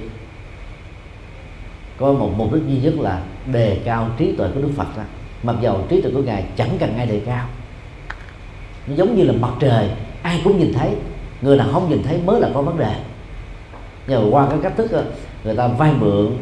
[2.01, 3.23] có một mục đích duy nhất là
[3.53, 5.05] đề cao trí tuệ của đức phật ra.
[5.43, 7.47] Mặc dầu trí tuệ của ngài chẳng cần ai đề cao.
[8.87, 9.91] Nó giống như là mặt trời
[10.23, 10.91] ai cũng nhìn thấy.
[11.43, 12.95] Người nào không nhìn thấy mới là có vấn đề.
[14.07, 15.05] Nhờ qua cái cách thức ờ,
[15.45, 16.37] người ta vay mượn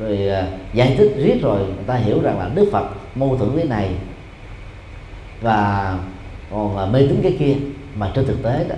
[0.00, 3.50] rồi ờ, giải thích riết rồi người ta hiểu rằng là đức phật mâu thuẫn
[3.56, 3.90] cái này
[5.40, 5.98] và
[6.50, 7.56] còn mê tín cái kia.
[7.94, 8.76] Mà trên thực tế đó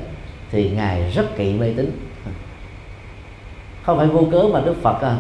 [0.51, 1.91] thì ngài rất kỵ mê tín.
[3.83, 5.17] Không phải vô cớ mà đức phật à,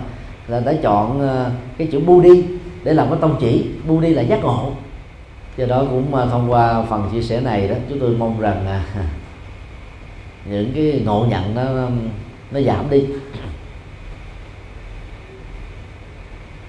[0.49, 2.45] là đã chọn ờ, cái chữ budi
[2.85, 3.67] để làm cái tông chỉ.
[3.87, 4.73] Budi là giác ngộ.
[5.57, 8.67] Do đó cũng ờ, thông qua phần chia sẻ này đó chúng tôi mong rằng
[8.67, 8.85] à,
[10.51, 11.91] những cái ngộ nhận nó ờ,
[12.51, 13.05] nó giảm đi.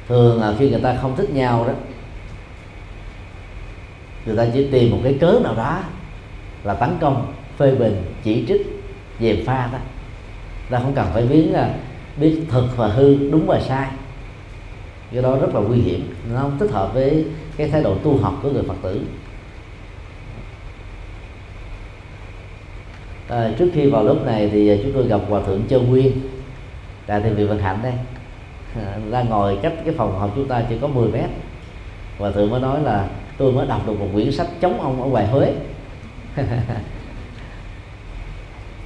[0.08, 1.74] Thường là khi người ta không thích nhau đó
[4.26, 5.80] người ta chỉ tìm một cái cớ nào đó
[6.64, 8.62] là tấn công phê bình chỉ trích
[9.20, 9.78] dèm pha đó
[10.70, 11.74] ta không cần phải biến là
[12.20, 13.88] biết thật và hư đúng và sai.
[15.12, 16.14] Cái đó rất là nguy hiểm.
[16.34, 17.26] Nó không thích hợp với
[17.58, 19.02] cái thái độ tu học của người phật tử.
[23.28, 26.12] À, trước khi vào lớp này thì chúng tôi gặp hòa thượng châu nguyên
[27.06, 27.94] tại thiền viện vận Hạnh đây.
[28.76, 31.30] À, đang ngồi cách cái phòng học chúng ta chỉ có 10 mét.
[32.18, 35.08] Hòa thượng mới nói là tôi mới đọc được một quyển sách chống ông ở
[35.08, 35.54] ngoài Huế.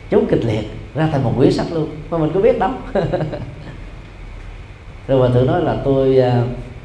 [0.09, 2.71] Chống kịch liệt ra thành một quyển sách luôn, mà mình có biết đâu
[5.07, 6.43] rồi hòa thượng nói là tôi à,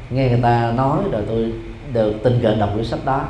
[0.09, 1.53] nghe người ta nói rồi tôi
[1.93, 3.27] được tình cờ đọc quyển sách đó.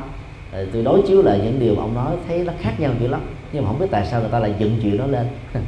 [0.54, 3.08] Rồi tôi đối chiếu lại những điều mà ông nói, thấy nó khác nhau dữ
[3.08, 3.22] lắm.
[3.54, 5.28] Nhưng mà không biết tại sao người ta lại dựng chuyện đó lên.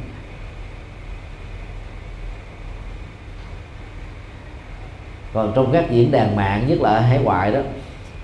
[5.32, 7.60] Còn trong các diễn đàn mạng, nhất là ở hải ngoại đó,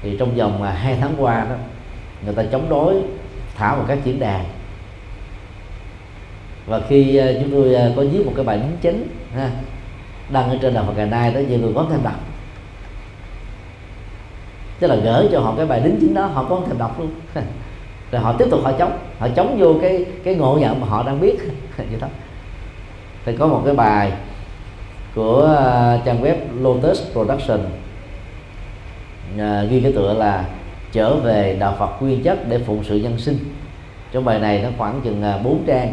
[0.02, 1.56] thì trong vòng à, hai tháng qua đó,
[2.24, 2.94] người ta chống đối
[3.56, 4.44] thảo vào các diễn đàn
[6.68, 9.50] và khi à, chúng tôi à, có viết một cái bài đính chính ha
[10.28, 12.20] đăng ở trên đạo Phật ngày nay đó nhiều người có thêm đọc.
[14.80, 17.10] Tức là gửi cho họ cái bài đính chính đó họ có thèm đọc luôn.
[18.10, 21.02] Rồi họ tiếp tục họ chống họ chống vô cái cái ngộ nhận mà họ
[21.02, 21.36] đang biết.
[21.76, 22.08] Vậy đó.
[23.24, 24.12] Thì có một cái bài
[25.14, 27.60] của à, trang web Lotus Production.
[29.38, 30.44] À, ghi cái tựa là
[30.92, 33.38] trở về đạo Phật nguyên chất để phụng sự nhân sinh
[34.12, 35.92] trong bài này nó khoảng chừng 4 trang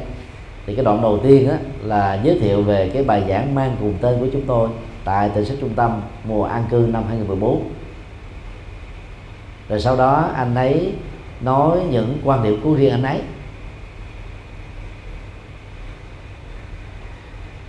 [0.65, 3.93] thì cái đoạn đầu tiên á, là giới thiệu về cái bài giảng mang cùng
[4.01, 4.69] tên của chúng tôi
[5.03, 7.69] tại tỉnh sách trung tâm mùa an cư năm 2014
[9.69, 10.91] rồi sau đó anh ấy
[11.41, 13.21] nói những quan điểm của riêng anh ấy.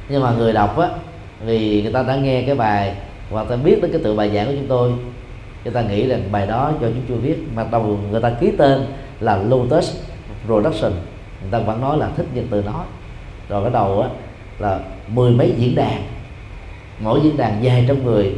[0.09, 0.89] Nhưng mà người đọc á
[1.45, 2.95] vì người ta đã nghe cái bài
[3.31, 4.93] hoặc ta biết đến cái tự bài giảng của chúng tôi
[5.65, 8.51] người ta nghĩ rằng bài đó do chúng tôi viết mà đầu người ta ký
[8.59, 8.87] tên
[9.21, 9.97] là Lotus
[10.47, 10.93] Production
[11.51, 12.85] người ta vẫn nói là thích nhân từ nói.
[13.49, 14.09] Rồi cái đầu á
[14.59, 16.03] là mười mấy diễn đàn.
[17.01, 18.35] Mỗi diễn đàn dài trong người.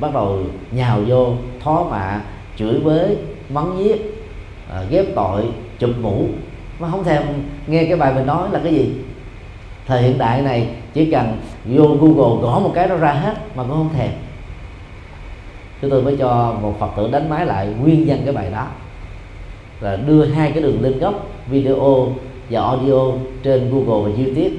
[0.00, 0.38] Bắt đầu
[0.70, 2.20] nhào vô thó mạ
[2.56, 3.16] chửi bới
[3.48, 4.26] mắng nhiếc
[4.70, 5.44] à, ghép tội
[5.78, 6.28] chụp mũ.
[6.78, 7.22] Mà không thèm
[7.66, 8.92] nghe cái bài mình nói là cái gì.
[9.86, 13.62] Thời hiện đại này chỉ cần vô google gõ một cái nó ra hết mà
[13.62, 14.10] cũng không thèm.
[15.80, 18.66] Chúng tôi mới cho một phật tử đánh máy lại nguyên nhân cái bài đó.
[19.80, 21.14] Là đưa hai cái đường link gốc
[21.46, 22.08] video
[22.52, 23.12] và audio
[23.42, 24.56] trên google và youtube.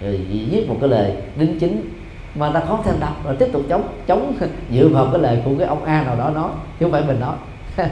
[0.00, 1.90] Rồi viết một cái lời đính chính
[2.34, 4.32] mà ta khó thêm đọc rồi tiếp tục chống chống
[4.72, 6.50] dựa vào cái lời của cái ông a nào đó nói,
[6.80, 7.36] chứ không phải mình nói.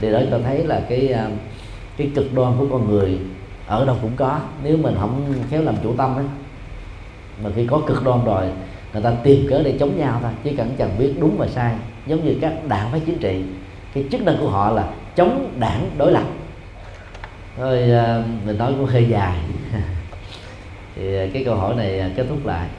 [0.00, 1.30] Thì đó cho thấy là cái à,
[1.96, 3.18] cái cực đoan của con người
[3.66, 4.38] ở đâu cũng có.
[4.64, 6.24] Nếu mình không khéo làm chủ tâm ấy
[7.44, 8.46] mà khi có cực đoan rồi,
[8.92, 11.74] người ta tìm cớ để chống nhau thôi chỉ cần chẳng biết đúng và sai.
[12.06, 13.42] Giống như các đảng phái chính trị,
[13.94, 14.84] cái chức năng của họ là
[15.16, 16.24] chống đảng đối lập.
[17.56, 17.78] Thôi
[18.44, 19.36] mình à, nói cũng hơi dài.
[20.96, 22.68] Thì à, cái câu hỏi này à, kết thúc lại.